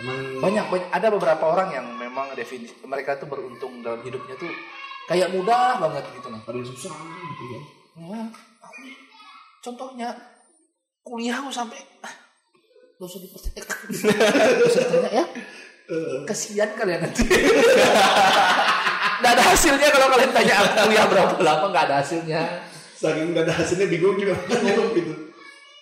Emang 0.00 0.40
Banyak, 0.40 0.64
banyak 0.72 0.88
ada 0.88 1.08
beberapa 1.12 1.44
orang 1.52 1.68
yang 1.76 1.86
memang 2.00 2.32
definisi 2.32 2.72
mereka 2.88 3.20
tuh 3.20 3.28
beruntung 3.28 3.84
dalam 3.84 4.00
hidupnya 4.00 4.32
tuh 4.40 4.48
kayak 5.04 5.28
mudah 5.34 5.76
banget 5.82 6.04
gitu 6.16 6.28
nah. 6.32 6.40
ada 6.40 6.56
yang 6.56 6.68
susah 6.68 6.94
gitu. 6.96 7.44
Ya, 7.92 8.22
nih, 8.80 8.96
contohnya 9.60 10.08
kuliah 11.04 11.36
aku 11.44 11.52
sampai 11.52 11.76
ah, 12.00 12.14
gak 12.96 13.04
usah. 13.04 13.20
Gak 13.20 14.82
ditanya 14.88 15.10
ya. 15.12 15.24
Kasihan 16.24 16.70
kalian 16.72 17.00
nanti. 17.04 17.22
Gak 19.22 19.32
ada 19.38 19.42
hasilnya 19.44 19.88
kalau 19.92 20.08
kalian 20.08 20.32
tanya 20.32 20.54
aku 20.64 20.88
kuliah 20.88 21.04
berapa 21.04 21.34
lama 21.42 21.66
gak 21.68 21.84
ada 21.90 21.96
hasilnya. 22.00 22.42
Saking 23.02 23.34
nggak 23.34 23.50
ada 23.50 23.54
hasilnya 23.58 23.86
bingung 23.90 24.14
juga 24.14 24.38
gitu. 24.46 25.14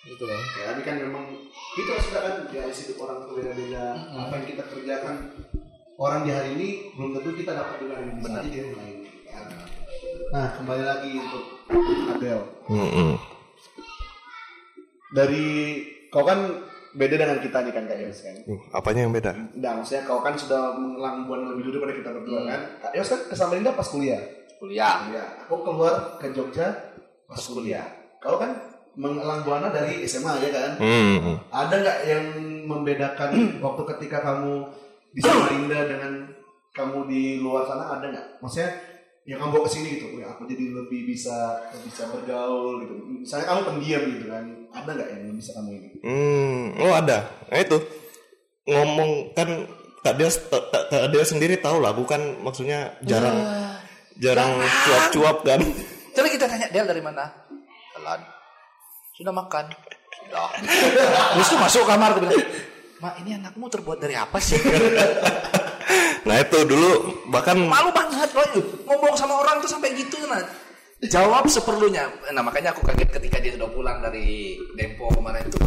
Gitu 0.09 0.23
loh. 0.25 0.41
Ya, 0.57 0.73
tapi 0.73 0.81
kan 0.81 0.97
memang 0.97 1.25
itu 1.71 1.91
sudah 2.09 2.21
kan 2.21 2.33
ya 2.51 2.67
hidup 2.67 2.97
orang 2.99 3.17
tuh 3.23 3.33
beda-beda. 3.39 3.85
Apa 3.95 4.33
yang 4.43 4.47
kita 4.51 4.63
kerjakan 4.67 5.15
orang 5.95 6.21
di 6.27 6.31
hari 6.35 6.49
ini 6.59 6.67
belum 6.99 7.15
tentu 7.15 7.31
kita 7.39 7.51
dapat 7.55 7.75
dengan 7.79 7.97
yang 8.03 8.17
bisa 8.19 8.39
aja 8.43 8.57
yang 8.59 8.73
lain. 8.75 8.97
Ya. 9.23 9.39
Nah 10.35 10.47
kembali 10.59 10.83
lagi 10.83 11.11
untuk 11.15 11.45
Adel. 12.17 12.39
Mm-mm. 12.67 13.11
Dari 15.11 15.47
kau 16.11 16.23
kan 16.27 16.39
beda 16.91 17.15
dengan 17.15 17.39
kita 17.39 17.63
nih 17.63 17.71
kan 17.71 17.83
Kak 17.87 17.99
Yos 18.03 18.19
kan. 18.19 18.35
Uh, 18.47 18.59
Apanya 18.75 19.07
yang 19.07 19.15
beda? 19.15 19.31
Nah 19.55 19.71
maksudnya 19.79 20.03
kau 20.03 20.19
kan 20.19 20.35
sudah 20.35 20.75
mengelang 20.75 21.23
buan 21.23 21.55
lebih 21.55 21.71
dulu 21.71 21.79
daripada 21.79 21.93
kita 21.95 22.09
berdua 22.19 22.41
kan. 22.51 22.61
Kak 22.83 22.93
Yos 22.99 23.07
kan 23.07 23.19
ke 23.31 23.35
Samarinda 23.35 23.71
pas 23.71 23.87
kuliah. 23.87 24.19
Kuliah. 24.59 25.07
Kuliah. 25.07 25.27
Aku 25.47 25.63
keluar 25.63 26.19
ke 26.19 26.35
Jogja 26.35 26.67
pas 27.27 27.39
kuliah. 27.39 27.87
Kau 28.19 28.35
kan 28.35 28.70
mengelang 28.95 29.47
buana 29.47 29.71
dari 29.71 30.03
SMA 30.03 30.33
ya 30.43 30.49
kan. 30.51 30.71
Hmm. 30.79 31.39
Ada 31.51 31.75
nggak 31.79 31.99
yang 32.07 32.25
membedakan 32.67 33.31
waktu 33.63 33.83
ketika 33.95 34.23
kamu 34.23 34.67
di 35.11 35.19
Samarinda 35.19 35.79
dengan 35.87 36.13
kamu 36.71 37.07
di 37.07 37.23
luar 37.43 37.67
sana 37.67 37.99
ada 37.99 38.05
nggak? 38.07 38.27
Maksudnya 38.39 38.71
yang 39.27 39.37
kamu 39.37 39.53
bawa 39.53 39.63
ke 39.69 39.71
sini 39.77 39.89
gitu, 40.01 40.17
ya 40.17 40.33
aku 40.33 40.49
jadi 40.49 40.73
lebih 40.73 41.05
bisa 41.13 41.61
bisa 41.85 42.09
bergaul 42.09 42.81
gitu. 42.81 42.93
Misalnya 43.21 43.45
kamu 43.53 43.61
pendiam 43.69 44.03
gitu 44.17 44.25
kan, 44.33 44.45
ada 44.73 44.89
nggak 44.97 45.09
yang 45.13 45.37
bisa 45.37 45.51
kamu 45.61 45.69
ini? 45.77 45.89
Hmm, 46.01 46.61
oh 46.81 46.93
ada. 46.95 47.29
Nah 47.51 47.59
itu 47.61 47.77
ngomong 48.65 49.35
kan 49.37 49.49
Kak 50.01 50.17
Dia 50.17 50.29
Kak 50.33 50.89
Kak 50.89 51.05
Dia 51.13 51.23
sendiri 51.27 51.61
tahu 51.61 51.85
lah, 51.85 51.93
bukan 51.93 52.41
maksudnya 52.41 52.97
jarang 53.05 53.37
jarang 54.17 54.57
cuap-cuap 54.89 55.45
kan. 55.45 55.61
Coba 56.17 56.27
kita 56.27 56.45
tanya 56.49 56.67
Del 56.73 56.89
dari 56.89 57.03
mana? 57.05 57.29
Jalan. 57.93 58.40
Sudah 59.21 59.35
makan? 59.37 59.65
Sudah. 59.69 60.49
Terus 61.37 61.47
tuh 61.53 61.59
masuk 61.61 61.85
kamar 61.85 62.17
gue 62.17 62.25
bilang, 62.25 62.41
Mak 63.01 63.13
ini 63.21 63.37
anakmu 63.37 63.65
terbuat 63.69 64.01
dari 64.01 64.17
apa 64.17 64.41
sih? 64.41 64.57
Nah 66.21 66.37
itu 66.37 66.57
dulu 66.69 66.91
bahkan 67.33 67.57
Malu 67.57 67.89
banget 67.91 68.29
loh 68.31 68.45
ngomong 68.85 69.13
sama 69.17 69.41
orang 69.41 69.57
tuh 69.59 69.69
sampai 69.69 69.97
gitu 69.97 70.21
nah. 70.29 70.41
Jawab 71.01 71.49
seperlunya. 71.49 72.13
Nah 72.29 72.45
makanya 72.45 72.77
aku 72.77 72.85
kaget 72.85 73.09
ketika 73.09 73.41
dia 73.41 73.57
sudah 73.57 73.73
pulang 73.73 74.05
dari 74.05 74.53
Dempo 74.77 75.09
kemarin 75.09 75.49
itu. 75.49 75.57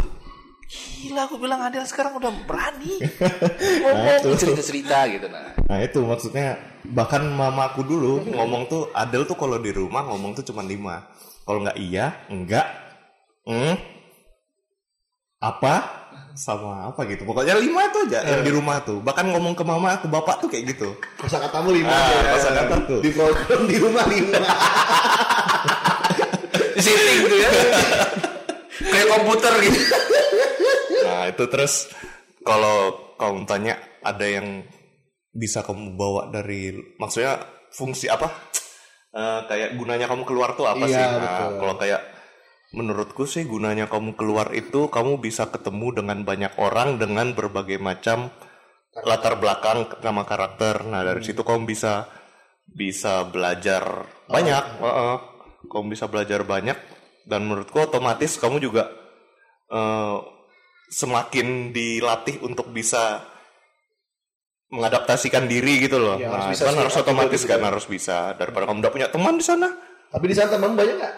Gila 1.03 1.27
aku 1.27 1.35
bilang 1.37 1.59
Adel 1.61 1.83
sekarang 1.83 2.17
udah 2.17 2.31
berani 2.47 3.03
ngomong 3.83 4.39
cerita-cerita 4.39 5.05
gitu 5.11 5.27
nah. 5.27 5.53
Nah 5.67 5.77
itu 5.83 6.01
maksudnya 6.01 6.57
bahkan 6.87 7.21
mamaku 7.21 7.85
dulu 7.85 8.23
ngomong 8.31 8.65
tuh 8.71 8.89
Adel 8.95 9.27
tuh 9.27 9.37
kalau 9.37 9.59
di 9.59 9.75
rumah 9.75 10.07
ngomong 10.07 10.39
tuh 10.39 10.47
cuma 10.47 10.63
lima. 10.63 11.03
Kalau 11.45 11.61
nggak 11.61 11.77
iya, 11.77 12.25
enggak, 12.31 12.65
hmm, 13.45 13.75
apa, 15.39 15.73
sama 16.35 16.91
apa 16.91 17.05
gitu. 17.07 17.23
Pokoknya 17.23 17.55
lima 17.55 17.87
itu 17.87 17.97
aja 18.09 18.19
yang 18.25 18.43
di 18.43 18.51
rumah 18.51 18.83
tuh. 18.83 18.99
Bahkan 18.99 19.25
ngomong 19.31 19.55
ke 19.55 19.63
mama, 19.63 19.95
ke 19.97 20.07
bapak 20.09 20.43
tuh 20.43 20.49
kayak 20.51 20.75
gitu. 20.75 20.91
Kosa 21.15 21.39
katamu 21.39 21.71
lima 21.71 21.87
Ah, 21.87 22.11
ya. 22.11 22.31
kosakata 22.35 22.75
tuh. 22.83 22.99
Di 22.99 23.09
program 23.13 23.61
di 23.65 23.77
rumah 23.79 24.05
lima. 24.05 24.39
Di 26.75 26.81
setting 26.83 27.17
gitu 27.23 27.35
ya. 27.39 27.49
Kayak 28.83 29.07
komputer 29.15 29.53
gitu. 29.63 29.79
Nah 31.07 31.23
itu 31.31 31.43
terus 31.47 31.87
kalau 32.43 32.91
kamu 33.15 33.47
tanya 33.47 33.73
ada 34.03 34.27
yang 34.27 34.67
bisa 35.31 35.63
kamu 35.63 35.95
bawa 35.95 36.27
dari 36.27 36.75
maksudnya 36.99 37.39
fungsi 37.71 38.11
apa? 38.11 38.27
Eh, 39.15 39.39
kayak 39.47 39.79
gunanya 39.79 40.11
kamu 40.11 40.27
keluar 40.27 40.51
tuh 40.59 40.67
apa 40.67 40.83
Iya, 40.83 40.91
sih? 40.91 41.03
Nah, 41.15 41.55
kalau 41.55 41.75
kayak 41.79 42.01
menurutku 42.75 43.23
sih 43.23 43.47
gunanya 43.47 43.87
kamu 43.87 44.19
keluar 44.19 44.51
itu 44.51 44.91
kamu 44.91 45.23
bisa 45.23 45.47
ketemu 45.47 46.03
dengan 46.03 46.27
banyak 46.27 46.59
orang 46.59 46.99
dengan 46.99 47.31
berbagai 47.31 47.79
macam 47.79 48.29
latar 49.07 49.39
belakang 49.39 49.87
nama 50.03 50.27
karakter. 50.27 50.83
Nah 50.83 51.07
dari 51.07 51.23
situ 51.23 51.41
kamu 51.41 51.63
bisa 51.63 52.11
bisa 52.67 53.23
belajar 53.31 54.03
banyak. 54.27 54.63
Heeh. 54.83 55.15
Kamu 55.65 55.87
bisa 55.89 56.05
belajar 56.11 56.43
banyak 56.43 56.77
dan 57.25 57.47
menurutku 57.47 57.79
otomatis 57.79 58.37
kamu 58.37 58.61
juga 58.61 58.91
eh, 59.71 60.17
semakin 60.91 61.73
dilatih 61.73 62.43
untuk 62.45 62.69
bisa 62.69 63.25
mengadaptasikan 64.69 65.47
diri 65.47 65.81
gitu 65.81 65.97
loh. 65.97 66.19
Ya, 66.19 66.29
nah, 66.29 66.49
harus 66.49 66.57
bisa 66.57 66.63
kan 66.67 66.73
speak 66.75 66.81
harus 66.83 66.93
up 66.93 66.99
juga 66.99 67.05
otomatis 67.07 67.41
gitu 67.41 67.49
kan 67.49 67.59
ya. 67.59 67.65
harus 67.71 67.85
bisa 67.87 68.17
daripada 68.35 68.63
kamu 68.67 68.79
udah 68.83 68.93
punya 68.93 69.07
teman 69.09 69.35
di 69.39 69.45
sana. 69.45 69.67
Tapi 70.11 70.25
di 70.29 70.35
sana 70.35 70.49
teman 70.53 70.71
banyak 70.75 70.95
nggak? 70.99 71.15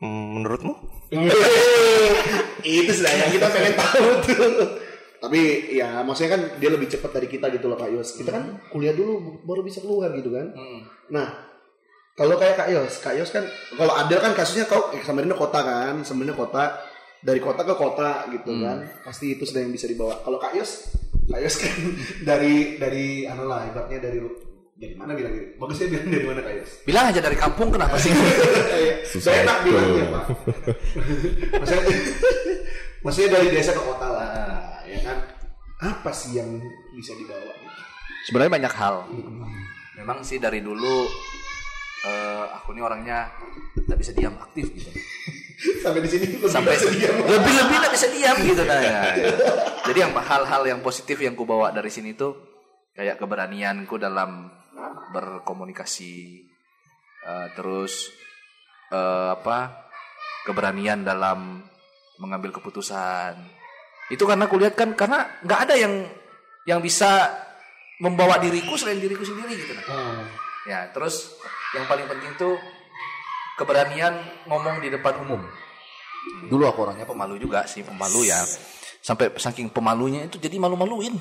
Hmm, 0.00 0.40
menurutmu? 0.40 0.74
itu 2.64 2.92
sudah 2.92 3.12
yang 3.12 3.30
kita 3.36 3.46
pengen 3.52 3.74
tahu 3.76 4.08
tuh. 4.24 4.50
Tapi 5.20 5.40
ya 5.76 6.00
maksudnya 6.00 6.30
kan 6.32 6.42
dia 6.56 6.72
lebih 6.72 6.88
cepat 6.88 7.20
dari 7.20 7.28
kita 7.28 7.52
gitu 7.52 7.68
loh 7.68 7.76
Kak 7.76 7.92
Yos. 7.92 8.16
Kita 8.16 8.32
kan 8.32 8.56
kuliah 8.72 8.96
dulu 8.96 9.44
baru 9.44 9.60
bisa 9.60 9.84
keluar 9.84 10.08
gitu 10.16 10.32
kan. 10.32 10.56
Hmm. 10.56 10.80
Nah, 11.12 11.28
kalau 12.16 12.40
kayak 12.40 12.56
Kak 12.56 12.68
Yos, 12.72 13.04
Kak 13.04 13.14
Yos 13.20 13.28
kan 13.28 13.44
kalau 13.76 13.92
Adel 13.92 14.24
kan 14.24 14.32
kasusnya 14.32 14.64
kau 14.64 14.88
eh, 14.96 15.04
Samarinda 15.04 15.36
kota 15.36 15.60
kan, 15.60 16.00
Samarinda 16.00 16.32
kota 16.32 16.80
dari 17.20 17.36
kota 17.36 17.60
ke 17.68 17.74
kota 17.76 18.24
gitu 18.32 18.56
kan. 18.64 18.80
Pasti 19.04 19.36
itu 19.36 19.44
sudah 19.44 19.60
yang 19.60 19.72
bisa 19.76 19.84
dibawa. 19.84 20.24
Kalau 20.24 20.40
Kak 20.40 20.56
Yos, 20.56 20.96
Kak 21.28 21.40
Yos 21.44 21.56
kan 21.60 21.76
dari 22.28 22.80
dari 22.80 23.28
anu 23.28 23.44
lah 23.44 23.68
ibaratnya 23.68 24.00
dari 24.00 24.18
dari 24.80 24.96
mana 24.96 25.12
bilang 25.12 25.32
gitu. 25.36 25.46
Bagusnya 25.60 25.86
bilang 25.92 26.08
dari 26.08 26.24
mana 26.24 26.40
Kak 26.40 26.52
Yos? 26.56 26.70
Bilang 26.88 27.04
aja 27.12 27.20
dari 27.20 27.36
kampung 27.36 27.68
kenapa 27.68 28.00
sih? 28.00 28.12
Saya 29.20 29.44
enak 29.44 29.56
bilangnya 29.68 30.04
Pak. 30.08 30.24
maksudnya, 31.60 31.84
maksudnya 33.04 33.30
dari 33.36 33.48
desa 33.52 33.76
ke 33.76 33.82
kota 33.84 34.08
lah, 34.08 34.80
ya 34.88 34.98
kan? 35.04 35.18
Apa 35.84 36.10
sih 36.16 36.40
yang 36.40 36.48
bisa 36.96 37.12
dibawa? 37.12 37.52
Sebenarnya 38.24 38.52
banyak 38.56 38.72
hal. 38.72 39.04
Memang 40.00 40.24
sih 40.24 40.40
dari 40.40 40.64
dulu 40.64 41.04
eh, 42.08 42.44
aku 42.56 42.72
ini 42.72 42.80
orangnya 42.80 43.28
tidak 43.84 43.98
bisa 44.00 44.12
diam 44.16 44.32
aktif 44.40 44.72
gitu. 44.72 44.88
Sampai 45.84 46.00
di 46.00 46.08
sini 46.08 46.40
lebih 46.40 46.48
Sampai 46.48 46.72
bisa 46.72 46.88
diam. 46.88 47.20
lebih 47.20 47.52
lebih 47.52 47.76
tidak 47.76 47.92
bisa 47.92 48.06
diam 48.08 48.36
gitu 48.48 48.62
nah. 48.64 48.80
ya. 48.80 49.00
Jadi 49.84 49.98
yang 50.00 50.12
hal-hal 50.16 50.62
yang 50.64 50.80
positif 50.80 51.20
yang 51.20 51.36
ku 51.36 51.44
bawa 51.44 51.68
dari 51.68 51.92
sini 51.92 52.16
tuh 52.16 52.32
kayak 52.96 53.20
keberanianku 53.20 54.00
dalam 54.00 54.59
berkomunikasi 55.10 56.46
eh, 57.26 57.46
terus 57.58 58.10
eh, 58.90 59.28
apa 59.34 59.90
keberanian 60.46 61.04
dalam 61.04 61.60
mengambil 62.22 62.54
keputusan 62.56 63.36
itu 64.10 64.24
karena 64.26 64.50
kulihat 64.50 64.74
kan 64.74 64.96
karena 64.98 65.38
nggak 65.44 65.60
ada 65.70 65.74
yang 65.78 65.94
yang 66.66 66.80
bisa 66.82 67.30
membawa 68.00 68.40
diriku 68.40 68.74
selain 68.74 68.98
diriku 68.98 69.22
sendiri 69.22 69.54
gitu 69.54 69.72
nah. 69.76 69.86
Ah, 69.90 70.24
Ya, 70.68 70.92
terus 70.92 71.40
yang 71.72 71.88
paling 71.88 72.04
penting 72.04 72.36
tuh 72.36 72.60
keberanian 73.56 74.12
ngomong 74.44 74.84
di 74.84 74.92
depan 74.92 75.24
umum. 75.24 75.40
Dulu 76.52 76.68
aku 76.68 76.84
orangnya 76.84 77.08
pemalu 77.08 77.40
juga 77.40 77.64
sih, 77.64 77.80
pemalu 77.80 78.28
ya. 78.28 78.44
Sampai 79.00 79.32
saking 79.32 79.72
pemalunya 79.72 80.28
itu 80.28 80.36
jadi 80.36 80.60
malu-maluin. 80.60 81.16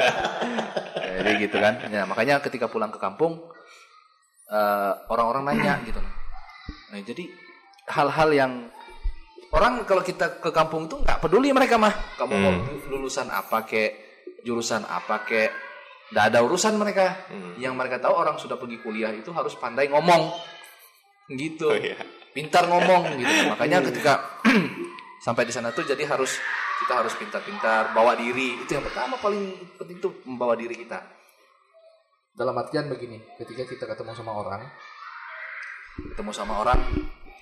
jadi 1.16 1.30
gitu 1.40 1.56
kan. 1.56 1.74
Ya, 1.88 2.04
makanya 2.04 2.44
ketika 2.44 2.68
pulang 2.68 2.92
ke 2.92 3.00
kampung 3.00 3.40
eh, 4.48 4.92
orang-orang 5.08 5.52
nanya 5.52 5.80
gitu. 5.88 6.00
Nah, 6.90 7.00
jadi 7.00 7.24
hal-hal 7.88 8.28
yang 8.34 8.52
orang 9.56 9.82
kalau 9.88 10.04
kita 10.04 10.38
ke 10.38 10.50
kampung 10.52 10.86
tuh 10.86 11.00
nggak 11.00 11.18
peduli 11.24 11.50
mereka 11.50 11.80
mah. 11.80 11.92
Kamu 12.20 12.34
mau 12.36 12.54
lulusan 12.92 13.32
apa 13.32 13.64
kek, 13.64 13.90
jurusan 14.44 14.84
apa 14.84 15.24
kek, 15.24 15.50
nggak 16.12 16.24
ada 16.34 16.38
urusan 16.44 16.76
mereka. 16.76 17.30
Yang 17.56 17.74
mereka 17.74 17.96
tahu 18.04 18.14
orang 18.14 18.36
sudah 18.36 18.60
pergi 18.60 18.78
kuliah 18.84 19.10
itu 19.14 19.32
harus 19.32 19.56
pandai 19.56 19.88
ngomong, 19.88 20.34
gitu. 21.34 21.70
Oh, 21.70 21.78
iya. 21.78 21.98
Pintar 22.30 22.66
ngomong 22.70 23.18
gitu. 23.18 23.34
Makanya 23.50 23.82
ketika 23.90 24.38
sampai 25.20 25.44
di 25.44 25.52
sana 25.52 25.68
tuh 25.70 25.84
jadi 25.84 26.00
harus 26.08 26.40
kita 26.80 27.04
harus 27.04 27.12
pintar-pintar 27.14 27.92
bawa 27.92 28.16
diri. 28.16 28.56
Itu 28.64 28.72
yang 28.72 28.84
pertama 28.88 29.20
paling 29.20 29.52
penting 29.76 30.00
tuh 30.00 30.24
membawa 30.24 30.56
diri 30.56 30.74
kita. 30.74 31.04
Dalam 32.32 32.56
artian 32.56 32.88
begini, 32.88 33.20
ketika 33.36 33.68
kita 33.68 33.84
ketemu 33.84 34.16
sama 34.16 34.32
orang, 34.32 34.64
ketemu 36.16 36.32
sama 36.32 36.56
orang 36.64 36.80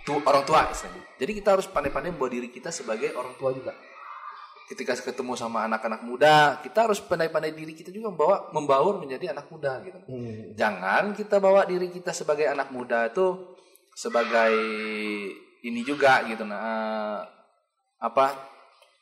tu 0.03 0.19
orang 0.19 0.43
tua 0.43 0.67
istilahnya. 0.75 1.07
Jadi 1.23 1.33
kita 1.39 1.55
harus 1.55 1.71
pandai-pandai 1.71 2.11
membawa 2.11 2.35
diri 2.35 2.51
kita 2.51 2.75
sebagai 2.75 3.15
orang 3.15 3.39
tua 3.39 3.55
juga. 3.55 3.73
Ketika 4.69 4.93
ketemu 5.01 5.33
sama 5.33 5.65
anak-anak 5.65 6.05
muda, 6.05 6.61
kita 6.61 6.91
harus 6.91 7.01
pandai-pandai 7.01 7.57
diri 7.57 7.73
kita 7.73 7.89
juga 7.89 8.13
membawa 8.13 8.53
membaur 8.53 9.01
menjadi 9.01 9.33
anak 9.33 9.49
muda 9.49 9.81
gitu. 9.81 9.97
hmm. 10.05 10.59
Jangan 10.59 11.17
kita 11.17 11.41
bawa 11.41 11.65
diri 11.65 11.89
kita 11.89 12.13
sebagai 12.13 12.45
anak 12.51 12.69
muda 12.69 13.09
itu 13.09 13.57
sebagai 13.97 14.55
ini 15.65 15.81
juga 15.83 16.23
gitu 16.29 16.47
nah 16.47 17.38
apa 17.99 18.27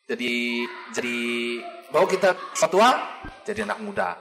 jadi 0.09 0.65
jadi 0.97 1.17
bawa 1.93 2.07
kita 2.09 2.37
tua 2.69 2.97
jadi 3.45 3.69
anak 3.69 3.79
muda 3.85 4.17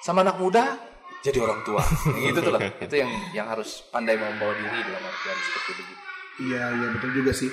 sama 0.00 0.24
anak 0.24 0.40
muda 0.40 0.76
jadi 1.24 1.40
orang 1.40 1.60
tua 1.64 1.80
gitu 2.24 2.40
tuh 2.40 2.52
lah 2.52 2.60
itu 2.80 2.94
yang 2.96 3.10
yang 3.32 3.46
harus 3.48 3.84
pandai 3.92 4.16
membawa 4.16 4.52
diri 4.56 4.80
dalam 4.84 5.02
artian 5.04 5.38
seperti 5.40 5.72
begitu 5.80 6.04
Iya, 6.42 6.62
iya 6.74 6.86
betul 6.98 7.10
juga 7.14 7.30
sih. 7.30 7.50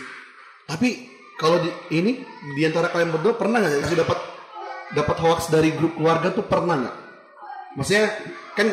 Tapi 0.65 0.89
kalau 1.37 1.61
di 1.61 1.69
ini 1.93 2.21
di 2.57 2.61
antara 2.65 2.89
kalian 2.89 3.13
berdua 3.13 3.37
pernah 3.37 3.61
nggak 3.61 3.85
sih 3.85 3.97
dapat 3.97 4.19
dapat 4.97 5.17
hoax 5.21 5.53
dari 5.53 5.69
grup 5.73 5.93
keluarga 5.97 6.33
tuh 6.33 6.45
pernah 6.45 6.75
nggak? 6.81 6.97
Maksudnya 7.77 8.05
kan 8.57 8.67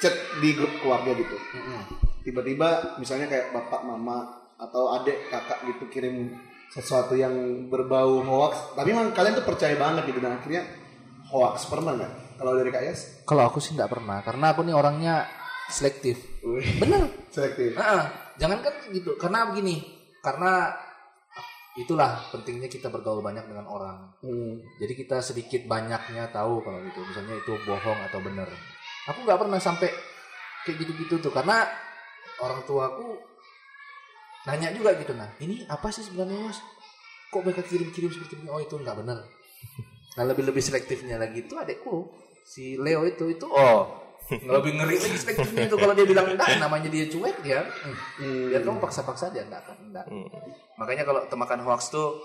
chat 0.00 0.14
di 0.40 0.56
grup 0.56 0.72
keluarga 0.80 1.12
gitu. 1.12 1.36
Tiba-tiba 2.24 2.96
misalnya 2.96 3.28
kayak 3.28 3.52
bapak, 3.52 3.80
mama 3.84 4.48
atau 4.60 4.92
adik, 5.00 5.28
kakak 5.32 5.60
gitu 5.72 5.84
kirim 5.88 6.36
sesuatu 6.70 7.18
yang 7.18 7.66
berbau 7.66 8.22
hoax. 8.22 8.78
Tapi 8.78 8.94
memang 8.94 9.10
kalian 9.10 9.42
tuh 9.42 9.46
percaya 9.46 9.74
banget 9.74 10.06
gitu 10.10 10.22
dan 10.22 10.38
akhirnya 10.38 10.62
hoax 11.30 11.66
pernah 11.66 11.94
nggak? 11.98 12.12
Kalau 12.40 12.56
dari 12.56 12.72
Yas? 12.72 13.20
kalau 13.28 13.44
aku 13.44 13.60
sih 13.60 13.76
nggak 13.76 13.92
pernah 13.92 14.24
karena 14.24 14.56
aku 14.56 14.64
nih 14.64 14.72
orangnya 14.72 15.28
selektif 15.68 16.18
bener 16.80 17.04
Selektif. 17.34 17.78
Heeh, 17.78 18.02
jangan 18.42 18.58
kan 18.58 18.74
gitu. 18.90 19.14
Karena 19.14 19.46
begini, 19.46 19.78
karena 20.18 20.74
itulah 21.78 22.18
pentingnya 22.34 22.66
kita 22.66 22.90
bergaul 22.90 23.22
banyak 23.22 23.46
dengan 23.46 23.70
orang. 23.70 24.10
Hmm. 24.18 24.58
Jadi 24.82 24.92
kita 24.98 25.22
sedikit 25.22 25.62
banyaknya 25.70 26.26
tahu 26.34 26.58
kalau 26.66 26.82
gitu. 26.82 27.00
Misalnya 27.06 27.38
itu 27.38 27.54
bohong 27.62 28.00
atau 28.10 28.18
benar. 28.18 28.50
Aku 29.14 29.22
nggak 29.22 29.38
pernah 29.38 29.62
sampai 29.62 29.94
kayak 30.66 30.76
gitu-gitu 30.82 31.22
tuh 31.22 31.30
karena 31.30 31.70
orang 32.42 32.66
tuaku 32.66 33.29
nanya 34.48 34.72
juga 34.72 34.96
gitu 34.96 35.12
nah 35.12 35.28
ini 35.42 35.68
apa 35.68 35.92
sih 35.92 36.04
sebenarnya 36.06 36.48
mas? 36.48 36.58
Kok 37.30 37.42
mereka 37.46 37.62
kirim-kirim 37.62 38.10
seperti 38.10 38.40
ini? 38.40 38.48
Oh 38.50 38.60
itu 38.60 38.74
nggak 38.76 38.96
benar. 39.04 39.20
Nah 40.10 40.26
lebih 40.26 40.42
lebih 40.42 40.58
selektifnya 40.58 41.22
lagi. 41.22 41.46
Itu 41.46 41.54
adekku 41.54 42.10
si 42.42 42.74
Leo 42.74 43.06
itu 43.06 43.30
itu 43.30 43.46
oh. 43.46 43.94
lebih 44.58 44.74
ngeri 44.74 44.98
lagi 44.98 45.16
selektifnya 45.22 45.70
itu. 45.70 45.78
Kalau 45.78 45.94
dia 45.94 46.02
bilang 46.02 46.26
enggak 46.34 46.58
namanya 46.58 46.90
dia 46.90 47.06
cuek 47.06 47.38
dia 47.46 47.62
hmm, 47.62 48.50
biar 48.50 48.62
kamu 48.66 48.82
paksa-paksa 48.82 49.30
dia 49.30 49.46
enggak 49.46 49.62
akan 49.62 49.76
enggak. 49.86 50.06
Makanya 50.82 51.06
kalau 51.06 51.20
temakan 51.30 51.62
hoax 51.62 51.94
tuh 51.94 52.18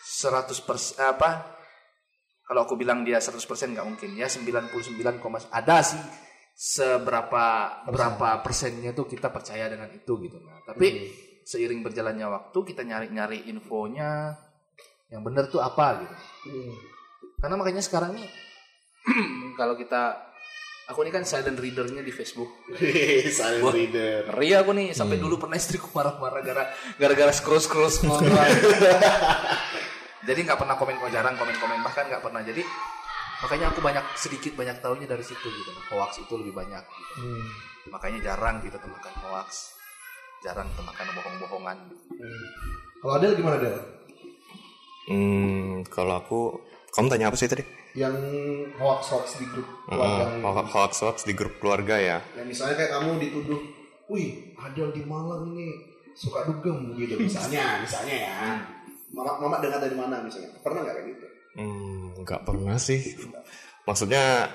100 0.00 0.48
persen 0.64 0.96
apa 1.04 1.60
kalau 2.48 2.64
aku 2.66 2.74
bilang 2.74 3.04
dia 3.04 3.20
100% 3.20 3.36
nggak 3.46 3.86
mungkin. 3.86 4.16
Ya 4.16 4.26
99, 4.26 4.72
ada 5.52 5.76
sih 5.84 6.00
seberapa 6.60 7.44
berapa 7.88 8.28
persennya 8.44 8.92
tuh 8.92 9.08
kita 9.08 9.32
percaya 9.32 9.64
dengan 9.72 9.88
itu 9.96 10.12
gitu 10.20 10.36
nah 10.44 10.60
tapi 10.68 11.08
seiring 11.40 11.80
berjalannya 11.80 12.28
waktu 12.28 12.58
kita 12.68 12.84
nyari-nyari 12.84 13.48
infonya 13.48 14.36
yang 15.08 15.24
benar 15.24 15.48
tuh 15.48 15.64
apa 15.64 16.04
gitu 16.04 16.16
Hmm. 16.40 16.72
karena 17.36 17.54
makanya 17.60 17.84
sekarang 17.84 18.16
nih 18.16 18.24
kalau 19.60 19.76
kita 19.76 20.20
aku 20.88 21.04
ini 21.04 21.12
kan 21.12 21.24
silent 21.28 21.60
readernya 21.60 22.00
di 22.00 22.08
Facebook 22.12 22.48
Silent 23.36 23.60
Wah. 23.60 23.72
reader. 23.76 24.24
ngeri 24.32 24.48
aku 24.56 24.72
nih 24.72 24.88
sampai 24.96 25.20
dulu 25.20 25.36
pernah 25.36 25.60
istriku 25.60 25.92
marah-marah 25.92 26.40
gara 26.40 26.64
gara-gara 26.96 27.28
scroll 27.32 27.60
scroll 27.60 27.92
scroll 27.92 28.24
jadi 30.28 30.40
nggak 30.48 30.58
pernah 30.60 30.80
komen 30.80 30.96
oh, 30.96 31.12
jarang 31.12 31.36
komen 31.36 31.56
komen 31.56 31.80
bahkan 31.84 32.08
nggak 32.08 32.24
pernah 32.24 32.40
jadi 32.40 32.64
makanya 33.40 33.72
aku 33.72 33.80
banyak 33.80 34.04
sedikit 34.16 34.52
banyak 34.56 34.76
tahunya 34.84 35.06
dari 35.08 35.24
situ 35.24 35.48
gitu 35.48 35.70
hoax 35.92 36.20
itu 36.20 36.32
lebih 36.36 36.52
banyak 36.52 36.84
gitu. 36.84 37.12
Hmm. 37.24 37.46
makanya 37.88 38.18
jarang 38.32 38.60
kita 38.60 38.76
temukan 38.76 39.14
hoax 39.24 39.76
jarang 40.40 40.68
temukan 40.76 41.04
bohong-bohongan 41.16 41.78
Kalau 43.00 43.16
Adel 43.16 43.32
gimana 43.32 43.56
Del? 43.56 43.80
Hmm, 45.08 45.82
kalau 45.88 46.20
aku, 46.20 46.40
kamu 46.92 47.08
tanya 47.08 47.26
apa 47.32 47.36
sih 47.40 47.48
tadi? 47.48 47.64
Yang 47.96 48.14
hoax 48.76 49.10
hoax 49.10 49.26
di 49.40 49.46
grup 49.48 49.66
keluarga. 49.88 50.24
Uh, 50.38 50.66
hoax 50.68 50.92
hoax 51.00 51.16
di 51.24 51.32
grup 51.32 51.54
keluarga 51.58 51.96
ya. 51.96 52.18
Ya 52.36 52.44
misalnya 52.44 52.76
kayak 52.76 52.92
kamu 53.00 53.18
dituduh, 53.18 53.60
wih 54.12 54.54
Adel 54.60 54.92
di 54.92 55.02
Malang 55.08 55.50
ini 55.56 55.80
suka 56.12 56.44
dugem 56.44 56.92
gitu 56.94 57.16
misalnya, 57.16 57.80
misalnya 57.80 58.16
ya. 58.20 58.36
Mama, 59.10 59.42
mama 59.42 59.56
dengar 59.58 59.82
dari 59.82 59.96
mana 59.98 60.22
misalnya? 60.22 60.54
Pernah 60.62 60.86
nggak 60.86 60.94
kayak 61.00 61.08
gitu? 61.10 61.26
Hmm, 61.58 61.99
nggak 62.20 62.44
pernah 62.44 62.76
sih. 62.76 63.00
Maksudnya 63.84 64.46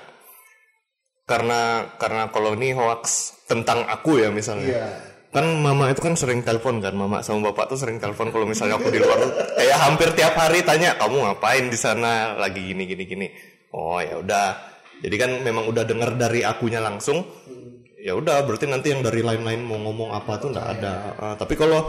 karena 1.26 1.90
karena 1.98 2.30
kalau 2.30 2.54
ini 2.54 2.70
hoax 2.70 3.34
tentang 3.50 3.82
aku 3.86 4.22
ya 4.22 4.30
misalnya. 4.30 4.70
Iya. 4.70 4.88
kan 5.26 5.44
mama 5.60 5.92
itu 5.92 6.00
kan 6.00 6.16
sering 6.16 6.40
telepon 6.40 6.80
kan 6.80 6.96
mama 6.96 7.20
sama 7.20 7.52
bapak 7.52 7.68
tuh 7.68 7.76
sering 7.76 8.00
telepon 8.00 8.32
kalau 8.32 8.48
misalnya 8.48 8.80
aku 8.80 8.88
di 8.88 8.96
luar 8.96 9.20
kayak 9.52 9.78
hampir 9.84 10.08
tiap 10.16 10.32
hari 10.32 10.64
tanya 10.64 10.96
kamu 10.96 11.28
ngapain 11.28 11.68
di 11.68 11.76
sana 11.76 12.40
lagi 12.40 12.72
gini 12.72 12.88
gini 12.88 13.04
gini 13.04 13.26
oh 13.76 14.00
ya 14.00 14.16
udah 14.16 14.46
jadi 15.04 15.16
kan 15.20 15.30
memang 15.44 15.68
udah 15.68 15.84
dengar 15.84 16.16
dari 16.16 16.40
akunya 16.40 16.80
langsung 16.80 17.20
ya 18.00 18.16
udah 18.16 18.48
berarti 18.48 18.64
nanti 18.64 18.96
yang 18.96 19.04
dari 19.04 19.20
lain-lain 19.20 19.60
mau 19.60 19.76
ngomong 19.76 20.16
apa 20.16 20.40
tuh 20.40 20.56
nggak 20.56 20.68
ada 20.80 20.92
Ah, 21.20 21.34
tapi 21.36 21.52
kalau 21.52 21.84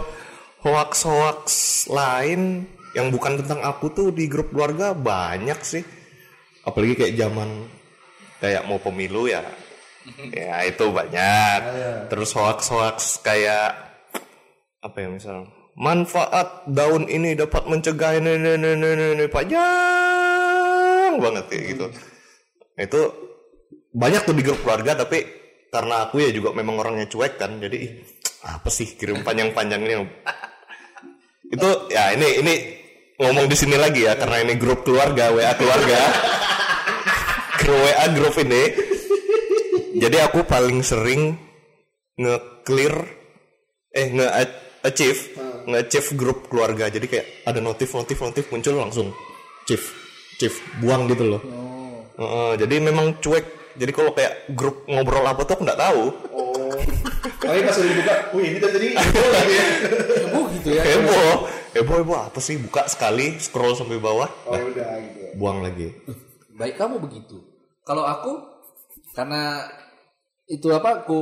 hoax 0.68 1.08
hoax 1.08 1.46
lain 1.88 2.68
yang 2.98 3.14
bukan 3.14 3.38
tentang 3.46 3.62
aku 3.62 3.94
tuh 3.94 4.10
di 4.10 4.26
grup 4.26 4.50
keluarga 4.50 4.98
banyak 4.98 5.62
sih. 5.62 5.86
Apalagi 6.66 6.98
kayak 6.98 7.14
zaman 7.14 7.70
kayak 8.42 8.66
mau 8.66 8.82
pemilu 8.82 9.30
ya. 9.30 9.46
Ya 10.34 10.66
itu 10.66 10.90
banyak. 10.90 11.60
Terus 12.10 12.34
hoax 12.34 12.74
hoax 12.74 12.98
kayak 13.22 13.86
apa 14.82 14.98
ya 14.98 15.10
misal 15.14 15.46
manfaat 15.78 16.66
daun 16.66 17.06
ini 17.06 17.38
dapat 17.38 17.70
mencegah 17.70 18.18
ini 18.18 18.34
ini 18.34 18.50
ini 18.58 18.70
ini, 18.74 19.06
ini 19.14 19.26
panjang 19.30 21.22
banget 21.22 21.46
kayak 21.54 21.64
gitu. 21.78 21.86
Itu 22.74 23.02
banyak 23.94 24.26
tuh 24.26 24.34
di 24.34 24.42
grup 24.42 24.66
keluarga 24.66 25.06
tapi 25.06 25.22
karena 25.70 26.10
aku 26.10 26.18
ya 26.26 26.34
juga 26.34 26.50
memang 26.58 26.82
orangnya 26.82 27.06
cuek 27.06 27.38
kan 27.38 27.62
jadi 27.62 28.02
apa 28.48 28.70
sih 28.74 28.98
kirim 28.98 29.22
panjang-panjang 29.22 29.86
ini? 29.86 29.96
Itu 31.54 31.88
ya 31.94 32.12
ini 32.12 32.44
ini 32.44 32.54
ngomong 33.18 33.50
di 33.50 33.58
sini 33.58 33.76
lagi 33.76 34.06
ya 34.06 34.14
karena 34.14 34.46
ini 34.46 34.54
grup 34.56 34.86
keluarga 34.86 35.34
WA 35.34 35.52
keluarga. 35.58 35.98
Grup 37.58 37.80
WA 37.82 38.06
grup 38.14 38.36
ini. 38.46 38.64
Jadi 39.98 40.18
aku 40.22 40.46
paling 40.46 40.86
sering 40.86 41.34
nge-clear 42.22 42.96
eh 43.90 44.08
nge-achieve 44.14 45.22
nge-achieve 45.66 46.10
grup 46.14 46.46
keluarga. 46.46 46.94
Jadi 46.94 47.06
kayak 47.10 47.26
ada 47.50 47.58
notif 47.58 47.90
notif 47.98 48.22
notif 48.22 48.46
muncul 48.54 48.78
langsung. 48.78 49.10
Chief 49.66 49.82
chief 50.38 50.62
buang 50.78 51.10
gitu 51.10 51.26
loh. 51.26 51.42
Heeh, 52.18 52.52
jadi 52.62 52.76
memang 52.82 53.18
cuek. 53.18 53.58
Jadi 53.78 53.92
kalau 53.94 54.10
kayak 54.14 54.50
grup 54.58 54.86
ngobrol 54.90 55.26
apa 55.26 55.42
tuh 55.46 55.54
aku 55.58 55.66
nggak 55.66 55.82
tahu. 55.82 56.04
Oh. 56.34 56.74
Tapi 57.38 57.62
pas 57.64 57.78
udah 57.78 57.90
dibuka, 57.90 58.16
wih 58.34 58.46
ini 58.54 58.60
terjadi 58.60 58.88
heboh 58.98 59.28
lagi 59.30 59.54
ya. 60.74 60.82
Heboh 60.82 61.57
ya. 61.74 61.82
heboh 61.82 62.00
heboh 62.00 62.16
heboh 62.16 62.20
apa 62.32 62.40
sih 62.40 62.56
buka 62.60 62.88
sekali 62.88 63.36
scroll 63.38 63.76
sampai 63.76 64.00
bawah 64.00 64.30
Oh 64.48 64.56
udah 64.56 64.90
gitu. 65.04 65.36
buang 65.36 65.60
lagi 65.64 65.92
Baik 66.58 66.74
kamu 66.82 66.98
begitu. 66.98 67.38
Kalau 67.86 68.02
aku 68.02 68.42
karena 69.14 69.62
itu 70.50 70.74
apa 70.74 71.06
ku 71.06 71.20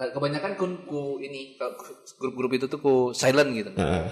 kebanyakan 0.00 0.56
ku, 0.56 0.64
ku 0.88 1.00
ini 1.20 1.60
grup-grup 2.16 2.56
itu 2.56 2.72
tuh 2.72 2.80
ku 2.80 2.94
silent 3.12 3.52
gitu. 3.52 3.68
Heeh. 3.76 4.08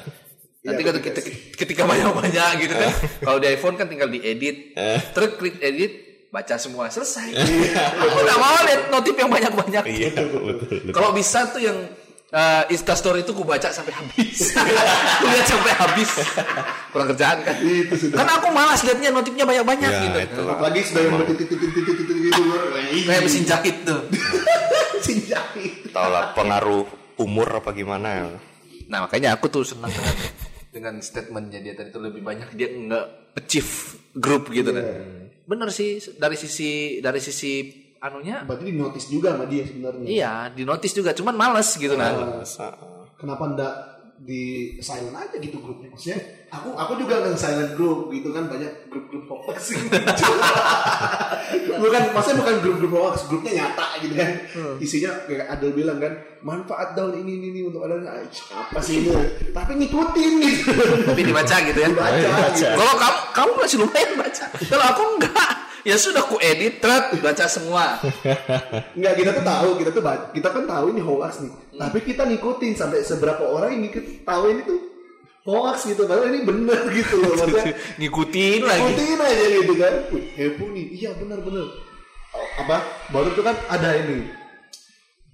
Nanti 0.61 0.85
ketika, 0.85 1.21
ketika 1.57 1.83
banyak-banyak 1.89 2.51
gitu 2.61 2.75
kan. 2.77 2.93
Kalau 3.25 3.39
di 3.41 3.49
iPhone 3.49 3.81
kan 3.81 3.89
tinggal 3.89 4.13
diedit. 4.13 4.77
Terus 5.17 5.41
klik 5.41 5.57
edit, 5.65 6.29
baca 6.29 6.61
semua 6.61 6.93
selesai. 6.93 7.33
Aku 7.97 8.19
nggak 8.21 8.39
mau 8.39 8.59
lihat 8.69 8.83
notif 8.93 9.17
yang 9.17 9.33
banyak-banyak. 9.33 9.85
iya. 9.89 10.13
Kalau 10.93 11.17
bisa 11.17 11.49
tuh 11.49 11.65
yang 11.65 11.81
uh, 12.35 12.63
Instastory 12.71 13.23
itu 13.23 13.33
ku 13.35 13.43
baca 13.43 13.71
sampai 13.71 13.95
habis. 13.95 14.55
ku 14.55 15.25
lihat 15.33 15.47
sampai 15.47 15.73
habis. 15.75 16.11
Kurang 16.91 17.09
kerjaan 17.15 17.39
kan. 17.43 17.57
Itu 17.63 17.95
sudah. 17.95 18.17
Karena 18.23 18.33
aku 18.39 18.47
malas 18.55 18.81
liatnya 18.87 19.11
notifnya 19.15 19.45
banyak-banyak 19.47 19.91
ya 19.91 20.01
gitu. 20.07 20.19
itulah 20.27 20.55
Apalagi 20.59 20.81
sudah 20.87 21.03
yang 21.07 21.15
bertitik-titik-titik 21.23 22.17
gitu. 22.31 22.43
Kayak 23.07 23.23
mesin 23.27 23.45
jahit 23.47 23.77
tuh. 23.87 24.01
Sinjaki. 25.01 25.91
tau 25.97 26.13
lah 26.13 26.37
pengaruh 26.37 26.85
umur 27.17 27.49
apa 27.57 27.73
gimana 27.73 28.09
ya 28.13 28.25
Nah 28.91 29.07
makanya 29.07 29.39
aku 29.39 29.49
tuh 29.49 29.65
senang 29.65 29.89
dengan 29.89 30.15
dengan 30.71 30.95
statementnya 31.03 31.59
dia 31.63 31.75
tadi 31.75 31.91
tuh 31.95 32.03
lebih 32.05 32.23
banyak 32.23 32.53
dia 32.55 32.69
nggak 32.71 33.07
achieve 33.39 33.99
grup 34.15 34.51
gitu 34.51 34.75
kan. 34.75 34.85
Bener 35.47 35.71
sih 35.71 35.99
dari 36.19 36.35
sisi 36.35 36.99
dari 36.99 37.19
sisi 37.23 37.80
anunya 38.01 38.43
Berarti 38.45 38.65
di 38.65 38.75
notice 38.75 39.07
juga 39.07 39.37
sama 39.37 39.45
dia 39.45 39.63
sebenarnya. 39.63 40.05
iya 40.05 40.33
di 40.49 40.65
notice 40.65 40.93
juga 40.93 41.13
cuman 41.13 41.35
males 41.37 41.69
gitu 41.73 41.95
nah. 41.95 42.41
Masa, 42.41 42.73
Kenapa 43.15 43.45
ndak 43.53 43.75
di 44.21 44.77
silent 44.81 45.17
aja 45.17 45.37
gitu 45.37 45.61
grupnya? 45.61 45.89
Maksudnya 45.93 46.21
aku 46.49 46.73
aku 46.73 46.93
juga 46.97 47.25
nge 47.25 47.37
silent 47.37 47.73
grup 47.73 48.09
gitu 48.09 48.33
kan 48.33 48.49
banyak 48.49 48.89
grup-grup 48.89 49.25
hoax 49.29 49.73
gitu. 49.77 49.89
bukan 51.81 52.03
maksudnya 52.13 52.37
bukan 52.41 52.55
grup-grup 52.61 52.93
hoax, 52.97 53.17
grupnya 53.29 53.53
nyata 53.65 53.87
gitu 54.01 54.15
kan. 54.17 54.29
Isinya 54.77 55.11
kayak 55.25 55.47
Adel 55.49 55.73
bilang 55.73 55.97
kan, 55.97 56.13
manfaat 56.41 56.93
daun 56.93 57.17
ini 57.17 57.41
ini, 57.41 57.47
ini 57.49 57.61
untuk 57.65 57.85
Adel 57.85 58.05
Ah, 58.05 58.21
apa 58.61 58.81
sih 58.81 59.05
ini? 59.05 59.13
Tapi 59.53 59.73
ngikutin 59.77 60.33
gitu. 60.41 60.73
Tapi 61.07 61.21
dibaca 61.25 61.57
gitu 61.61 61.79
ya. 61.81 61.89
Baca 61.89 62.29
gitu. 62.53 62.65
Kalau 62.67 62.95
kamu 62.97 63.19
kamu 63.33 63.51
masih 63.57 63.77
lumayan 63.81 64.11
baca. 64.17 64.45
Kalau 64.53 64.85
aku 64.85 65.03
enggak. 65.17 65.53
Ya 65.81 65.97
sudah 65.97 66.21
ku 66.29 66.37
edit, 66.37 66.79
tret, 66.85 67.17
baca 67.25 67.47
semua. 67.49 67.97
Enggak 68.97 69.15
kita 69.17 69.31
tuh 69.33 69.45
tahu, 69.45 69.69
kita 69.81 69.91
tuh 69.97 70.03
kita 70.37 70.49
kan 70.53 70.65
tahu 70.69 70.85
ini 70.93 71.01
hoax 71.01 71.41
nih. 71.41 71.53
Tapi 71.81 71.99
kita 72.05 72.23
ngikutin 72.29 72.73
sampai 72.77 73.01
seberapa 73.01 73.41
orang 73.49 73.73
yang 73.77 73.83
ngikut 73.89 74.05
tahu 74.29 74.43
ini 74.53 74.61
tuh 74.69 74.79
hoax 75.49 75.89
gitu. 75.89 76.05
Padahal 76.05 76.29
ini 76.37 76.45
bener 76.45 76.81
gitu 77.01 77.17
loh. 77.25 77.33
Maksudnya 77.33 77.73
Ngikutin 78.01 78.61
lagi. 78.61 78.81
ngikutin 78.85 79.19
aja 79.25 79.45
gitu 79.57 79.73
kan. 79.81 79.95
Wih, 80.13 80.25
heboh 80.37 80.69
nih. 80.77 80.87
Iya 81.01 81.11
bener-bener. 81.17 81.67
Oh, 82.31 82.47
apa? 82.61 82.77
Baru 83.09 83.33
tuh 83.33 83.43
kan 83.43 83.57
ada 83.73 83.97
ini. 83.97 84.29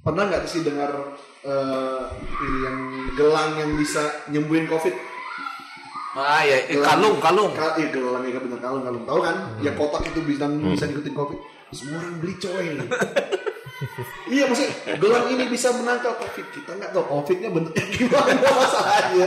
Pernah 0.07 0.31
nggak 0.31 0.47
sih 0.47 0.63
dengar 0.63 1.19
eh, 1.43 2.03
ini 2.39 2.59
yang 2.63 2.79
gelang 3.19 3.59
yang 3.59 3.75
bisa 3.75 4.07
nyembuhin 4.31 4.71
covid? 4.71 4.95
Ah 6.17 6.41
ya, 6.41 6.57
eh, 6.65 6.81
kalung, 6.81 7.21
kalung. 7.21 7.53
Kal 7.53 7.77
iya 7.77 7.93
gelang 7.93 8.25
ya 8.25 8.41
bener 8.41 8.57
kalung 8.57 8.81
kalung. 8.81 9.05
Tahu 9.05 9.21
kan? 9.21 9.37
Ya 9.61 9.77
kotak 9.77 10.09
itu 10.09 10.25
bisa 10.25 10.49
bisa 10.49 10.89
ngikutin 10.89 11.13
covid. 11.13 11.39
Semua 11.77 12.01
orang 12.01 12.17
beli 12.25 12.35
coy. 12.41 12.67
iya 14.33 14.49
maksudnya 14.49 14.97
gelang 14.97 15.29
ini 15.29 15.45
bisa 15.53 15.69
menangkal 15.77 16.17
covid. 16.17 16.47
Kita 16.57 16.73
nggak 16.73 16.91
tahu 16.97 17.05
covidnya 17.05 17.53
bentuknya 17.53 17.85
gimana 18.01 18.33
masalahnya. 18.49 19.27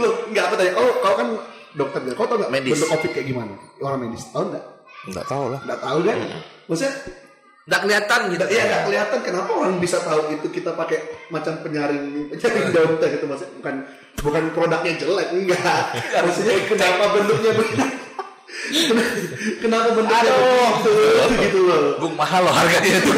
Loh 0.00 0.12
nggak 0.32 0.44
apa 0.48 0.54
tanya. 0.56 0.72
Oh 0.80 0.90
kau 1.04 1.14
kan 1.20 1.28
dokter 1.76 2.00
ya. 2.00 2.12
Kau 2.16 2.24
tahu 2.24 2.40
nggak 2.40 2.52
Medis. 2.56 2.72
bentuk 2.80 2.88
covid 2.96 3.10
kayak 3.12 3.26
gimana? 3.28 3.52
Orang 3.84 4.00
medis 4.08 4.24
tahu 4.32 4.48
nggak? 4.48 4.64
nggak 5.02 5.26
tahu 5.26 5.44
lah 5.50 5.60
Nggak 5.66 5.80
tahu 5.82 5.98
kan? 6.06 6.18
Maksudnya 6.70 6.94
Nggak 7.62 7.80
kelihatan 7.86 8.20
gitu. 8.34 8.44
Iya 8.50 8.62
nggak 8.66 8.82
kelihatan 8.90 9.18
kenapa 9.22 9.50
orang 9.54 9.74
bisa 9.78 10.02
tahu 10.02 10.34
itu 10.34 10.46
kita 10.50 10.74
pakai 10.74 10.98
macam 11.30 11.62
penyaring 11.62 12.26
penyaring 12.34 12.74
daun 12.74 12.98
teh 12.98 13.08
gitu 13.14 13.26
maksudnya 13.30 13.54
bukan 13.62 13.74
bukan 14.20 14.44
produknya 14.52 14.92
jelek 15.00 15.28
enggak. 15.32 15.84
Maksudnya 15.96 16.54
kenapa 16.68 17.04
bentuknya 17.16 17.50
begitu 17.56 17.84
kenapa 19.62 19.88
bentuknya 19.96 20.32
begitu 20.32 20.92
gitu 21.40 21.58
loh. 21.66 21.82
Gung 21.98 22.14
mahal 22.14 22.44
loh 22.44 22.54
harganya 22.54 22.90
itu. 23.00 23.12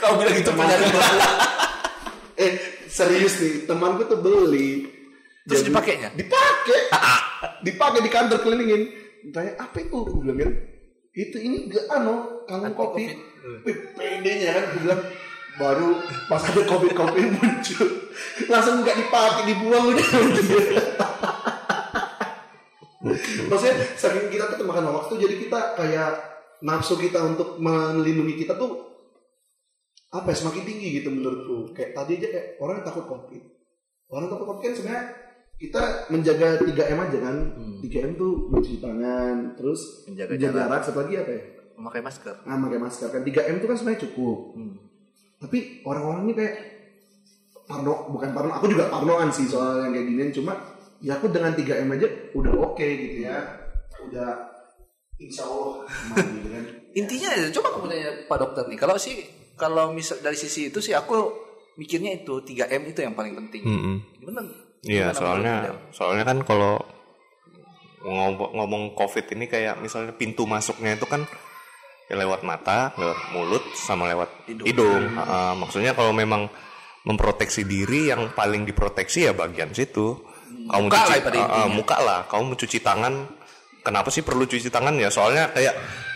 Kau 0.00 0.16
bilang 0.20 0.36
itu 0.36 0.50
penyaring 0.52 0.92
eh 2.34 2.52
serius 2.90 3.38
nih 3.38 3.64
temanku 3.64 4.04
tuh 4.10 4.18
beli. 4.18 4.90
Terus 5.44 5.60
Jadi- 5.62 5.70
dipakainya? 5.70 6.08
dipakai. 6.16 6.80
Dipakai 7.62 8.00
di 8.02 8.10
kantor 8.10 8.38
kelilingin. 8.42 8.82
Tanya 9.32 9.56
apa 9.56 9.80
itu? 9.80 10.04
Gua 10.04 10.20
bilang 10.20 10.52
kan 10.52 10.52
itu 11.14 11.36
ini 11.38 11.70
gak 11.70 11.86
anu 11.94 12.44
kalung 12.44 12.74
kopi. 12.74 13.08
Wih, 13.64 13.76
pedenya 13.94 14.50
kan 14.52 14.64
Gua 14.74 14.80
bilang 14.82 15.00
baru 15.54 15.98
pas 16.26 16.42
ada 16.42 16.62
covid 16.66 16.92
covid 16.92 17.26
muncul. 17.38 17.88
Langsung 18.50 18.82
nggak 18.82 18.96
dipakai 18.98 19.42
dibuang. 19.50 19.84
Udah 19.94 20.06
maksudnya 23.44 23.76
saking 24.00 24.32
kita 24.32 24.56
tuh 24.56 24.64
makan 24.64 24.88
tuh 25.04 25.20
jadi 25.20 25.36
kita 25.36 25.76
kayak 25.76 26.10
nafsu 26.64 26.96
kita 26.96 27.20
untuk 27.20 27.60
melindungi 27.60 28.40
kita 28.40 28.56
tuh 28.56 28.80
apa 30.14 30.30
ya 30.30 30.36
semakin 30.40 30.62
tinggi 30.64 30.88
gitu 31.02 31.10
menurutku. 31.10 31.74
Kayak 31.74 31.90
tadi 31.98 32.12
aja 32.22 32.28
kayak 32.32 32.46
orang 32.62 32.74
yang 32.80 32.86
takut 32.86 33.04
covid 33.06 33.42
orang 34.08 34.28
takut 34.30 34.46
covid 34.46 34.62
kan 34.62 34.74
sebenarnya 34.74 35.04
kita 35.54 35.82
menjaga 36.10 36.48
3M 36.66 36.98
aja 36.98 37.18
kan? 37.22 37.36
3M 37.82 38.10
tuh 38.18 38.32
mencuci 38.50 38.78
tangan 38.82 39.54
terus 39.54 40.02
Menjaga 40.10 40.34
menjaga 40.34 40.50
jarak. 40.50 40.66
jarak 40.66 40.80
satu 40.82 40.98
lagi 41.06 41.14
apa 41.18 41.30
ya? 41.30 41.42
Memakai 41.74 42.02
masker. 42.02 42.34
nah 42.46 42.56
pakai 42.58 42.80
masker 42.80 43.08
kan. 43.10 43.22
3M 43.22 43.56
tuh 43.58 43.68
kan 43.68 43.76
sebenarnya 43.76 44.00
cukup 44.08 44.38
tapi 45.44 45.84
orang-orang 45.84 46.20
ini 46.24 46.32
kayak 46.32 46.54
parno 47.68 48.08
bukan 48.08 48.30
parno 48.32 48.52
aku 48.56 48.66
juga 48.72 48.88
parnoan 48.88 49.28
sih 49.28 49.44
soal 49.44 49.84
yang 49.84 49.92
kayak 49.92 50.06
ginian 50.08 50.32
cuma 50.32 50.52
ya 51.04 51.20
aku 51.20 51.28
dengan 51.28 51.52
3M 51.52 51.88
aja 52.00 52.08
udah 52.32 52.52
oke 52.64 52.86
gitu 52.86 53.28
ya 53.28 53.36
udah 54.08 54.30
insya 55.20 55.44
Allah 55.44 55.84
aman 55.84 56.26
gitu 56.40 56.48
kan 56.48 56.64
Intinya 56.94 57.28
ya, 57.34 57.50
coba 57.50 57.68
kamu 57.74 57.86
tanya 57.90 58.10
Pak 58.30 58.38
Dokter 58.38 58.64
nih. 58.70 58.78
Kalau 58.78 58.94
sih 58.94 59.18
kalau 59.58 59.90
misal 59.90 60.22
dari 60.22 60.38
sisi 60.38 60.70
itu 60.70 60.78
sih 60.78 60.94
aku 60.94 61.26
mikirnya 61.74 62.22
itu 62.22 62.38
3M 62.46 62.82
itu 62.94 63.02
yang 63.02 63.18
paling 63.18 63.34
penting. 63.34 63.66
Bener. 64.22 64.46
Iya, 64.86 65.10
Gimana 65.10 65.18
soalnya 65.18 65.54
menurut 65.58 65.90
soalnya 65.90 66.24
kan 66.28 66.38
kalau 66.46 66.78
ngomong, 68.04 68.52
ngomong 68.54 68.82
COVID 68.94 69.26
ini 69.34 69.50
kayak 69.50 69.82
misalnya 69.82 70.14
pintu 70.14 70.46
masuknya 70.46 70.94
itu 70.94 71.08
kan 71.08 71.26
ya 72.04 72.14
lewat 72.16 72.40
mata, 72.44 72.92
lewat 72.96 73.18
mulut, 73.32 73.64
sama 73.74 74.08
lewat 74.08 74.30
hidung. 74.64 75.16
Ah, 75.16 75.56
maksudnya 75.56 75.96
kalau 75.96 76.12
memang 76.12 76.46
memproteksi 77.04 77.64
diri 77.64 78.08
yang 78.08 78.32
paling 78.32 78.64
diproteksi 78.64 79.28
ya 79.28 79.32
bagian 79.32 79.72
situ. 79.72 80.16
Kamu 80.64 80.88
Muka 80.88 80.96
lah 80.96 81.08
cuci, 81.12 81.20
pada 81.20 81.36
Ah, 81.36 81.44
ah, 81.44 81.48
intinya. 81.68 81.74
muka 81.76 81.96
lah. 82.00 82.20
Kamu 82.24 82.44
mencuci 82.56 82.78
tangan. 82.80 83.14
Kenapa 83.84 84.08
sih 84.08 84.24
perlu 84.24 84.48
cuci 84.48 84.72
tangan 84.72 84.96
ya? 84.96 85.12
Soalnya 85.12 85.52
kayak 85.52 85.74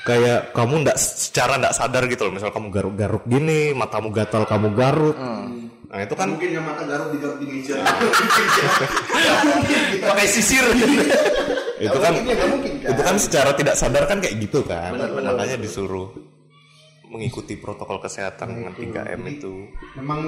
kayak 0.09 0.41
kamu 0.57 0.89
ndak 0.89 0.97
secara 0.97 1.61
ndak 1.61 1.77
sadar 1.77 2.09
gitu 2.09 2.25
loh. 2.25 2.33
Misal 2.33 2.49
kamu 2.49 2.73
garuk-garuk 2.73 3.29
gini, 3.29 3.77
matamu 3.77 4.09
gatal 4.09 4.49
kamu 4.49 4.73
garuk. 4.73 5.17
Hmm. 5.21 5.68
Nah 5.89 6.05
itu 6.05 6.15
kan 6.15 6.29
mungkin 6.37 6.51
yang 6.53 6.65
mata 6.69 6.85
garuk 6.85 7.17
digaruk 7.17 7.41
di 7.41 7.47
meja. 7.49 7.81
Pakai 10.13 10.27
sisir. 10.29 10.65
itu 11.79 11.95
kan 12.03 12.11
Mungkin 12.11 12.29
ya, 12.29 12.35
nggak 12.37 12.51
mungkin 12.51 12.73
kan. 12.83 12.91
itu 12.93 13.03
kan 13.07 13.17
secara 13.17 13.51
tidak 13.57 13.75
sadar 13.79 14.05
kan 14.05 14.19
kayak 14.21 14.37
gitu 14.37 14.61
kan. 14.69 14.93
Makanya 14.99 15.57
disuruh 15.57 16.13
mengikuti 17.09 17.57
protokol 17.57 18.05
kesehatan 18.05 18.53
dengan 18.53 18.73
3M 18.77 19.23
itu. 19.33 19.65
Memang 19.97 20.21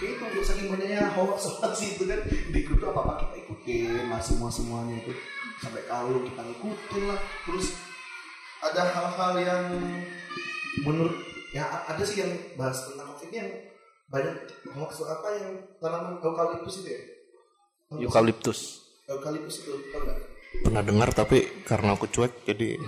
kayak 0.00 0.32
itu 0.32 0.40
saking 0.48 0.72
banyaknya 0.72 1.12
hoax 1.12 1.44
hoax 1.60 1.84
itu 1.84 2.08
kan 2.08 2.20
di 2.24 2.60
grup 2.64 2.88
apa 2.88 3.00
apa 3.04 3.12
kita 3.20 3.34
ikutin 3.44 4.08
lah 4.08 4.20
semua 4.24 4.48
semuanya 4.48 4.96
itu 4.96 5.12
sampai 5.60 5.84
kalau 5.84 6.24
kita 6.24 6.40
ngikutin 6.40 7.02
lah 7.04 7.20
terus 7.44 7.76
ada 8.64 8.82
hal-hal 8.88 9.32
yang 9.44 9.64
menurut 10.84 11.16
ya 11.52 11.68
ada 11.84 12.00
sih 12.04 12.24
yang 12.24 12.32
bahas 12.56 12.80
tentang 12.88 13.12
covid 13.12 13.28
ini 13.32 13.36
yang 13.36 13.50
banyak 14.06 14.34
hoax 14.70 15.02
apa 15.02 15.28
yang 15.34 15.48
tanaman 15.76 16.18
eukaliptus 16.20 16.74
itu 16.80 16.88
ya? 16.88 17.00
Eukaliptus. 17.98 18.58
eukaliptus 19.06 19.62
itu 19.62 19.70
nggak 19.72 20.18
Pernah 20.56 20.80
dengar 20.80 21.12
tapi 21.12 21.62
karena 21.62 21.92
aku 21.92 22.08
cuek 22.08 22.42
jadi 22.42 22.80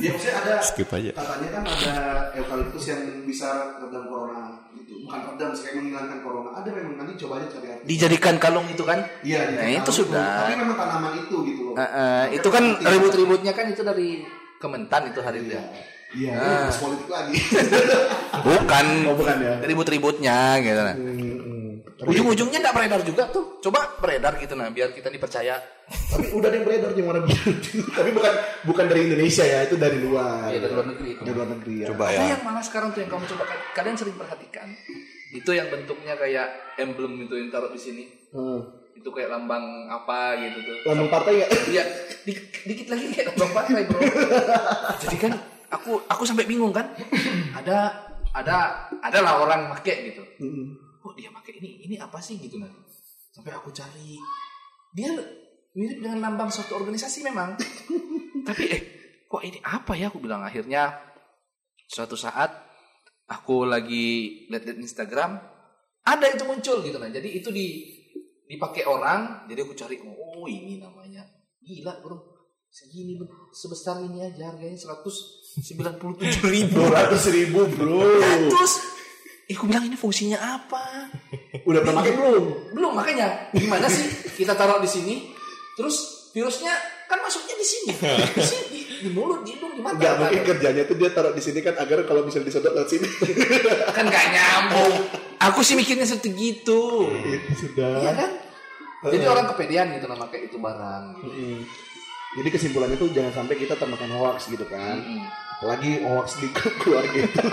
ya 0.00 0.10
maksudnya 0.10 0.36
ada 0.40 0.54
skip 0.64 0.88
aja. 0.88 1.12
katanya 1.12 1.48
kan 1.52 1.62
ada 1.68 1.94
eukaliptus 2.34 2.84
yang 2.88 3.02
bisa 3.28 3.52
redam 3.78 4.08
corona 4.08 4.64
gitu 4.72 5.04
bukan 5.04 5.20
redam 5.28 5.50
sih 5.52 5.62
kayak 5.68 5.76
menghilangkan 5.78 6.18
corona 6.24 6.50
ada 6.56 6.68
memang 6.72 6.94
nanti 6.96 7.12
coba 7.20 7.38
aja 7.38 7.52
cari 7.52 7.66
artikel. 7.68 7.84
Dijadikan 7.84 8.34
kalung 8.40 8.64
itu 8.66 8.80
kan? 8.82 9.04
Iya, 9.20 9.38
Nah, 9.44 9.68
itu 9.68 9.82
tanam 9.84 9.98
sudah. 10.00 10.30
Tapi 10.40 10.54
memang 10.56 10.76
tanaman 10.78 11.12
itu 11.20 11.36
gitu 11.44 11.60
loh. 11.68 11.74
Eh, 11.76 11.84
eh, 11.84 12.24
itu 12.40 12.48
kan 12.48 12.64
ribut-ributnya 12.80 13.52
kan 13.52 13.66
itu 13.68 13.82
dari 13.82 14.08
Kementan 14.56 15.02
itu 15.10 15.20
hari 15.20 15.42
itu 15.42 15.52
Iya. 15.52 15.58
ya. 15.58 15.64
Iya, 16.12 16.30
Ah. 16.30 16.38
ini 16.38 16.56
bahas 16.62 16.78
politik 16.78 17.08
lagi. 17.08 17.34
Bukan. 18.46 18.86
Oh, 19.06 19.14
bukan 19.14 19.36
ya? 19.38 19.54
Ribut-ributnya 19.62 20.36
gitu 20.58 20.76
nah. 20.78 20.92
Hmm, 20.92 21.80
Ujung-ujungnya 22.02 22.58
enggak 22.58 22.74
beredar 22.74 23.00
juga 23.00 23.28
tuh. 23.28 23.56
Coba 23.60 23.96
beredar 23.96 24.34
gitu 24.36 24.52
nah 24.52 24.68
biar 24.68 24.90
kita 24.90 25.06
dipercaya. 25.06 25.56
Tapi 25.86 26.32
udah 26.32 26.48
ada 26.48 26.56
yang 26.56 26.66
beredar 26.66 26.90
yang 26.92 27.06
warna 27.06 27.22
biru. 27.22 27.52
Tapi 27.88 28.10
bukan 28.10 28.32
bukan 28.64 28.84
dari 28.86 29.00
Indonesia 29.06 29.44
ya, 29.44 29.62
itu 29.62 29.76
dari 29.76 29.98
luar. 29.98 30.50
Iya, 30.50 30.60
dari 30.60 30.72
luar 30.72 30.86
negeri 30.88 31.08
itu. 31.10 31.22
Dari 31.22 31.32
luar 31.32 31.48
negeri 31.50 31.74
ya. 31.74 31.86
Coba 31.88 32.04
Ada 32.04 32.16
ya. 32.16 32.24
yang 32.28 32.42
malah 32.42 32.62
sekarang 32.62 32.88
tuh 32.90 33.00
yang 33.00 33.10
kamu 33.10 33.24
coba 33.28 33.44
kalian 33.72 33.96
sering 33.96 34.16
perhatikan. 34.16 34.68
Itu 35.30 35.50
yang 35.50 35.68
bentuknya 35.68 36.14
kayak 36.14 36.46
emblem 36.76 37.22
itu 37.22 37.34
yang 37.36 37.48
taruh 37.48 37.70
di 37.70 37.78
sini. 37.78 38.04
Hmm. 38.30 38.60
Itu 38.92 39.08
kayak 39.08 39.30
lambang 39.30 39.62
apa 39.88 40.36
gitu 40.38 40.58
tuh. 40.60 40.76
Lambang 40.84 41.08
partai 41.08 41.32
nggak? 41.38 41.50
Iya, 41.70 41.84
di- 42.20 42.46
dikit 42.66 42.86
lagi 42.88 43.04
kayak 43.08 43.26
lambang 43.30 43.52
partai, 43.54 43.80
Bro. 43.86 44.00
Jadi 45.02 45.16
kan 45.18 45.32
aku 45.72 46.04
aku 46.06 46.22
sampai 46.28 46.44
bingung 46.44 46.70
kan. 46.70 46.92
Ada 47.56 47.76
ada 48.36 48.56
adalah 49.00 49.40
orang 49.40 49.72
make 49.72 50.12
gitu. 50.12 50.22
Kok 51.00 51.14
dia 51.16 51.32
pakai 51.32 51.58
ini? 51.58 51.88
Ini 51.88 51.96
apa 52.04 52.20
sih 52.20 52.36
gitu 52.36 52.60
nanti. 52.60 52.78
Sampai 53.32 53.56
aku 53.56 53.72
cari. 53.72 54.20
Dia 54.92 55.08
mirip 55.72 55.98
dengan 56.04 56.20
lambang 56.20 56.52
suatu 56.52 56.76
organisasi 56.76 57.24
memang. 57.24 57.56
Tapi 58.48 58.62
eh 58.68 58.82
kok 59.24 59.42
ini 59.42 59.58
apa 59.64 59.96
ya? 59.96 60.12
Aku 60.12 60.20
bilang 60.20 60.44
akhirnya 60.44 60.92
suatu 61.88 62.14
saat 62.14 62.52
aku 63.28 63.64
lagi 63.64 64.44
lihat-lihat 64.52 64.78
Instagram 64.80 65.40
ada 66.02 66.26
itu 66.26 66.44
muncul 66.44 66.82
gitu 66.82 66.98
nah. 66.98 67.08
Jadi 67.08 67.40
itu 67.40 67.48
di 67.54 67.88
dipakai 68.52 68.84
orang, 68.84 69.48
jadi 69.48 69.64
aku 69.64 69.72
cari 69.72 69.96
oh 70.02 70.44
ini 70.44 70.82
namanya. 70.82 71.24
Gila, 71.62 72.02
Bro. 72.02 72.18
Segini 72.72 73.20
sebesar 73.52 74.00
ini 74.00 74.24
aja 74.24 74.48
harganya 74.52 74.76
197 75.52 76.48
ribu. 76.48 76.80
Dua 76.80 76.88
ratus 76.96 77.28
ribu 77.28 77.68
bro. 77.68 78.00
Terus 78.48 78.72
eh, 79.50 79.52
aku 79.52 79.68
bilang 79.68 79.84
ini 79.84 80.00
fungsinya 80.00 80.40
apa? 80.40 81.12
Udah 81.68 81.84
pernah 81.84 82.00
pakai 82.00 82.16
belum? 82.16 82.44
Belum 82.72 82.92
makanya 82.96 83.52
gimana 83.52 83.84
sih 83.92 84.32
kita 84.32 84.56
taruh 84.56 84.80
di 84.80 84.88
sini 84.88 85.28
terus 85.76 86.28
virusnya 86.32 86.72
kan 87.04 87.20
masuknya 87.20 87.52
di 87.60 87.66
sini. 87.68 87.92
Di 88.32 88.40
sini 88.40 88.64
di, 88.72 88.80
di 89.04 89.10
mulut, 89.12 89.44
di 89.44 89.52
hidung, 89.52 89.76
di 89.76 89.84
mata. 89.84 90.00
Enggak 90.00 90.12
kan? 90.16 90.20
mungkin 90.24 90.42
kerjanya 90.48 90.82
tuh 90.88 90.96
dia 90.96 91.10
taruh 91.12 91.32
di 91.36 91.42
sini 91.44 91.60
kan 91.60 91.76
agar 91.76 92.08
kalau 92.08 92.24
misalnya 92.24 92.48
disodot 92.48 92.72
lewat 92.72 92.88
sini. 92.88 93.08
kan 93.96 94.04
gak 94.08 94.26
nyambung. 94.32 94.94
Aku 95.52 95.60
sih 95.60 95.76
mikirnya 95.76 96.08
seperti 96.08 96.32
gitu. 96.32 97.12
itu 97.12 97.52
sudah. 97.68 98.00
Iya 98.00 98.12
kan? 98.16 98.30
Jadi 99.02 99.24
orang 99.28 99.44
kepedean 99.52 99.92
gitu 100.00 100.06
nama 100.08 100.24
kayak 100.32 100.48
itu 100.48 100.56
barang. 100.56 101.04
Gitu. 101.20 101.28
Jadi 102.32 102.48
kesimpulannya 102.48 102.96
tuh 102.96 103.12
jangan 103.12 103.44
sampai 103.44 103.60
kita 103.60 103.76
termakan 103.76 104.08
hoax 104.16 104.48
gitu 104.48 104.64
kan. 104.64 105.04
Apalagi 105.60 106.00
hoax 106.00 106.40
di 106.40 106.48
grup 106.48 106.72
keluarga 106.80 107.18
itu. 107.20 107.38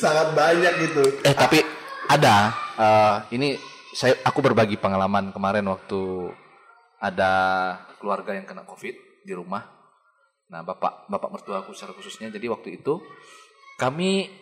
Sangat 0.00 0.32
banyak 0.32 0.72
gitu. 0.88 1.04
Eh 1.20 1.36
tapi 1.36 1.60
ada 2.08 2.56
eh, 2.80 3.16
ini 3.36 3.60
saya 3.92 4.16
aku 4.24 4.40
berbagi 4.40 4.80
pengalaman 4.80 5.36
kemarin 5.36 5.68
waktu 5.68 6.32
ada 6.96 7.32
keluarga 8.00 8.32
yang 8.32 8.48
kena 8.48 8.64
covid 8.64 8.96
di 9.20 9.36
rumah. 9.36 9.68
Nah 10.48 10.64
bapak 10.64 11.12
bapak 11.12 11.28
mertua 11.28 11.60
aku 11.60 11.76
secara 11.76 11.92
khususnya 11.92 12.32
jadi 12.32 12.48
waktu 12.48 12.80
itu 12.80 13.04
kami 13.76 14.32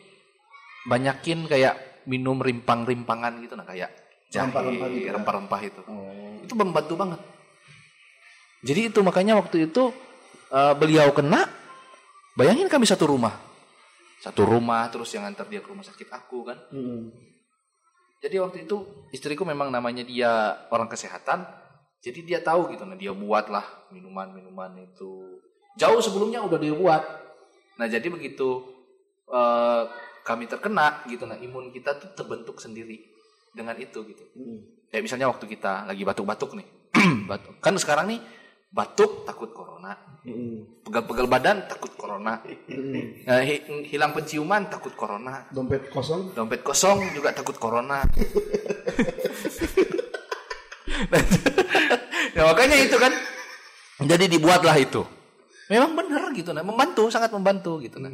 banyakin 0.86 1.50
kayak 1.50 1.88
minum 2.08 2.40
rimpang-rimpangan 2.40 3.36
gitu 3.44 3.54
nah 3.58 3.68
kayak 3.68 3.92
jahe 4.32 4.48
Rempah-rempah 4.48 4.88
gitu 4.88 5.04
ya? 5.04 5.12
rempah-rempah 5.16 5.60
itu 5.60 5.80
itu 6.44 6.54
membantu 6.56 6.94
banget. 6.96 7.20
Jadi 8.62 8.90
itu 8.90 8.98
makanya 9.06 9.38
waktu 9.38 9.70
itu 9.70 9.94
eh, 10.50 10.74
beliau 10.74 11.12
kena 11.14 11.46
bayangin 12.38 12.70
kami 12.70 12.86
satu 12.86 13.10
rumah 13.10 13.34
satu 14.18 14.42
rumah 14.42 14.90
terus 14.90 15.14
yang 15.14 15.26
antar 15.26 15.46
dia 15.46 15.62
ke 15.62 15.70
rumah 15.70 15.86
sakit 15.86 16.10
aku 16.10 16.38
kan 16.42 16.58
Mm. 16.74 17.14
jadi 18.18 18.42
waktu 18.42 18.66
itu 18.66 18.82
istriku 19.14 19.46
memang 19.46 19.70
namanya 19.70 20.02
dia 20.02 20.58
orang 20.74 20.90
kesehatan. 20.90 21.46
Jadi 21.98 22.30
dia 22.30 22.38
tahu 22.38 22.70
gitu, 22.70 22.86
nah 22.86 22.94
dia 22.94 23.10
buatlah 23.10 23.90
minuman-minuman 23.90 24.70
itu. 24.86 25.42
Jauh 25.74 25.98
sebelumnya 25.98 26.38
udah 26.46 26.58
dia 26.58 26.70
buat. 26.70 27.02
Nah 27.78 27.86
jadi 27.90 28.06
begitu 28.06 28.62
eh, 29.30 29.82
kami 30.22 30.46
terkena 30.46 31.02
gitu, 31.10 31.26
nah 31.26 31.38
imun 31.38 31.70
kita 31.74 31.98
tuh 31.98 32.14
terbentuk 32.14 32.62
sendiri 32.62 33.02
dengan 33.50 33.74
itu 33.78 34.02
gitu. 34.06 34.24
Kayak 34.90 35.02
misalnya 35.10 35.26
waktu 35.30 35.46
kita 35.46 35.90
lagi 35.90 36.02
batuk-batuk 36.06 36.54
nih, 36.58 36.66
batuk. 37.30 37.58
Kan 37.58 37.74
sekarang 37.78 38.14
nih 38.14 38.20
batuk 38.68 39.24
takut 39.24 39.48
corona, 39.50 39.96
Mm. 40.22 40.84
pegal-pegal 40.84 41.24
badan 41.24 41.64
takut 41.64 41.88
corona. 41.94 42.40
Nah, 43.24 43.40
hi- 43.40 43.64
hilang 43.88 44.12
penciuman 44.12 44.68
takut 44.68 44.92
corona, 44.92 45.48
Dompet 45.48 45.88
kosong. 45.88 46.32
dompet 46.32 46.60
kosong 46.60 47.00
juga 47.12 47.32
takut 47.32 47.56
corona. 47.56 48.04
ya 52.36 52.42
makanya 52.44 52.76
itu 52.76 52.96
kan. 52.96 53.12
Jadi 53.98 54.24
dibuatlah 54.28 54.76
itu. 54.76 55.02
Memang 55.68 55.92
benar 55.92 56.32
gitu 56.32 56.52
nah, 56.52 56.62
membantu 56.62 57.08
sangat 57.08 57.28
membantu 57.28 57.80
gitu 57.80 57.98
nah. 57.98 58.08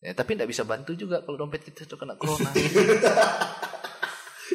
Ya, 0.00 0.12
tapi 0.12 0.36
tidak 0.36 0.48
bisa 0.48 0.62
bantu 0.62 0.92
juga 0.92 1.20
kalau 1.20 1.36
dompet 1.38 1.64
kita 1.64 1.84
itu 1.84 1.96
kena 1.96 2.14
corona. 2.14 2.48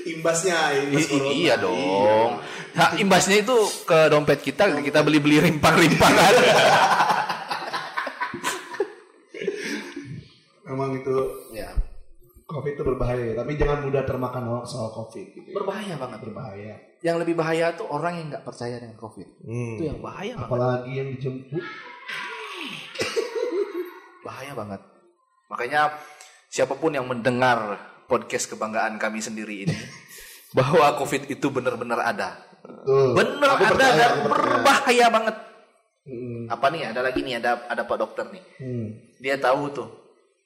Imbasnya, 0.05 0.57
imbas 0.87 1.03
I- 1.03 1.09
corona. 1.11 1.31
iya 1.33 1.55
dong. 1.59 2.31
Nah, 2.69 2.89
imbasnya 2.95 3.41
itu 3.41 3.57
ke 3.83 4.07
dompet 4.07 4.39
kita 4.39 4.69
kita 4.79 5.03
beli-beli 5.03 5.41
rimpang-rimpangan. 5.41 6.33
Memang 10.69 10.93
itu 10.95 11.15
ya, 11.51 11.73
COVID 12.45 12.73
itu 12.77 12.83
berbahaya, 12.85 13.33
tapi 13.33 13.57
jangan 13.57 13.81
mudah 13.85 14.05
termakan 14.05 14.43
hoax 14.53 14.73
soal 14.73 14.93
COVID 14.93 15.25
gitu. 15.33 15.47
ya. 15.49 15.55
berbahaya 15.57 15.95
banget. 15.97 16.19
Berbahaya. 16.21 16.73
Yang 17.01 17.17
lebih 17.25 17.35
bahaya 17.39 17.65
tuh 17.73 17.87
orang 17.89 18.21
yang 18.21 18.27
nggak 18.29 18.45
percaya 18.45 18.75
dengan 18.77 18.97
Covid. 18.99 19.27
Hmm. 19.41 19.75
Itu 19.79 19.83
yang 19.87 19.99
bahaya 20.03 20.33
banget. 20.37 20.49
Apalagi 20.51 20.91
yang 20.93 21.09
dijemput. 21.15 21.63
bahaya 24.19 24.51
banget. 24.53 24.81
Makanya 25.49 25.81
siapa 26.51 26.77
pun 26.77 26.93
yang 26.93 27.07
mendengar 27.09 27.81
podcast 28.09 28.49
kebanggaan 28.49 28.97
kami 28.97 29.21
sendiri 29.21 29.69
ini 29.69 29.77
bahwa 30.57 30.97
COVID 30.97 31.29
itu 31.29 31.47
benar-benar 31.53 32.01
ada. 32.01 32.41
Tuh. 32.65 33.13
Benar 33.13 33.55
Aku 33.55 33.63
ada 33.63 33.71
percaya, 33.77 33.93
dan 33.93 34.07
aku 34.09 34.19
berbahaya 34.27 35.05
banget. 35.13 35.35
Mm. 36.09 36.43
Apa 36.49 36.65
nih? 36.73 36.81
Ada 36.89 37.01
lagi 37.05 37.19
nih 37.21 37.37
ada 37.37 37.69
ada 37.69 37.85
Pak 37.85 37.97
Dokter 38.01 38.25
nih. 38.33 38.43
Mm. 38.57 38.87
Dia 39.21 39.37
tahu 39.37 39.61
tuh 39.69 39.87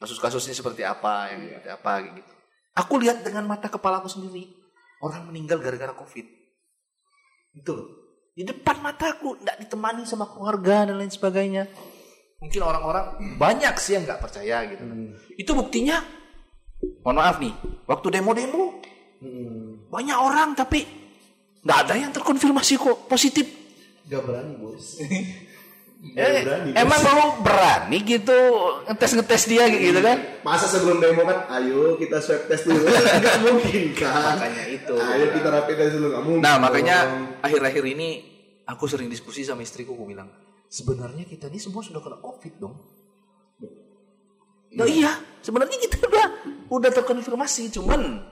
kasus-kasusnya 0.03 0.51
seperti 0.51 0.83
apa 0.83 1.31
yang 1.31 1.47
seperti 1.47 1.71
apa 1.71 1.91
gitu. 2.11 2.31
Aku 2.75 2.99
lihat 2.99 3.23
dengan 3.23 3.47
mata 3.47 3.71
kepalaku 3.71 4.11
sendiri 4.11 4.51
orang 4.99 5.31
meninggal 5.31 5.63
gara-gara 5.63 5.95
COVID. 5.95 6.27
Itu 7.55 7.71
loh. 7.71 7.87
Di 8.33 8.43
depan 8.43 8.81
mataku 8.81 9.37
tidak 9.39 9.61
ditemani 9.61 10.03
sama 10.09 10.25
keluarga 10.25 10.89
dan 10.89 10.97
lain 10.97 11.13
sebagainya. 11.13 11.69
Mungkin 12.41 12.59
orang-orang 12.59 13.37
banyak 13.39 13.77
sih 13.77 13.95
yang 13.95 14.03
nggak 14.03 14.19
percaya 14.19 14.67
gitu. 14.67 14.83
Hmm. 14.83 15.13
Itu 15.37 15.53
buktinya 15.53 16.01
mohon 17.01 17.17
maaf 17.17 17.37
nih, 17.39 17.53
waktu 17.85 18.07
demo-demo 18.09 18.79
Hmm. 19.23 19.87
banyak 19.87 20.19
orang 20.19 20.51
tapi 20.51 20.83
nggak 21.63 21.77
ada 21.87 21.95
yang 21.95 22.11
terkonfirmasi 22.11 22.75
kok 22.75 23.07
positif. 23.07 23.47
Gak 24.03 24.19
berani 24.19 24.59
bos. 24.59 24.99
Eh, 26.03 26.43
berani. 26.43 26.75
emang 26.75 26.99
lu 26.99 27.25
berani 27.39 28.03
gitu 28.03 28.35
ngetes-ngetes 28.83 29.47
dia 29.47 29.71
gitu 29.71 30.03
kan? 30.03 30.43
Masa 30.43 30.67
sebelum 30.67 30.99
demo 30.99 31.23
kan, 31.23 31.47
ayo 31.55 31.95
kita 31.95 32.19
swab 32.19 32.43
test 32.51 32.67
dulu. 32.67 32.83
Gak 33.23 33.39
mungkin 33.39 33.95
kan. 33.95 34.35
Makanya 34.35 34.63
itu. 34.67 34.95
Ayo 34.99 35.31
kita 35.31 35.47
rapid 35.47 35.75
test 35.79 35.95
dulu. 35.95 36.07
Mungkin. 36.19 36.43
Nah 36.43 36.59
makanya 36.59 36.97
akhir-akhir 37.39 37.83
ini 37.87 38.09
aku 38.67 38.83
sering 38.91 39.07
diskusi 39.07 39.47
sama 39.47 39.63
istriku, 39.63 39.95
aku 39.95 40.11
bilang 40.11 40.27
sebenarnya 40.67 41.23
kita 41.23 41.47
ini 41.47 41.63
semua 41.63 41.79
sudah 41.79 42.03
kena 42.03 42.19
covid 42.19 42.53
dong. 42.59 42.75
Nah, 44.75 44.83
iya, 44.83 45.15
sebenarnya 45.43 45.77
kita 45.77 46.07
udah 46.07 46.27
udah 46.71 46.89
terkonfirmasi, 46.95 47.69
cuman 47.75 48.23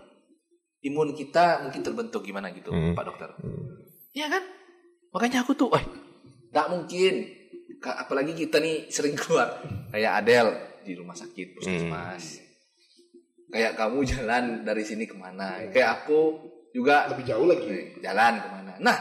imun 0.82 1.14
kita 1.14 1.62
mungkin 1.68 1.84
terbentuk 1.84 2.26
gimana 2.26 2.50
gitu, 2.56 2.72
Pak 2.72 3.04
Dokter. 3.06 3.30
Iya 4.16 4.32
kan? 4.32 4.44
Makanya 5.12 5.44
aku 5.44 5.54
tuh, 5.54 5.70
eh, 5.76 5.84
nggak 6.50 6.68
mungkin. 6.72 7.14
Apalagi 7.82 8.34
kita 8.38 8.62
nih 8.62 8.88
sering 8.94 9.18
keluar, 9.18 9.60
kayak 9.92 10.22
Adel 10.24 10.48
di 10.88 10.94
rumah 10.96 11.14
sakit 11.18 11.58
puskesmas. 11.58 12.40
Kayak 13.52 13.76
kamu 13.76 14.00
jalan 14.08 14.44
dari 14.64 14.86
sini 14.88 15.04
ke 15.04 15.18
mana? 15.18 15.60
Kayak 15.70 16.06
aku 16.06 16.40
juga 16.72 17.12
lebih 17.12 17.28
jauh 17.28 17.44
lagi. 17.44 17.68
Eh, 17.68 17.86
jalan 18.00 18.40
ke 18.40 18.48
mana 18.48 18.62
nah 18.82 18.98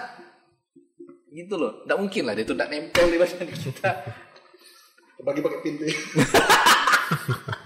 gitu 1.32 1.56
loh 1.56 1.80
nggak 1.88 1.98
mungkin 1.98 2.22
lah 2.28 2.34
dia 2.36 2.44
tuh 2.44 2.52
nggak 2.52 2.68
nempel 2.68 3.06
di 3.08 3.16
badan 3.16 3.48
kita 3.48 3.90
Bagi 5.20 5.44
pakai 5.44 5.60
pintu. 5.60 5.84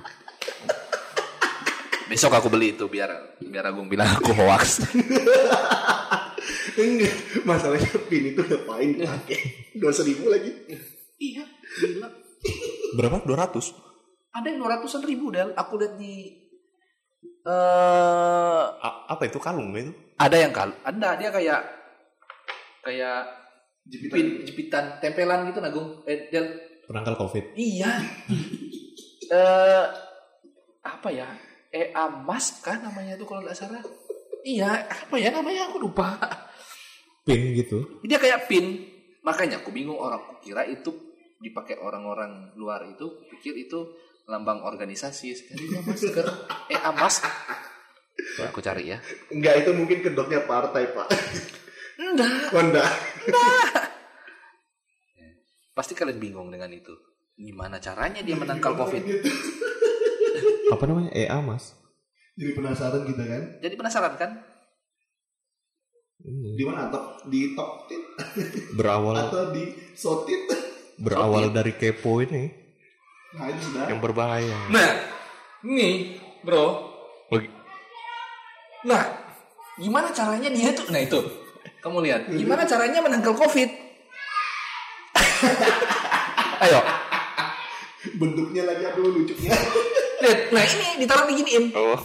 besok 2.14 2.30
aku 2.32 2.46
beli 2.46 2.70
itu 2.70 2.86
biar 2.86 3.10
biar 3.40 3.66
Agung 3.66 3.90
bilang 3.90 4.06
aku 4.08 4.30
hoax 4.32 4.78
Enggak. 6.74 7.14
Masalahnya 7.42 7.86
pin 8.06 8.24
itu 8.26 8.40
ngapain 8.40 8.90
dipakai? 8.92 9.38
Dua 9.74 9.90
seribu 9.90 10.26
lagi. 10.26 10.50
iya 11.16 11.42
gila 11.76 12.08
Berapa? 12.94 13.22
200? 13.22 13.74
ada 14.30 14.46
yang 14.46 14.58
dua 14.58 14.70
ratusan 14.72 15.02
ribu 15.02 15.30
del 15.30 15.54
aku 15.54 15.74
lihat 15.76 15.94
di 15.94 16.34
eh 17.42 18.64
A- 18.74 19.02
apa 19.08 19.22
itu 19.24 19.38
kalung 19.38 19.70
itu? 19.72 19.94
ada 20.16 20.34
yang 20.34 20.50
kal 20.50 20.74
ada 20.82 21.14
dia 21.14 21.30
kayak 21.30 21.60
kayak 22.80 23.18
Jepitan. 23.84 24.10
pin 24.12 24.26
jepitan 24.42 24.84
tempelan 24.98 25.46
gitu 25.46 25.58
Agung 25.60 26.02
eh 26.04 26.26
del 26.28 26.46
Penangkal 26.84 27.14
covid. 27.16 27.54
iya 27.54 28.02
eh 29.30 29.86
apa 30.82 31.08
ya 31.08 31.30
EA 31.74 32.06
Mas 32.22 32.62
kan 32.62 32.78
namanya 32.78 33.18
itu 33.18 33.26
kalau 33.26 33.42
nggak 33.42 33.58
salah? 33.58 33.82
Iya 34.46 34.86
apa 34.86 35.18
ya 35.18 35.34
namanya? 35.34 35.66
Aku 35.74 35.82
lupa. 35.82 36.14
Pin 37.26 37.50
gitu. 37.58 37.98
dia 38.06 38.22
kayak 38.22 38.46
pin. 38.46 38.86
Makanya 39.26 39.64
aku 39.64 39.74
bingung 39.74 39.98
orang 39.98 40.22
aku 40.22 40.38
kira 40.44 40.62
itu 40.68 40.94
dipakai 41.42 41.80
orang-orang 41.80 42.54
luar 42.54 42.86
itu 42.86 43.10
pikir 43.34 43.58
itu 43.58 43.90
lambang 44.30 44.62
organisasi. 44.62 45.34
Sekalinya 45.34 45.82
masker. 45.82 46.26
Eh 46.70 46.78
amas 46.78 47.24
Coba 48.14 48.50
aku 48.50 48.62
cari 48.62 48.94
ya. 48.94 48.98
Enggak, 49.30 49.66
itu 49.66 49.70
mungkin 49.74 49.98
kedoknya 50.02 50.46
partai, 50.46 50.90
Pak. 50.94 51.08
enggak. 51.98 52.50
Enggak. 52.54 52.90
pasti 55.74 55.98
kalian 55.98 56.22
bingung 56.22 56.54
dengan 56.54 56.70
itu. 56.70 56.94
Gimana 57.34 57.82
caranya 57.82 58.22
dia 58.22 58.38
menangkal 58.38 58.78
covid 58.78 59.02
Apa 60.70 60.84
namanya? 60.84 61.10
EA 61.10 61.38
mas. 61.38 61.74
Jadi 62.34 62.50
penasaran 62.52 63.02
kita 63.04 63.22
kan? 63.22 63.42
jadi 63.58 63.74
penasaran 63.74 64.14
kan 64.16 64.30
Ini. 66.20 66.56
Di 66.56 66.64
mana? 66.64 66.88
Top, 66.88 67.22
di 67.24 67.54
top 67.54 67.86
tit 67.86 68.02
Berawal 68.72 69.14
atau 69.20 69.50
di 69.50 69.64
sotit? 69.94 70.42
berawal 70.94 71.50
dari 71.50 71.70
kepo 71.72 72.18
ini 72.20 72.50
Nah, 73.34 73.50
itu 73.50 73.66
sudah. 73.66 73.86
yang 73.86 73.98
berbahaya. 73.98 74.54
nah 74.68 74.94
nih 75.60 76.14
bro 76.40 76.86
Bagi- 77.28 77.50
nah 78.84 79.02
gimana 79.74 80.10
caranya 80.10 80.46
dia 80.48 80.70
tuh 80.70 80.86
nah 80.88 80.98
itu 80.98 81.18
kamu 81.80 81.98
lihat 82.00 82.30
gimana 82.30 82.62
caranya 82.62 82.98
menangkal 83.00 83.34
covid 83.34 83.66
ayo 86.60 86.80
Bentuknya 88.14 88.62
lagi 88.64 88.84
aduh 88.84 89.08
lucunya. 89.08 89.50
Lihat 90.24 90.40
nah 90.50 90.62
ini 90.64 90.88
ditaruh 91.04 91.26
diginiin 91.28 91.64
Oh. 91.76 92.00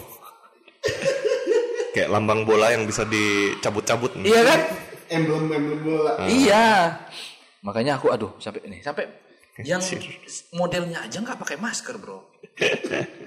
Kayak 1.90 2.08
lambang 2.14 2.46
bola 2.46 2.70
yang 2.72 2.86
bisa 2.86 3.02
dicabut-cabut. 3.04 4.14
iya 4.22 4.40
kan 4.46 4.60
Emblem-emblem 5.10 5.80
bola. 5.82 6.12
Iya. 6.30 6.96
Makanya 7.66 7.98
aku 7.98 8.14
aduh 8.14 8.38
sampai 8.38 8.62
ini 8.64 8.78
sampai 8.78 9.10
yang 9.66 9.82
modelnya 10.56 11.04
aja 11.04 11.20
nggak 11.20 11.36
pakai 11.36 11.58
masker, 11.60 11.98
Bro. 12.00 12.30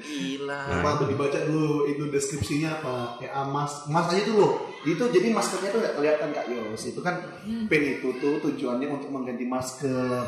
Gila. 0.08 0.82
Pak 0.82 0.94
tuh 1.04 1.08
dibaca 1.12 1.40
dulu 1.46 1.86
itu 1.92 2.10
deskripsinya 2.10 2.82
apa? 2.82 3.22
Ya 3.22 3.44
mas, 3.46 3.86
mas 3.92 4.10
aja 4.10 4.26
tuh 4.26 4.36
loh. 4.40 4.54
Itu 4.82 5.12
jadi 5.14 5.30
maskernya 5.30 5.70
tuh 5.70 5.80
nggak 5.84 5.96
kelihatan 6.00 6.30
kak 6.34 6.46
Yos. 6.50 6.82
Itu 6.90 7.06
kan 7.06 7.22
pin 7.70 7.84
itu 7.84 8.08
tuh 8.18 8.42
tujuannya 8.42 8.88
untuk 8.90 9.14
mengganti 9.14 9.46
masker. 9.46 10.26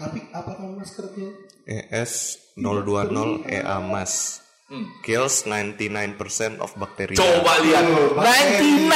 Tapi 0.00 0.18
apa 0.32 0.50
kan 0.56 0.72
maskernya? 0.78 1.43
ES 1.64 2.12
020 2.54 3.44
EA 3.46 3.80
mas. 3.80 4.40
Hmm. 4.64 4.88
Kills 5.04 5.44
99% 5.44 6.16
of 6.56 6.72
bacteria. 6.74 7.20
Coba 7.20 7.60
lihat. 7.60 7.84
Tuh, 7.84 8.16
bakteri. 8.16 8.88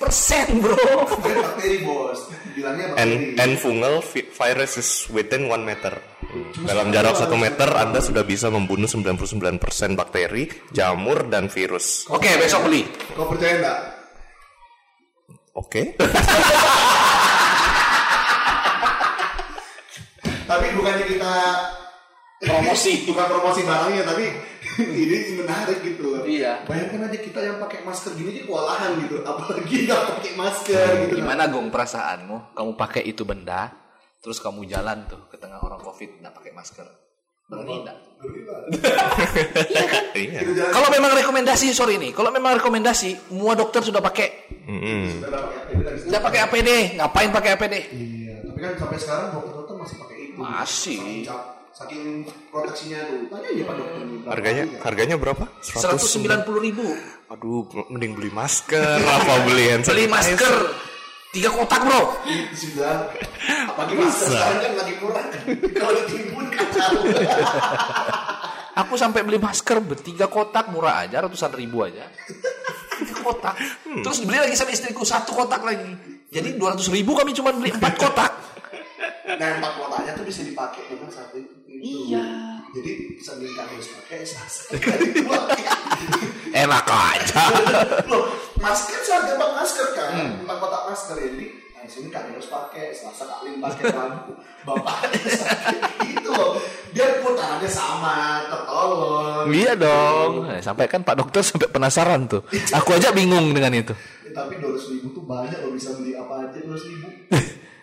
99% 0.00 0.56
Bro. 0.56 0.76
Bakteri 1.20 1.84
bos. 1.84 2.20
Bilangnya 2.56 2.96
And, 2.96 3.12
bakteri. 3.12 3.36
and 3.36 3.52
fungal 3.56 4.00
vi- 4.02 4.24
virus 4.26 4.72
is 4.76 4.90
within 5.12 5.48
1 5.48 5.62
meter. 5.62 6.00
Dalam 6.64 6.88
jarak 6.90 7.12
1 7.14 7.36
meter 7.36 7.68
Anda 7.70 8.00
sudah 8.00 8.24
bisa 8.24 8.48
membunuh 8.48 8.88
99% 8.88 9.60
bakteri, 9.94 10.48
jamur, 10.72 11.28
dan 11.28 11.48
virus. 11.48 12.08
Oke, 12.08 12.32
besok 12.36 12.64
beli. 12.64 12.88
Kau 13.12 13.28
percaya 13.28 13.60
nggak? 13.60 13.78
Oke. 15.54 15.92
Tapi 20.46 20.66
bukannya 20.72 21.04
kita 21.06 21.32
Promosi. 22.36 22.92
bukan 23.08 23.26
promosi 23.32 23.60
barangnya 23.64 24.04
tapi 24.04 24.24
ini 25.02 25.16
menarik 25.40 25.78
gitu 25.80 26.02
loh. 26.04 26.22
Iya. 26.28 26.68
Bayangkan 26.68 27.08
aja 27.08 27.18
kita 27.18 27.40
yang 27.40 27.56
pakai 27.56 27.80
masker 27.80 28.12
gini 28.12 28.28
aja 28.36 28.42
kewalahan 28.44 28.90
gitu, 29.00 29.24
apalagi 29.24 29.76
nggak 29.88 30.02
pakai 30.20 30.32
masker 30.36 30.88
gitu. 31.08 31.14
Gimana 31.24 31.48
Gong 31.48 31.72
perasaanmu? 31.72 32.52
Kamu 32.52 32.72
pakai 32.76 33.02
itu 33.08 33.24
benda, 33.24 33.72
terus 34.20 34.36
kamu 34.42 34.68
jalan 34.68 35.08
tuh 35.08 35.24
ke 35.32 35.40
tengah 35.40 35.62
orang 35.64 35.80
Covid 35.80 36.20
nggak 36.20 36.34
pakai 36.36 36.52
masker. 36.52 36.86
Berani 37.46 37.74
enggak? 37.78 37.98
Iya. 40.16 40.40
Kalau 40.72 40.88
memang 40.88 41.12
rekomendasi, 41.12 41.76
sorry 41.76 42.00
nih, 42.00 42.16
kalau 42.16 42.32
memang 42.32 42.56
rekomendasi, 42.56 43.28
semua 43.28 43.52
dokter 43.52 43.84
sudah 43.84 44.00
pakai, 44.00 44.48
dari 44.64 46.00
sudah 46.00 46.20
pakai 46.24 46.40
APD, 46.48 46.70
ngapain 46.96 47.28
pakai 47.28 47.50
APD? 47.52 47.74
Iya, 47.92 48.34
tapi 48.48 48.58
kan 48.64 48.72
sampai 48.80 48.96
sekarang 48.96 49.26
dokter-dokter 49.36 49.74
masih 49.76 49.96
pakai 50.00 50.16
itu. 50.16 50.40
Masih. 50.40 51.28
Saking 51.76 52.24
proteksinya 52.48 53.04
tuh. 53.04 53.20
Tanya 53.28 53.48
aja 53.52 53.62
pak 53.68 53.74
dokter 53.76 54.00
Harganya 54.32 54.64
harga? 54.64 54.82
harganya 54.88 55.16
berapa? 55.20 55.44
190 55.60 56.66
ribu. 56.66 56.86
Aduh, 57.28 57.68
mending 57.92 58.16
beli 58.16 58.30
masker 58.32 59.00
apa 59.20 59.32
beli 59.44 59.64
hand 59.68 59.84
Beli 59.84 60.08
masker 60.08 60.54
tiga 61.36 61.52
kotak 61.52 61.84
bro. 61.84 62.16
Itu 62.24 62.56
sudah. 62.72 63.12
Apalagi 63.68 63.94
masker 64.00 64.28
sekarang 64.32 64.60
kan 64.64 64.72
lagi 64.72 64.94
murah. 65.04 65.24
Kalau 65.76 65.92
ditimbun 66.00 66.46
kan 66.48 66.66
tahu. 66.72 66.96
Aku 68.84 68.92
sampai 68.96 69.24
beli 69.24 69.40
masker 69.40 69.80
bertiga 69.84 70.28
kotak 70.32 70.72
murah 70.72 71.04
aja 71.04 71.20
ratusan 71.24 71.52
ribu 71.52 71.84
aja. 71.84 72.08
Tiga 72.96 73.20
kotak. 73.20 73.56
Terus 74.00 74.24
beli 74.24 74.40
lagi 74.40 74.56
sama 74.56 74.72
istriku 74.72 75.04
satu 75.04 75.36
kotak 75.36 75.60
lagi. 75.60 75.92
Jadi 76.32 76.56
200 76.56 76.80
ribu 76.92 77.12
kami 77.12 77.36
cuma 77.36 77.52
beli 77.52 77.72
empat 77.72 78.00
kotak. 78.00 78.32
Nah 79.36 79.48
empat 79.60 79.72
kotaknya 79.76 80.12
tuh 80.16 80.24
bisa 80.24 80.40
dipakai 80.40 80.88
dengan 80.88 81.08
satu 81.12 81.55
itu. 81.76 82.12
Iya. 82.12 82.26
Jadi 82.72 82.92
sambil 83.18 83.50
kan 83.52 83.66
harus 83.68 83.88
pakai 83.88 84.18
kali 84.76 85.06
dipakai. 85.14 85.62
Enak 86.64 86.86
aja. 86.88 87.42
Loh, 88.10 88.32
masker 88.56 89.00
seharga 89.00 89.32
bang 89.34 89.52
masker 89.54 89.88
kan, 89.92 90.10
Hmm. 90.12 90.32
empat 90.44 90.56
kotak 90.56 90.82
masker 90.88 91.16
ya. 91.16 91.28
Jadi 91.32 91.46
nah, 91.72 91.84
sini 91.84 92.08
kak 92.08 92.22
harus 92.28 92.48
pakai, 92.48 92.92
selasa 92.92 93.24
kak 93.24 93.40
Lim 93.44 93.60
pakai 93.60 93.84
lampu, 93.92 94.32
bapaknya 94.64 95.20
itu 96.16 96.28
loh. 96.28 96.56
Biar 96.92 97.20
putarannya 97.20 97.68
sama, 97.68 98.16
tertolong. 98.48 99.52
Iya 99.52 99.72
dong. 99.76 100.48
Eh, 100.48 100.64
Sampai 100.64 100.88
kan 100.88 101.04
Pak 101.04 101.16
Dokter 101.20 101.44
sampai 101.44 101.68
penasaran 101.68 102.24
tuh. 102.24 102.40
Aku 102.72 102.96
aja 102.96 103.12
bingung 103.12 103.52
dengan 103.52 103.72
itu. 103.76 103.92
Eh, 104.24 104.32
tapi 104.32 104.56
dua 104.56 104.72
ribu 104.80 105.12
tuh 105.12 105.24
banyak 105.28 105.60
loh 105.60 105.76
bisa 105.76 105.92
beli 105.92 106.16
apa 106.16 106.48
aja 106.48 106.56
dua 106.56 106.76
ribu. 106.76 107.08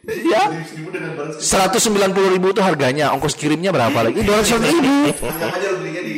Iya. 0.04 0.44
Dua 0.92 1.32
sekecil. 1.40 2.12
190 2.12 2.34
ribu 2.36 2.48
itu 2.52 2.62
harganya, 2.62 3.16
ongkos 3.16 3.40
kirimnya 3.40 3.72
berapa 3.72 3.96
lagi? 4.04 4.20
200 4.20 4.60
ribu. 4.60 4.94
Anggap 5.24 5.56
aja 5.56 5.68
lo 5.72 5.78
belinya 5.80 6.04
di 6.04 6.18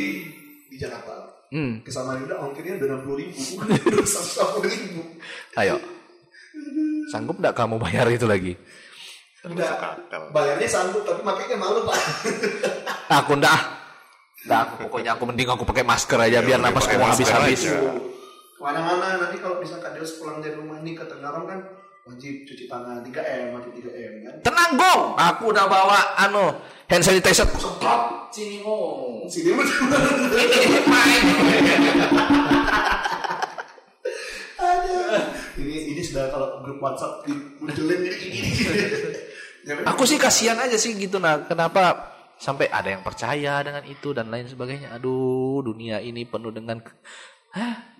di 0.66 0.76
Jakarta. 0.76 1.14
Hmm. 1.46 1.78
ke 1.86 1.94
Samarinda 1.94 2.42
ongkirnya 2.42 2.74
udah 2.82 2.86
enam 2.90 3.00
puluh 3.06 3.16
ribu, 3.22 3.38
udah 3.62 4.02
seratus 4.10 4.66
ribu. 4.66 5.00
Ayo. 5.54 5.78
Sanggup 7.14 7.38
nggak 7.38 7.54
kamu 7.54 7.78
bayar 7.78 8.10
itu 8.10 8.26
lagi? 8.26 8.58
Udah 9.46 9.94
bayarnya 10.34 10.66
sanggup 10.66 11.06
tapi 11.06 11.22
makanya 11.22 11.54
malu 11.54 11.86
pak. 11.86 11.98
Aku 13.22 13.38
ndak. 13.38 13.78
Ndak, 14.46 14.60
aku 14.62 14.74
pokoknya 14.86 15.18
aku 15.18 15.26
mending 15.26 15.50
aku 15.50 15.66
pakai 15.66 15.82
masker 15.82 16.18
aja 16.22 16.38
biar 16.38 16.62
napasku 16.62 16.94
pakai 16.94 16.98
mau 17.02 17.10
masker 17.10 17.26
habis-habis. 17.26 17.60
Ke 17.66 18.62
mana-mana 18.62 19.18
nanti 19.18 19.42
kalau 19.42 19.58
misalkan 19.58 19.90
Deus 19.98 20.18
pulang 20.22 20.38
dari 20.38 20.54
rumah 20.54 20.78
ini 20.82 20.94
ke 20.94 21.02
Tenggarong 21.02 21.46
kan 21.50 21.58
wajib 22.06 22.46
cuci 22.46 22.70
tangan 22.70 23.02
3 23.02 23.10
m 23.18 23.46
wajib 23.58 23.82
3 23.82 23.90
m 23.90 24.12
kan. 24.22 24.34
Tenang 24.46 24.78
gong, 24.78 25.18
aku 25.18 25.50
udah 25.50 25.66
bawa 25.66 26.14
anu 26.22 26.54
hand 26.86 27.02
sanitizer. 27.02 27.50
Stop, 27.58 28.30
sini 28.30 28.62
gong. 28.62 29.26
Si 29.26 29.42
dia 29.42 29.58
Ini 29.58 30.80
main. 30.86 31.22
ini 35.58 35.76
ini 35.90 36.02
sudah 36.06 36.30
kalau 36.30 36.62
grup 36.62 36.78
WhatsApp. 36.78 37.26
Ya, 39.66 39.74
memang. 39.74 39.90
Aku 39.90 40.06
sih 40.06 40.14
kasihan 40.14 40.62
aja 40.62 40.78
sih 40.78 40.94
gitu 40.94 41.18
nah. 41.18 41.42
Kenapa 41.42 42.14
sampai 42.38 42.70
ada 42.70 42.86
yang 42.86 43.02
percaya 43.02 43.66
dengan 43.66 43.82
itu 43.82 44.14
dan 44.14 44.30
lain 44.30 44.46
sebagainya. 44.46 44.94
Aduh, 44.94 45.58
dunia 45.66 45.98
ini 45.98 46.22
penuh 46.22 46.54
dengan 46.54 46.78
Hah? 47.50 47.98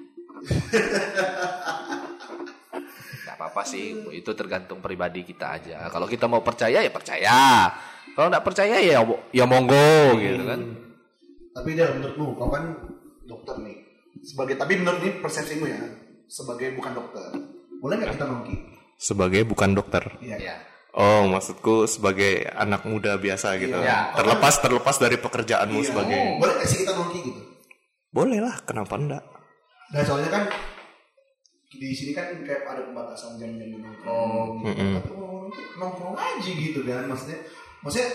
Apa-apa 3.37 3.63
sih, 3.69 3.93
itu 4.17 4.31
tergantung 4.33 4.81
pribadi 4.81 5.21
kita 5.23 5.61
aja. 5.61 5.93
Kalau 5.93 6.09
kita 6.09 6.25
mau 6.25 6.41
percaya 6.41 6.81
ya 6.81 6.89
percaya. 6.89 7.69
Kalau 8.17 8.33
nggak 8.33 8.45
percaya 8.49 8.81
ya 8.81 9.05
ya 9.31 9.45
monggo 9.45 10.17
gitu 10.17 10.41
kan. 10.49 10.61
Tapi 11.53 11.77
dia 11.77 11.93
menurutmu, 11.93 12.37
kau 12.37 12.49
kan 12.49 12.65
dokter 13.29 13.61
nih. 13.61 13.77
Sebagai 14.25 14.57
tapi 14.57 14.81
menurut 14.81 15.05
ini 15.05 15.21
persepsimu 15.21 15.65
ya, 15.69 15.81
sebagai 16.25 16.73
bukan 16.73 16.97
dokter, 16.97 17.29
boleh 17.79 17.95
nggak 18.01 18.17
kita 18.17 18.25
nongki? 18.25 18.57
Sebagai 18.97 19.45
bukan 19.45 19.77
dokter. 19.77 20.05
Iya. 20.25 20.37
Ya. 20.41 20.57
Oh, 20.97 21.29
maksudku 21.29 21.85
sebagai 21.85 22.49
anak 22.57 22.89
muda 22.89 23.21
biasa 23.21 23.61
gitu. 23.61 23.77
Iya. 23.77 24.17
Terlepas 24.17 24.65
terlepas 24.65 24.97
dari 24.97 25.21
pekerjaanmu 25.21 25.85
Iya. 25.85 25.89
sebagai 25.93 26.21
Boleh 26.41 26.53
nggak 26.57 26.69
sih 26.73 26.79
kita 26.81 26.93
nongki 26.97 27.19
gitu? 27.21 27.41
Boleh 28.09 28.41
lah, 28.41 28.57
kenapa 28.65 28.97
enggak? 28.97 29.25
Nah 29.93 30.03
soalnya 30.03 30.33
kan 30.33 30.43
di 31.67 31.91
sini 31.91 32.15
kan 32.15 32.31
kayak 32.47 32.63
ada 32.63 32.83
pembatasan 32.87 33.37
jam-jam 33.37 33.75
nongkrong 33.75 34.63
gitu. 34.63 34.83
Tapi 35.03 35.11
mau 35.13 35.29
nongkrong, 35.43 35.75
nongkrong 35.77 36.15
aja 36.15 36.51
gitu 36.51 36.81
kan 36.83 37.05
maksudnya. 37.07 37.39
Maksudnya 37.83 38.09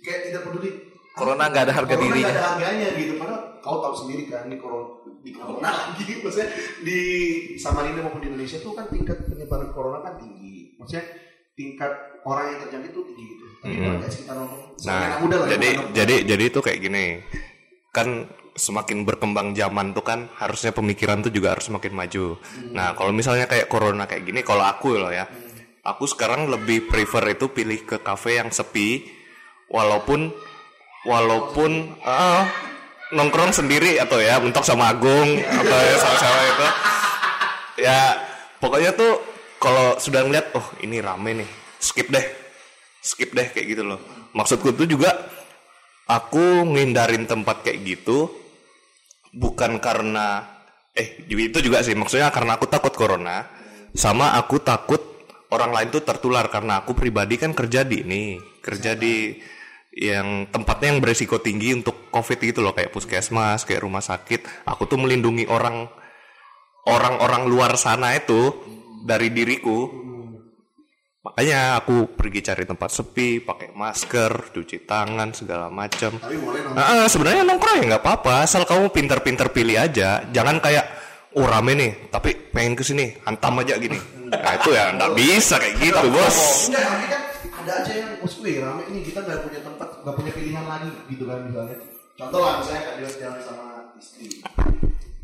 kayak 0.00 0.20
tidak 0.30 0.42
peduli. 0.46 0.70
Corona 1.18 1.50
nggak 1.50 1.64
ada 1.66 1.74
harga 1.74 1.94
Corona 1.98 2.06
dirinya. 2.14 2.30
ada 2.30 2.42
harganya 2.54 2.88
gitu. 2.94 3.12
Padahal 3.18 3.42
kau 3.58 3.82
tahu 3.82 3.94
sendiri 4.06 4.30
kan 4.30 4.46
di 4.46 4.54
corona 4.54 4.86
di 5.18 5.30
corona 5.34 5.68
lagi 5.90 6.22
maksudnya 6.22 6.48
di 6.86 7.00
Samarinda 7.58 8.06
maupun 8.06 8.22
di 8.22 8.30
Indonesia 8.30 8.62
tuh 8.62 8.72
kan 8.78 8.86
tingkat 8.86 9.26
penyebaran 9.26 9.74
corona 9.74 9.98
kan 9.98 10.14
tinggi. 10.14 10.78
Maksudnya 10.78 11.04
tingkat 11.58 11.90
orang 12.22 12.54
yang 12.54 12.58
terjangkit 12.62 12.92
tuh 12.94 13.02
tinggi 13.10 13.24
gitu. 13.34 13.44
Tapi 13.58 13.74
sih 14.14 14.22
kita 14.22 14.32
nongkrong? 14.38 14.62
Sebagai 14.78 15.08
Nah, 15.10 15.18
muda 15.18 15.36
lah, 15.42 15.46
jadi 15.50 15.68
jadi 15.90 16.14
jadi 16.22 16.44
itu 16.46 16.60
kayak 16.62 16.78
gini. 16.78 17.06
Kan 17.90 18.30
semakin 18.58 19.06
berkembang 19.06 19.54
zaman 19.54 19.94
tuh 19.94 20.02
kan 20.02 20.26
harusnya 20.36 20.74
pemikiran 20.74 21.22
tuh 21.22 21.30
juga 21.30 21.54
harus 21.54 21.70
semakin 21.70 21.94
maju. 21.94 22.36
Nah, 22.74 22.92
kalau 22.98 23.14
misalnya 23.14 23.46
kayak 23.46 23.70
corona 23.70 24.04
kayak 24.04 24.26
gini, 24.26 24.42
kalau 24.42 24.66
aku 24.66 24.98
loh 24.98 25.14
ya, 25.14 25.24
aku 25.86 26.04
sekarang 26.10 26.50
lebih 26.50 26.90
prefer 26.90 27.38
itu 27.38 27.48
pilih 27.54 27.86
ke 27.86 28.02
kafe 28.02 28.42
yang 28.42 28.50
sepi, 28.50 29.06
walaupun 29.70 30.34
walaupun 31.06 31.96
ah, 32.02 32.44
nongkrong 33.14 33.54
sendiri 33.54 34.02
atau 34.02 34.18
ya 34.18 34.42
mentok 34.42 34.66
sama 34.66 34.90
Agung 34.90 35.38
atau 35.38 35.78
ya 35.78 35.96
sama-sama 35.96 36.40
itu. 36.44 36.66
Ya, 37.78 37.98
pokoknya 38.58 38.90
tuh 38.92 39.22
kalau 39.62 39.94
sudah 40.02 40.26
ngeliat, 40.26 40.50
oh 40.58 40.66
ini 40.82 40.98
rame 40.98 41.46
nih, 41.46 41.50
skip 41.78 42.10
deh, 42.10 42.26
skip 42.98 43.30
deh 43.30 43.46
kayak 43.54 43.78
gitu 43.78 43.86
loh. 43.86 44.02
Maksudku 44.34 44.74
tuh 44.74 44.84
juga 44.84 45.14
aku 46.08 46.64
ngindarin 46.64 47.28
tempat 47.28 47.62
kayak 47.62 47.84
gitu 47.84 48.32
bukan 49.34 49.82
karena 49.82 50.46
eh 50.96 51.24
itu 51.28 51.58
juga 51.62 51.84
sih. 51.84 51.94
Maksudnya 51.94 52.32
karena 52.32 52.56
aku 52.56 52.66
takut 52.70 52.94
corona 52.94 53.46
sama 53.94 54.36
aku 54.36 54.60
takut 54.62 55.00
orang 55.52 55.72
lain 55.72 55.88
tuh 55.92 56.02
tertular. 56.04 56.48
Karena 56.48 56.82
aku 56.84 56.96
pribadi 56.96 57.36
kan 57.40 57.52
kerja 57.52 57.84
di 57.84 58.04
ini 58.04 58.22
kerja 58.60 58.94
di 58.94 59.36
yang 59.98 60.46
tempatnya 60.52 60.94
yang 60.94 61.00
beresiko 61.02 61.42
tinggi 61.42 61.74
untuk 61.74 62.12
covid 62.12 62.38
gitu 62.38 62.60
loh. 62.62 62.72
Kayak 62.72 62.94
puskesmas 62.94 63.64
kayak 63.68 63.84
rumah 63.84 64.04
sakit. 64.04 64.68
Aku 64.68 64.86
tuh 64.86 65.00
melindungi 65.00 65.44
orang 65.48 65.88
orang-orang 66.88 67.44
luar 67.46 67.76
sana 67.76 68.16
itu 68.16 68.56
dari 69.04 69.30
diriku 69.30 70.07
makanya 71.28 71.76
aku 71.84 72.16
pergi 72.16 72.40
cari 72.40 72.64
tempat 72.64 72.88
sepi 72.88 73.44
pakai 73.44 73.76
masker 73.76 74.48
cuci 74.48 74.88
tangan 74.88 75.36
segala 75.36 75.68
macam 75.68 76.16
Tapi 76.16 76.40
boleh 76.40 76.60
nongkrong. 76.64 76.96
Nah, 76.96 77.04
sebenarnya 77.04 77.42
nongkrong 77.44 77.76
ya 77.76 77.84
nggak 77.92 78.02
apa-apa, 78.02 78.48
asal 78.48 78.64
kamu 78.64 78.88
pinter-pinter 78.88 79.52
pilih 79.52 79.76
aja. 79.76 80.24
Jangan 80.32 80.56
kayak 80.64 80.86
oh 81.36 81.44
rame 81.44 81.76
nih, 81.76 81.92
tapi 82.08 82.32
pengen 82.48 82.72
ke 82.72 82.82
sini, 82.82 83.12
hantam 83.28 83.60
aja 83.60 83.76
gini. 83.76 84.00
Nah 84.32 84.52
itu 84.56 84.72
ya 84.72 84.96
nggak 84.96 85.12
bisa 85.12 85.60
kayak 85.60 85.76
gitu 85.76 86.06
bos. 86.08 86.72
Enggak, 86.72 86.82
kan 86.88 87.22
ada 87.60 87.72
aja 87.84 87.92
yang 87.92 88.10
maksud 88.24 88.40
gue 88.40 88.56
rame 88.64 88.82
nih 88.88 89.02
kita 89.04 89.20
nggak 89.20 89.38
punya 89.44 89.60
tempat, 89.60 89.88
nggak 90.00 90.14
punya 90.16 90.32
pilihan 90.32 90.64
lagi 90.64 90.90
gitu 91.12 91.24
kan 91.28 91.38
misalnya. 91.44 91.76
Contoh 92.18 92.40
lah 92.42 92.54
misalnya 92.58 92.82
Kak 92.82 92.94
Dios 92.98 93.14
jalan 93.20 93.40
sama 93.44 93.66
istri. 94.00 94.26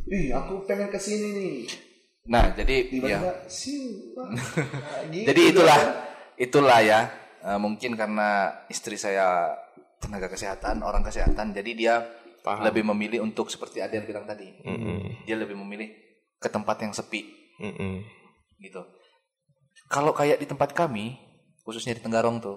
Ih, 0.04 0.30
aku 0.36 0.68
pengen 0.68 0.92
ke 0.92 1.00
sini 1.00 1.28
nih. 1.32 1.56
Nah, 2.24 2.56
jadi 2.56 2.88
ya. 2.88 3.20
Tiba-tiba 3.20 3.32
sih. 3.52 4.16
Pak. 4.16 4.26
Nah, 4.34 5.02
gitu 5.12 5.26
Jadi 5.28 5.40
kan. 5.44 5.52
itulah 5.52 5.80
itulah 6.40 6.80
ya. 6.80 7.00
Eh, 7.44 7.58
mungkin 7.60 7.92
karena 7.92 8.48
istri 8.72 8.96
saya 8.96 9.52
tenaga 10.00 10.32
kesehatan, 10.32 10.80
orang 10.80 11.04
kesehatan, 11.04 11.52
jadi 11.52 11.70
dia 11.76 11.94
Paham. 12.40 12.64
lebih 12.64 12.84
memilih 12.88 13.20
untuk 13.20 13.52
seperti 13.52 13.84
Adian 13.84 14.08
bilang 14.08 14.24
tadi. 14.24 14.48
Mm-mm, 14.64 15.28
Dia 15.28 15.36
lebih 15.36 15.56
memilih 15.60 15.92
ke 16.40 16.48
tempat 16.48 16.80
yang 16.80 16.96
sepi 16.96 17.24
mm-mm. 17.60 18.00
gitu. 18.60 18.80
Kalau 19.92 20.16
kayak 20.16 20.40
di 20.40 20.48
tempat 20.48 20.72
kami, 20.72 21.20
khususnya 21.64 21.92
di 21.92 22.00
Tenggarong 22.00 22.40
tuh, 22.40 22.56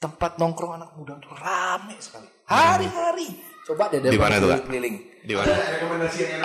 tempat 0.00 0.40
nongkrong 0.40 0.80
anak 0.80 0.96
muda 0.96 1.20
tuh 1.20 1.32
rame 1.36 1.96
sekali. 2.00 2.28
Hari-hari. 2.48 3.28
Coba 3.68 3.92
deh 3.92 4.00
Di 4.00 4.16
mana 4.16 4.40
tuh, 4.40 4.56
keliling. 4.64 4.96
Di 5.22 5.36
mana? 5.36 5.52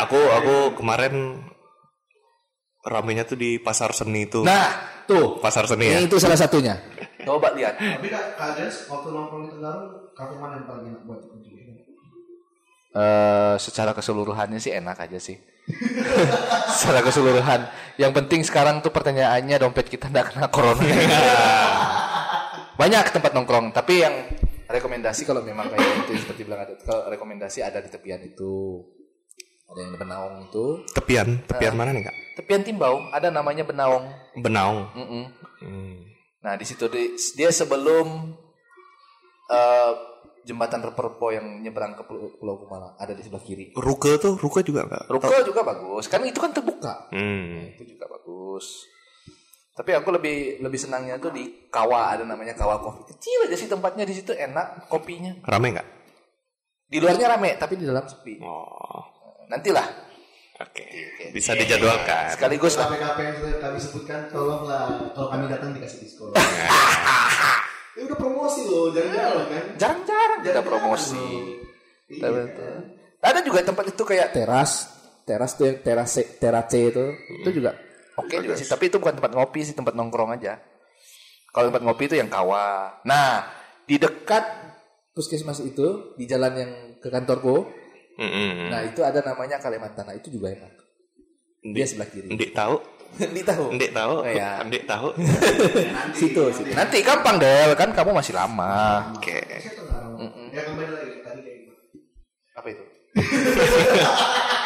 Aku 0.03 0.19
aku 0.19 0.55
kemarin 0.75 1.39
ramenya 2.87 3.27
tuh 3.27 3.35
di 3.35 3.59
pasar 3.59 3.91
seni 3.91 4.25
itu. 4.25 4.41
Nah, 4.47 5.03
tuh. 5.03 5.37
Pasar 5.43 5.67
seni 5.67 5.91
ya. 5.91 5.99
Ini 5.99 6.07
itu 6.07 6.17
salah 6.17 6.39
satunya. 6.39 6.79
Coba 7.27 7.51
lihat. 7.53 7.75
Tapi 7.75 8.07
Dios 8.55 8.87
waktu 8.87 9.07
nongkrong 9.11 9.41
di 9.45 9.49
Tenggarong, 9.59 10.15
kafe 10.15 10.33
mana 10.39 10.63
yang 10.63 10.65
paling 10.65 10.85
enak 10.95 11.03
buat 11.03 11.19
dikunjungi? 11.21 11.57
Eh, 12.97 13.55
secara 13.61 13.93
keseluruhannya 13.93 14.57
sih 14.57 14.73
enak 14.73 14.97
aja 14.97 15.19
sih. 15.19 15.37
secara 16.79 17.03
keseluruhan. 17.03 17.67
Yang 17.99 18.11
penting 18.23 18.41
sekarang 18.47 18.79
tuh 18.79 18.95
pertanyaannya 18.95 19.59
dompet 19.59 19.91
kita 19.91 20.07
nggak 20.07 20.33
kena 20.33 20.47
corona. 20.47 20.81
Banyak 22.79 23.05
tempat 23.11 23.31
nongkrong, 23.35 23.75
tapi 23.75 24.01
yang 24.01 24.15
rekomendasi 24.67 25.27
kalau 25.27 25.41
memang 25.43 25.67
kayak 25.71 26.07
itu 26.07 26.23
seperti 26.23 26.45
bilang 26.45 26.63
ada 26.63 26.73
kalau 26.81 27.09
rekomendasi 27.11 27.61
ada 27.61 27.83
di 27.83 27.89
tepian 27.91 28.21
itu. 28.23 28.81
Ada 29.67 29.79
yang 29.83 29.91
di 29.93 29.99
Benaung 29.99 30.35
itu. 30.47 30.65
Tepian, 30.95 31.43
tepian 31.43 31.75
mana 31.75 31.91
nih 31.91 32.07
kak? 32.07 32.15
Tepian 32.39 32.63
Timbau 32.63 33.03
ada 33.11 33.27
namanya 33.27 33.67
Benaung. 33.67 34.07
Benaung. 34.39 34.87
Mm-mm. 34.95 35.23
Hmm. 35.59 35.95
Nah, 36.39 36.55
di 36.55 36.63
situ 36.63 36.87
di- 36.87 37.19
dia 37.35 37.51
sebelum 37.51 38.31
eh, 39.47 39.91
jembatan 40.47 40.79
Reperpo 40.79 41.35
yang 41.35 41.59
nyebrang 41.59 41.99
ke 41.99 42.07
Pulau, 42.07 42.31
Pulau 42.39 42.55
Kumala 42.63 42.95
ada 42.95 43.11
di 43.11 43.19
sebelah 43.19 43.43
kiri. 43.43 43.75
Ruke 43.75 44.15
tuh, 44.15 44.39
Ruke 44.39 44.63
juga 44.63 44.87
nggak? 44.87 45.11
Ruko 45.11 45.35
juga 45.43 45.61
bagus. 45.67 46.07
Kan 46.07 46.23
itu 46.23 46.39
kan 46.39 46.55
terbuka. 46.55 47.11
Hmm. 47.11 47.75
Itu 47.75 47.83
juga 47.83 48.07
bagus. 48.07 48.87
Tapi 49.75 49.93
aku 49.93 50.09
lebih 50.09 50.63
lebih 50.63 50.79
senangnya 50.79 51.19
tuh 51.21 51.29
di 51.29 51.67
Kawa 51.69 52.15
ada 52.15 52.23
namanya 52.23 52.55
Kawa 52.55 52.79
Coffee. 52.81 53.13
Kecil 53.13 53.45
aja 53.45 53.55
sih 53.59 53.69
tempatnya 53.69 54.07
di 54.07 54.15
situ 54.15 54.31
enak 54.33 54.87
kopinya. 54.89 55.37
Rame 55.45 55.75
nggak? 55.75 55.87
Di 56.87 56.97
luarnya 57.03 57.35
rame 57.35 57.59
tapi 57.59 57.75
di 57.75 57.83
dalam 57.85 58.07
sepi. 58.07 58.39
Oh, 58.41 59.03
Nantilah. 59.47 59.87
oke. 60.59 60.83
Bisa 61.31 61.55
dijadwalkan. 61.55 62.35
Sekaligus 62.35 62.75
lah. 62.75 62.91
KPKP 62.91 63.19
yang 63.23 63.35
sudah 63.39 63.55
kami 63.63 63.77
sebutkan, 63.79 64.19
tolonglah 64.31 64.83
kalau 65.15 65.27
kami 65.31 65.45
datang 65.47 65.69
dikasih 65.75 65.99
diskon. 66.03 66.31
ya 67.97 68.01
udah 68.05 68.17
promosi 68.19 68.61
loh, 68.67 68.91
jangan-jangan 68.91 69.45
kan. 69.47 69.65
Jarang-jarang 69.79 70.39
kita 70.43 70.49
Jarang-jarang 70.51 70.65
promosi. 70.65 71.25
Iya. 72.07 72.21
Tapi 72.23 72.37
itu. 72.51 72.67
Ada 73.17 73.39
juga 73.43 73.59
tempat 73.65 73.85
itu 73.91 74.03
kayak 74.03 74.27
teras. 74.35 74.71
Teras 75.27 75.51
tuh 75.59 75.67
yang 75.67 75.77
terase 75.83 76.39
terace 76.39 76.79
itu. 76.79 77.05
Itu 77.43 77.49
juga 77.51 77.75
oke 78.17 78.35
juga 78.41 78.55
sih. 78.57 78.67
Tapi 78.67 78.89
itu 78.89 78.97
bukan 78.97 79.15
tempat 79.19 79.31
ngopi 79.35 79.59
sih, 79.63 79.75
tempat 79.77 79.93
nongkrong 79.93 80.35
aja. 80.35 80.59
Kalau 81.51 81.71
tempat 81.71 81.83
ngopi 81.85 82.03
itu 82.09 82.15
yang 82.19 82.29
kawa. 82.29 83.01
Nah, 83.03 83.49
di 83.87 83.97
dekat 83.97 84.43
puskesmas 85.13 85.61
itu 85.63 86.13
di 86.13 86.29
jalan 86.29 86.53
yang 86.53 86.71
ke 87.01 87.09
kantorku 87.09 87.65
Mm-mm. 88.17 88.73
Nah 88.73 88.81
itu 88.81 89.01
ada 89.05 89.21
namanya 89.21 89.61
Kalimantan. 89.61 90.05
Nah 90.09 90.15
itu 90.17 90.33
juga 90.33 90.49
enak. 90.49 90.73
Dia 91.61 91.85
sebelah 91.85 92.09
kiri. 92.09 92.33
Ndik 92.33 92.51
tahu, 92.53 92.75
Ndik 93.17 93.45
tahu. 93.45 93.65
ndik 93.73 93.91
tahu, 93.93 94.13
Iya. 94.25 94.65
ndik 94.65 94.83
tahu. 94.85 95.07
Situ, 96.19 96.43
situ. 96.53 96.71
Nanti 96.73 97.01
gampang 97.01 97.37
deh, 97.37 97.73
kan 97.75 97.93
kamu 97.93 98.13
masih 98.15 98.33
lama. 98.33 99.13
Oke. 99.17 99.37
Tahu. 99.77 100.13
Ya 100.53 100.61
kembali 100.65 100.89
lagi 100.89 101.17
tadi 101.21 101.39
kayak 101.43 101.57
gitu. 101.61 101.73
Apa 102.57 102.67
itu? 102.71 102.83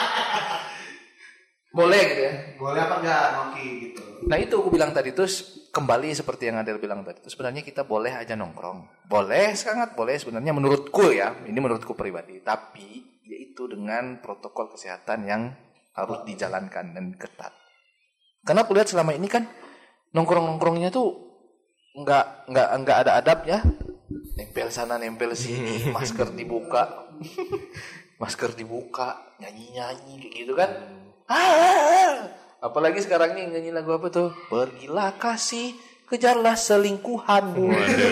Boleh 1.71 2.01
gitu 2.03 2.21
ya. 2.21 2.33
Boleh 2.59 2.79
apa 2.83 2.95
enggak 2.99 3.23
Noki 3.31 3.67
gitu. 3.87 4.01
Nah 4.27 4.37
itu 4.37 4.53
aku 4.59 4.69
bilang 4.69 4.91
tadi 4.91 5.15
terus 5.15 5.60
kembali 5.71 6.11
seperti 6.11 6.51
yang 6.51 6.59
Adel 6.59 6.77
bilang 6.77 7.01
tadi. 7.07 7.23
Sebenarnya 7.25 7.63
kita 7.63 7.87
boleh 7.87 8.11
aja 8.11 8.35
nongkrong. 8.35 9.07
Boleh, 9.07 9.55
sangat 9.55 9.95
boleh 9.95 10.19
sebenarnya 10.19 10.51
menurutku 10.51 11.15
ya. 11.15 11.31
Ini 11.47 11.55
menurutku 11.57 11.95
pribadi. 11.95 12.43
Tapi 12.43 13.23
yaitu 13.25 13.71
dengan 13.71 14.19
protokol 14.19 14.75
kesehatan 14.75 15.23
yang 15.23 15.41
harus 15.95 16.27
dijalankan 16.27 16.91
dan 16.91 17.15
ketat. 17.15 17.55
Karena 18.43 18.67
aku 18.67 18.75
lihat 18.75 18.91
selama 18.91 19.15
ini 19.15 19.31
kan 19.31 19.47
nongkrong-nongkrongnya 20.11 20.91
tuh 20.91 21.31
nggak 21.95 22.51
nggak 22.51 22.69
nggak 22.83 22.97
ada 23.07 23.11
adabnya. 23.23 23.59
Nempel 24.35 24.67
sana, 24.71 24.99
nempel 24.99 25.31
sini, 25.35 25.87
masker 25.95 26.35
dibuka, 26.35 27.11
masker 28.21 28.51
dibuka, 28.55 29.35
nyanyi-nyanyi 29.39 30.13
kayak 30.19 30.33
gitu 30.35 30.53
kan. 30.55 30.71
Ah, 31.31 32.27
apalagi 32.61 33.01
sekarang 33.01 33.33
nih 33.33 33.49
nyanyi 33.49 33.73
lagu 33.73 33.91
apa 33.97 34.07
tuh? 34.13 34.29
Pergilah 34.47 35.17
kasih, 35.17 35.73
kejarlah 36.07 36.53
selingkuhanmu. 36.53 37.67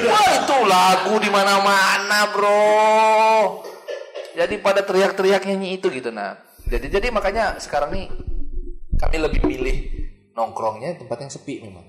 Wah 0.10 0.28
itu 0.34 0.58
lagu 0.66 1.16
di 1.22 1.30
mana-mana 1.30 2.34
bro. 2.34 3.64
Jadi 4.34 4.58
pada 4.60 4.82
teriak-teriak 4.82 5.46
nyanyi 5.46 5.78
itu 5.78 5.88
gitu 5.94 6.10
nah. 6.10 6.36
Jadi 6.66 6.90
jadi 6.90 7.14
makanya 7.14 7.62
sekarang 7.62 7.94
nih 7.94 8.10
kami 9.00 9.18
lebih 9.22 9.42
milih 9.46 9.78
nongkrongnya 10.34 10.98
tempat 10.98 11.18
yang 11.24 11.32
sepi 11.32 11.54
memang. 11.64 11.86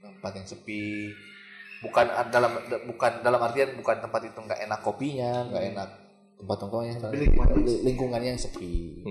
Tempat 0.00 0.32
yang 0.40 0.46
sepi. 0.48 1.12
Bukan 1.84 2.08
dalam 2.32 2.64
bukan 2.88 3.12
dalam 3.20 3.40
artian 3.44 3.76
bukan 3.76 4.00
tempat 4.00 4.24
itu 4.24 4.40
nggak 4.40 4.60
enak 4.64 4.80
kopinya, 4.80 5.52
nggak 5.52 5.64
enak 5.76 5.88
tempat 6.40 6.56
nongkrongnya, 6.64 6.96
lingkungannya 7.12 7.76
lingkungannya 7.84 8.28
yang 8.32 8.40
sepi. 8.40 9.04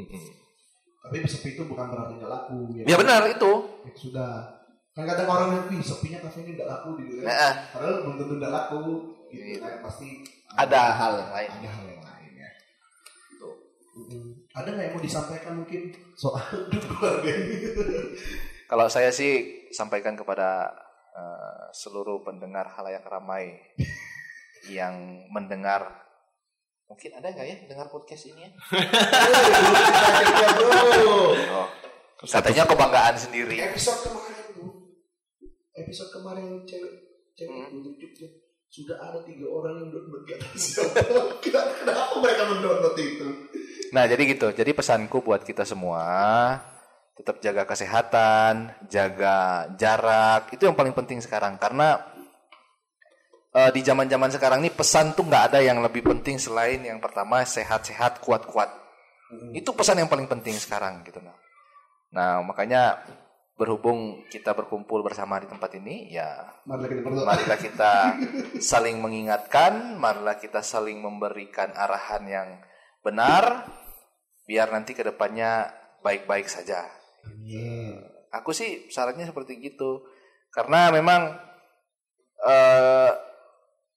Tapi 1.04 1.16
sepi 1.28 1.60
itu 1.60 1.68
bukan 1.68 1.86
berarti 1.92 2.16
nggak 2.16 2.32
laku. 2.32 2.58
Ya 2.88 2.96
benar 2.96 3.28
itu. 3.28 3.52
Ya, 3.84 3.92
sudah. 3.92 4.32
Kan 4.96 5.04
kadang 5.04 5.28
orang 5.28 5.50
yang 5.52 5.66
wih 5.68 5.84
sepinya 5.84 6.24
kafe 6.24 6.48
ini 6.48 6.56
nggak 6.56 6.70
laku 6.70 6.96
gitu 7.04 7.20
kan. 7.20 7.26
Nah, 7.28 7.54
Padahal 7.76 7.96
belum 8.08 8.16
tentu 8.24 8.34
nggak 8.40 8.54
laku. 8.54 8.82
Gitu 9.28 9.60
kan 9.60 9.84
pasti 9.84 10.10
ada 10.54 10.82
hal 10.96 11.14
yang 11.20 11.32
lain. 11.34 11.50
ada 11.50 11.70
hal 11.76 11.86
yang 11.92 12.04
lain 12.06 12.32
ya. 12.40 12.50
Mm-mm. 14.00 14.24
Ada 14.54 14.68
nggak 14.70 14.86
yang 14.88 14.94
mau 14.96 15.04
disampaikan 15.04 15.54
mungkin 15.60 15.82
soal 16.16 16.46
keluarga 16.72 17.32
ini? 17.36 17.56
Kalau 18.70 18.88
saya 18.88 19.12
sih 19.12 19.66
sampaikan 19.76 20.16
kepada 20.16 20.72
eh, 21.12 21.64
seluruh 21.76 22.24
pendengar 22.24 22.70
halayak 22.80 23.04
ramai 23.04 23.60
yang 24.78 25.28
mendengar 25.34 26.03
mungkin 26.86 27.12
ada 27.14 27.28
nggak 27.28 27.46
ya 27.46 27.56
dengar 27.66 27.88
podcast 27.88 28.28
ini 28.28 28.42
ya? 28.42 28.52
Oh, 31.04 32.30
katanya 32.30 32.64
kebanggaan 32.64 33.16
sendiri. 33.18 33.60
episode 33.62 34.00
kemarin 34.02 34.24
tuh 34.54 34.72
episode 35.76 36.10
kemarin 36.14 36.44
yang 36.48 36.64
cewek 36.64 36.94
cewek 37.34 37.68
Hmm. 37.68 37.84
sudah 38.70 38.96
ada 38.98 39.20
tiga 39.22 39.44
orang 39.46 39.76
yang 39.78 39.90
download 39.92 40.24
gak 40.24 40.40
tahu 40.40 40.56
siapa 40.56 41.04
Kenapa- 41.42 41.76
kenapa 41.78 42.14
mereka 42.18 42.44
mendownload 42.48 42.96
itu 42.96 43.28
Nah 43.92 44.10
jadi 44.10 44.26
gitu. 44.26 44.50
Jadi 44.50 44.72
pesanku 44.74 45.22
buat 45.22 45.44
kita 45.44 45.62
semua 45.64 46.02
tetap 47.14 47.38
jaga 47.38 47.62
kesehatan, 47.64 48.74
jaga 48.88 49.70
jarak. 49.78 50.50
Itu 50.50 50.66
yang 50.66 50.74
paling 50.74 50.98
penting 50.98 51.22
sekarang 51.22 51.62
karena 51.62 52.02
eh, 53.54 53.72
di 53.72 53.82
zaman-zaman 53.86 54.34
sekarang 54.34 54.60
ini 54.66 54.74
pesan 54.74 55.14
tuh 55.14 55.30
nggak 55.30 55.54
ada 55.54 55.60
yang 55.62 55.80
lebih 55.80 56.02
penting 56.02 56.42
selain 56.42 56.82
yang 56.82 56.98
pertama 56.98 57.46
sehat-sehat, 57.46 58.20
kuat-kuat. 58.20 58.70
Itu 59.54 59.74
pesan 59.74 60.02
yang 60.02 60.10
paling 60.10 60.30
penting 60.30 60.54
sekarang 60.58 61.02
gitu 61.06 61.18
nah. 61.22 61.38
Nah 62.14 62.46
makanya 62.46 63.02
berhubung 63.54 64.26
kita 64.34 64.58
berkumpul 64.58 65.06
bersama 65.06 65.38
di 65.38 65.46
tempat 65.46 65.78
ini 65.78 66.10
ya 66.10 66.58
marilah 66.66 66.90
kita 66.90 67.02
berdoa 67.06 67.26
marilah 67.30 67.60
kita 67.62 67.94
saling 68.74 68.98
mengingatkan, 68.98 69.98
marilah 70.02 70.42
kita 70.42 70.66
saling 70.66 70.98
memberikan 70.98 71.70
arahan 71.74 72.24
yang 72.26 72.50
benar, 73.06 73.70
biar 74.50 74.74
nanti 74.74 74.98
ke 74.98 75.06
depannya 75.06 75.70
baik-baik 76.02 76.50
saja. 76.50 76.90
Amin. 77.30 78.02
Aku 78.34 78.50
sih 78.58 78.90
sarannya 78.90 79.30
seperti 79.30 79.62
gitu, 79.62 80.02
karena 80.50 80.90
memang 80.90 81.38
eh, 82.42 83.12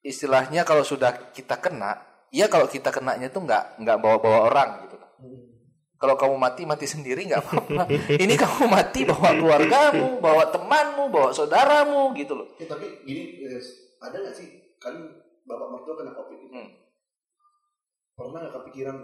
istilahnya 0.07 0.63
kalau 0.63 0.81
sudah 0.81 1.35
kita 1.35 1.59
kena, 1.59 1.99
ya 2.31 2.47
kalau 2.47 2.65
kita 2.65 2.89
kenanya 2.89 3.27
tuh 3.27 3.43
nggak 3.43 3.83
nggak 3.83 3.99
bawa-bawa 3.99 4.39
orang 4.47 4.71
gitu. 4.87 4.97
Kalau 5.97 6.13
kamu 6.15 6.37
mati 6.37 6.63
mati 6.63 6.85
sendiri 6.85 7.25
nggak 7.25 7.41
apa-apa. 7.41 7.83
Ini 8.23 8.35
kamu 8.37 8.69
mati 8.69 9.03
bawa 9.03 9.33
keluargamu, 9.33 10.21
bawa 10.21 10.45
temanmu, 10.53 11.09
bawa 11.09 11.33
saudaramu 11.33 12.13
gitu 12.15 12.37
loh. 12.37 12.47
Ya, 12.61 12.69
tapi 12.69 13.01
gini 13.03 13.43
eh, 13.43 13.59
ada 13.99 14.15
nggak 14.15 14.35
sih 14.37 14.49
kan 14.77 14.93
bapak 15.43 15.67
mertua 15.69 15.95
kena 15.97 16.13
covid 16.13 16.39
itu 16.39 16.53
Hmm. 16.53 16.69
pernah 18.13 18.45
nggak 18.45 18.55
kepikiran 18.55 18.97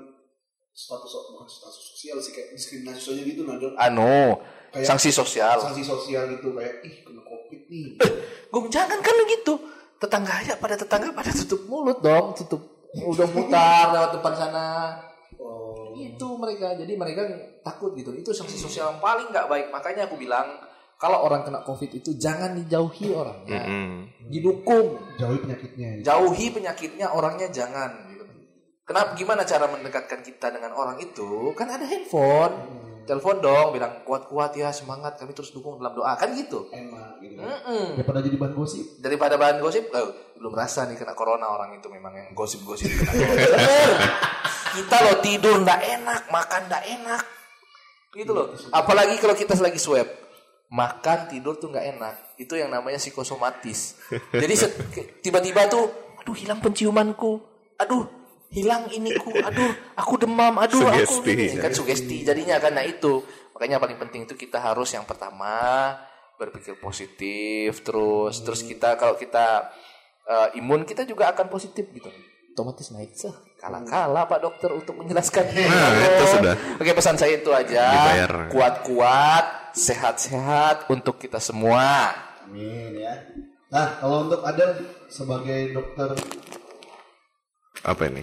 status 0.69 1.13
bukan 1.31 1.45
status 1.45 1.85
sosial 1.87 2.17
sih 2.17 2.33
kayak 2.33 2.49
diskriminasi 2.53 2.97
sosial 2.99 3.25
gitu 3.25 3.45
nado 3.45 3.73
Anu, 3.77 4.41
kayak 4.69 4.85
sanksi 4.85 5.13
sosial. 5.13 5.61
sanksi 5.61 5.81
sosial 5.81 6.29
gitu 6.31 6.53
kayak 6.53 6.81
ih 6.83 7.01
kena 7.01 7.21
covid 7.21 7.61
nih 7.69 7.97
Gue 8.49 8.69
jangan 8.69 9.01
kan 9.01 9.13
lu 9.13 9.25
gitu. 9.27 9.55
Tetangga 10.03 10.35
aja 10.43 10.59
pada 10.59 10.75
tetangga 10.75 11.15
pada 11.15 11.31
tutup 11.31 11.63
mulut 11.71 12.03
dong, 12.03 12.35
tutup 12.35 12.59
udah 12.93 13.29
mutar 13.31 13.95
lewat 13.95 14.19
depan 14.19 14.33
sana. 14.35 14.67
oh, 15.39 15.95
Itu 15.95 16.35
mereka. 16.35 16.75
Jadi 16.75 16.99
mereka 16.99 17.23
takut 17.63 17.95
gitu. 17.95 18.11
Itu 18.11 18.35
sanksi 18.35 18.59
sosial 18.59 18.91
yang 18.91 19.01
paling 19.01 19.31
nggak 19.31 19.47
baik. 19.47 19.71
Makanya 19.71 20.11
aku 20.11 20.19
bilang 20.19 20.59
kalau 20.99 21.23
orang 21.23 21.47
kena 21.47 21.63
covid 21.63 21.91
itu 21.95 22.15
jangan 22.15 22.55
dijauhi 22.55 23.11
orangnya, 23.11 23.63
Mm-mm. 23.67 24.07
didukung. 24.31 24.99
jauhi 25.19 25.39
penyakitnya 25.43 25.99
Jauhi 26.03 26.47
penyakitnya 26.51 27.07
orangnya 27.11 27.51
jangan. 27.51 27.91
Gitu. 28.11 28.23
Kenapa? 28.87 29.15
Gimana 29.15 29.43
cara 29.47 29.67
mendekatkan 29.67 30.23
kita 30.23 30.51
dengan 30.55 30.75
orang 30.75 30.99
itu? 31.03 31.55
Kan 31.59 31.71
ada 31.71 31.87
handphone. 31.87 32.82
Telepon 33.03 33.43
dong, 33.43 33.75
bilang 33.75 34.07
kuat-kuat 34.07 34.55
ya, 34.55 34.71
semangat. 34.71 35.19
Kami 35.19 35.35
terus 35.35 35.51
dukung 35.51 35.79
dalam 35.79 35.93
doa. 35.97 36.15
Kan 36.15 36.33
gitu. 36.39 36.71
enak 36.71 37.19
gitu. 37.19 37.43
Mm-mm. 37.43 37.99
daripada 37.99 38.23
jadi 38.23 38.37
bahan 38.39 38.55
gosip. 38.55 38.87
Daripada 39.03 39.35
bahan 39.35 39.59
gosip 39.59 39.91
eh, 39.91 40.09
belum 40.39 40.55
rasa 40.55 40.87
nih 40.87 40.99
kena 40.99 41.15
corona 41.19 41.51
orang 41.51 41.75
itu 41.75 41.91
memang 41.91 42.15
yang 42.15 42.29
gosip-gosip. 42.35 42.91
Kena 42.99 43.19
kita 44.73 44.97
loh 45.05 45.17
tidur 45.21 45.61
ndak 45.61 45.81
enak 45.85 46.23
makan 46.33 46.61
ndak 46.71 46.85
enak. 46.89 47.23
Gitu 48.15 48.33
loh. 48.33 48.57
Apalagi 48.73 49.21
kalau 49.21 49.37
kita 49.37 49.53
lagi 49.61 49.77
swab 49.77 50.09
makan 50.73 51.29
tidur 51.29 51.61
tuh 51.61 51.69
nggak 51.69 51.87
enak. 51.99 52.15
Itu 52.41 52.57
yang 52.57 52.73
namanya 52.73 52.97
psikosomatis. 52.97 54.01
Jadi 54.33 54.55
tiba-tiba 55.25 55.69
tuh 55.69 55.91
aduh 56.23 56.37
hilang 56.37 56.63
penciumanku. 56.63 57.43
Aduh 57.77 58.22
hilang 58.53 58.85
iniku 58.89 59.33
aduh 59.35 59.73
aku 59.97 60.21
demam 60.21 60.53
aduh 60.57 60.85
aku 60.87 61.25
Sugesti. 61.25 61.33
ini 61.33 61.57
kan 61.57 61.73
sugesti 61.73 62.17
jadinya 62.21 62.57
kan 62.57 62.73
nah 62.73 62.85
itu 62.85 63.25
makanya 63.53 63.81
paling 63.81 63.97
penting 63.97 64.25
itu 64.25 64.35
kita 64.35 64.61
harus 64.61 64.93
yang 64.93 65.03
pertama 65.03 65.97
berpikir 66.37 66.77
positif 66.77 67.81
terus 67.81 68.41
terus 68.41 68.61
kita 68.61 68.95
kalau 68.95 69.15
kita 69.15 69.73
eh, 70.25 70.59
imun 70.59 70.85
kita 70.85 71.03
juga 71.03 71.33
akan 71.33 71.49
positif 71.49 71.89
gitu 71.89 72.13
otomatis 72.53 72.93
naik 72.93 73.17
seh 73.17 73.33
kalah 73.57 73.81
kalah 73.83 74.29
pak 74.29 74.39
dokter 74.39 74.69
untuk 74.69 74.93
menjelaskan 74.95 75.49
Nah, 75.49 75.89
itu 76.13 76.25
sudah. 76.29 76.55
oke 76.77 76.93
pesan 76.93 77.17
saya 77.17 77.33
itu 77.35 77.49
aja 77.49 77.85
Dibayar. 77.89 78.33
kuat-kuat 78.53 79.45
sehat-sehat 79.73 80.93
untuk 80.93 81.17
kita 81.17 81.41
semua 81.41 82.13
amin 82.45 83.01
ya 83.01 83.15
nah 83.71 83.97
kalau 83.97 84.29
untuk 84.29 84.45
ada 84.45 84.77
sebagai 85.09 85.73
dokter 85.73 86.13
Apa 87.83 88.07
ini? 88.07 88.23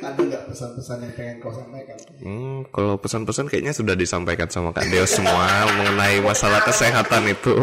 Ada 0.00 0.16
nggak 0.18 0.42
pesan-pesan 0.46 0.96
yang 1.00 1.12
pengen 1.12 1.36
kau 1.38 1.50
sampaikan 1.50 1.96
Hmm, 2.18 2.64
kalau 2.68 2.96
pesan-pesan 2.96 3.46
kayaknya 3.46 3.70
sudah 3.70 3.94
disampaikan 3.94 4.46
sama 4.46 4.70
Kak 4.70 4.86
Deo 4.86 5.04
semua 5.04 5.46
mengenai 5.70 6.18
masalah 6.18 6.60
kesehatan 6.60 7.28
itu. 7.28 7.54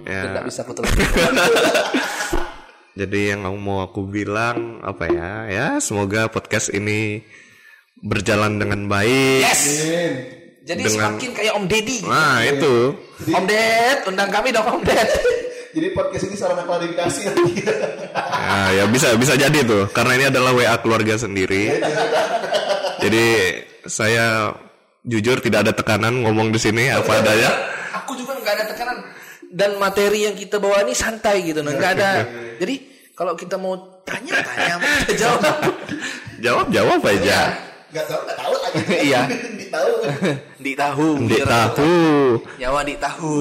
tidak 0.00 0.42
Ya, 0.42 0.42
bisa 0.42 0.60
aku 0.60 0.72
telepon 0.72 0.96
jadi 2.96 3.20
yang 3.32 3.46
mau 3.56 3.80
aku 3.80 4.04
bilang 4.04 4.80
apa 4.80 5.06
ya? 5.06 5.30
Ya, 5.46 5.66
semoga 5.78 6.26
podcast 6.26 6.68
ini 6.68 7.22
berjalan 7.98 8.56
dengan 8.56 8.86
baik. 8.86 9.40
yes 9.40 9.62
amin 9.80 10.12
jadi 10.60 10.80
Dengan- 10.82 11.16
semakin 11.16 11.30
kayak 11.32 11.52
Om 11.54 11.64
Deddy 11.66 11.98
Nah, 12.02 12.38
itu. 12.42 12.74
Om 13.26 13.44
Ded 13.44 13.98
undang 14.04 14.28
kami 14.28 14.48
dong 14.50 14.66
Om 14.70 14.82
Ded 14.82 15.08
jadi 15.70 15.88
podcast 15.90 16.24
ini 16.26 16.36
sarana 16.36 16.62
klarifikasi 16.62 17.20
nanti 17.30 17.52
Ya, 18.50 18.82
ya 18.82 18.84
bisa 18.90 19.14
bisa 19.14 19.38
jadi 19.38 19.58
tuh 19.62 19.86
karena 19.90 20.12
ini 20.18 20.24
adalah 20.28 20.50
WA 20.50 20.74
keluarga 20.82 21.14
sendiri. 21.14 21.78
Jadi 22.98 23.26
saya 23.86 24.52
jujur 25.00 25.38
tidak 25.40 25.64
ada 25.68 25.72
tekanan 25.72 26.26
ngomong 26.26 26.50
di 26.50 26.58
sini 26.58 26.90
apa 26.90 27.22
adanya. 27.22 27.50
Aku 28.02 28.18
juga 28.18 28.34
nggak 28.36 28.54
ada 28.58 28.64
tekanan 28.68 28.96
dan 29.50 29.70
materi 29.78 30.26
yang 30.26 30.34
kita 30.34 30.58
bawa 30.58 30.82
ini 30.82 30.92
santai 30.92 31.46
gitu, 31.46 31.62
nah 31.62 31.72
nggak 31.72 31.92
ada. 31.96 32.10
Jadi 32.58 32.74
kalau 33.14 33.32
kita 33.34 33.54
mau 33.56 33.76
tanya 34.02 34.42
tanya, 34.42 34.74
mau 34.76 34.90
kita 35.06 35.14
jawab. 35.16 35.54
Jawab 36.40 36.66
jawab 36.68 37.00
aja. 37.06 37.40
Gak 37.90 38.06
tahu, 38.06 38.22
gak 38.22 38.38
tahu 38.38 38.54
aja. 38.54 38.80
Iya. 39.02 39.20
Di 39.58 39.66
tahu. 39.66 39.92
Di 40.62 40.72
tahu, 40.78 41.06
Di 41.26 41.38
tahu. 41.42 41.94
nyawa 42.58 42.80
di 42.86 42.94
tahu. 42.94 43.32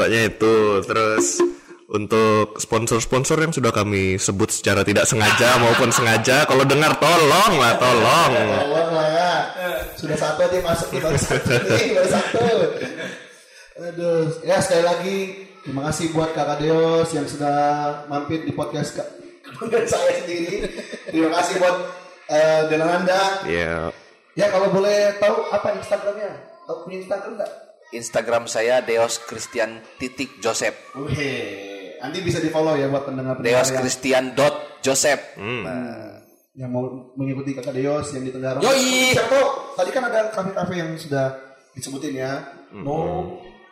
Pokoknya 0.00 0.32
itu 0.32 0.80
terus 0.88 1.44
untuk 1.92 2.56
sponsor-sponsor 2.56 3.36
yang 3.36 3.52
sudah 3.52 3.68
kami 3.68 4.16
sebut 4.16 4.48
secara 4.48 4.80
tidak 4.80 5.04
sengaja 5.04 5.54
maupun 5.60 5.92
sengaja 5.92 6.48
kalau 6.48 6.64
dengar 6.64 6.96
tolong 6.96 7.60
lah 7.60 7.76
tolong 7.76 8.32
Tolong 8.32 8.90
lah 8.96 9.08
ya. 9.12 9.32
Sudah 10.00 10.16
satu 10.16 10.48
aja 10.48 10.56
masuk 10.64 10.88
baru 11.04 11.20
satu 11.20 11.52
nih 11.52 12.00
baru 12.00 12.08
satu. 12.16 12.40
Aduh, 13.92 14.24
ya 14.40 14.56
sekali 14.64 14.84
lagi 14.88 15.16
terima 15.68 15.92
kasih 15.92 16.16
buat 16.16 16.32
Kakak 16.32 16.64
Deos 16.64 17.12
yang 17.12 17.28
sudah 17.28 17.60
mampir 18.08 18.40
di 18.48 18.56
podcast 18.56 18.96
Kak 18.96 19.08
kebanggaan 19.52 19.84
saya 19.92 20.16
sendiri. 20.24 20.64
Terima 21.12 21.28
kasih 21.36 21.60
buat 21.60 21.76
Delananda. 22.72 23.44
ya 23.44 23.92
Ya 24.32 24.48
kalau 24.48 24.72
boleh 24.72 25.12
tahu 25.20 25.44
apa 25.52 25.76
Instagramnya? 25.76 26.32
Tahu 26.64 26.88
punya 26.88 27.04
Instagram 27.04 27.36
nggak? 27.36 27.69
Instagram 27.90 28.46
saya 28.46 28.78
Deos 28.80 29.18
Christian 29.18 29.82
titik 29.98 30.38
Joseph. 30.38 30.94
Wih, 30.94 31.98
nanti 31.98 32.22
bisa 32.22 32.38
di 32.38 32.46
follow 32.48 32.78
ya 32.78 32.86
buat 32.86 33.02
pendengar 33.02 33.38
pendengar 33.38 33.62
Deos 33.62 33.68
yang, 33.68 33.80
Christian 33.82 34.24
dot 34.32 34.54
Joseph. 34.78 35.20
yang 36.50 36.70
mau 36.70 36.82
mengikuti 37.14 37.54
Kakak 37.54 37.74
Deos 37.74 38.10
yang 38.14 38.22
di 38.22 38.30
Tenggarong. 38.30 38.62
Yoi. 38.62 39.14
Siapa 39.14 39.38
tadi 39.74 39.90
kan 39.90 40.02
ada 40.06 40.30
kafe-kafe 40.30 40.74
yang 40.78 40.90
sudah 40.94 41.34
disebutin 41.74 42.14
ya. 42.14 42.32
Mau 42.70 43.26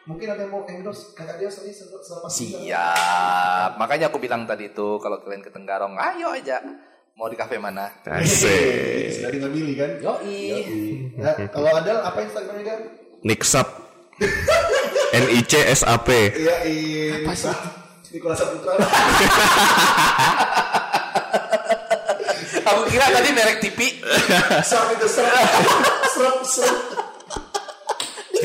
mungkin 0.09 0.27
ada 0.31 0.43
yang 0.43 0.51
mau 0.51 0.67
endorse 0.67 1.15
Kakak 1.15 1.39
Deos 1.39 1.55
tadi 1.55 1.71
sel- 1.71 1.91
selepas. 2.03 2.31
Siap. 2.33 3.71
Makanya 3.79 4.11
aku 4.11 4.19
bilang 4.19 4.47
tadi 4.51 4.75
tuh 4.75 4.99
kalau 4.99 5.23
kalian 5.23 5.43
ke 5.43 5.51
Tenggarong, 5.51 5.95
ayo 5.95 6.35
aja. 6.35 6.59
Mau 7.15 7.27
di 7.27 7.35
kafe 7.35 7.59
mana? 7.59 7.91
asik 8.07 9.11
Sudah 9.11 9.31
tinggal 9.35 9.51
milih 9.51 9.75
kan? 9.75 9.91
Yoi. 9.99 10.39
Ya, 11.19 11.35
kalau 11.51 11.71
ada 11.71 12.03
apa 12.03 12.23
Instagramnya 12.23 12.63
kan? 12.67 12.79
Nixap 13.27 13.88
N 15.23 15.25
I 15.33 15.41
C 15.47 15.53
S 15.65 15.83
A 15.87 15.97
P 16.03 16.09
Iya, 16.35 16.57
ini 16.69 17.25
apa 17.25 17.33
sih? 17.35 17.55
Nikola 18.09 18.35
Saputra. 18.37 18.73
Aku 22.69 22.83
kira 22.89 23.07
tadi 23.13 23.31
merek 23.33 23.61
TV. 23.65 23.81
Serap 24.65 24.93
itu 24.97 25.07
serap. 25.09 25.45
Serap 26.13 26.37
serap. 26.45 26.77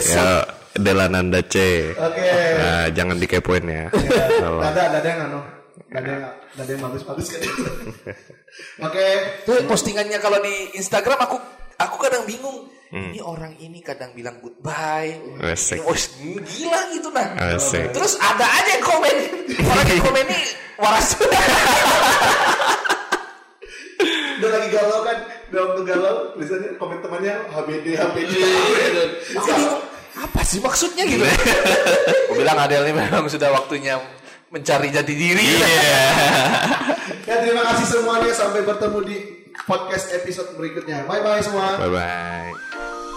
ya 0.04 0.44
Delananda 0.74 1.40
C 1.46 1.56
Oke. 1.94 2.28
nah, 2.58 2.90
jangan 2.90 3.16
dikepoin 3.22 3.64
ya 3.70 3.88
Tolong. 4.42 4.64
Ada 4.66 4.82
ada 4.90 5.08
yang 5.08 5.22
anu. 5.30 5.40
Ada 5.94 6.10
yang 6.10 6.24
ada 6.34 6.70
yang 6.74 6.82
bagus-bagus 6.82 7.28
kan. 7.30 7.42
Oke. 8.90 9.06
Tuh 9.46 9.62
postingannya 9.70 10.18
kalau 10.18 10.42
di 10.42 10.74
Instagram 10.74 11.20
aku 11.30 11.38
aku 11.78 11.96
kadang 12.02 12.26
bingung. 12.26 12.68
Ini 12.94 13.26
orang 13.26 13.58
ini 13.58 13.82
kadang 13.82 14.14
bilang 14.14 14.38
goodbye. 14.38 15.18
Asik. 15.42 15.82
Oh, 15.82 15.98
gila 16.46 16.80
gitu 16.94 17.10
nah. 17.10 17.58
Asik. 17.58 17.90
Terus 17.90 18.22
ada 18.22 18.46
aja 18.46 18.70
yang 18.78 18.86
komen. 18.86 19.16
Orang 19.66 19.88
yang 19.90 20.02
komen 20.06 20.22
ini 20.30 20.38
waras. 20.78 21.18
Udah 24.38 24.50
lagi 24.54 24.70
galau 24.70 25.02
kan? 25.02 25.18
Udah 25.50 25.62
waktu 25.74 25.82
galau, 25.90 26.16
tulisannya 26.38 26.70
komen 26.78 27.02
temannya 27.02 27.34
HBD 27.50 27.98
HBD. 27.98 28.34
Aku 29.42 29.50
bingung, 29.50 29.82
apa 30.14 30.42
sih 30.46 30.62
maksudnya 30.62 31.04
gitu? 31.10 31.26
Aku 32.30 32.34
bilang 32.38 32.62
Adel 32.62 32.86
ini 32.86 32.94
memang 32.94 33.26
sudah 33.26 33.50
waktunya 33.58 33.98
mencari 34.54 34.94
jati 34.94 35.14
diri. 35.18 35.50
Ya 37.26 37.42
terima 37.42 37.66
kasih 37.74 37.90
semuanya 37.90 38.30
sampai 38.38 38.62
bertemu 38.62 39.00
di 39.02 39.43
podcast 39.66 40.12
episode 40.12 40.58
berikutnya. 40.58 41.06
Bye 41.06 41.22
bye 41.22 41.42
semua. 41.46 41.78
bye 41.78 41.92
bye 41.92 43.13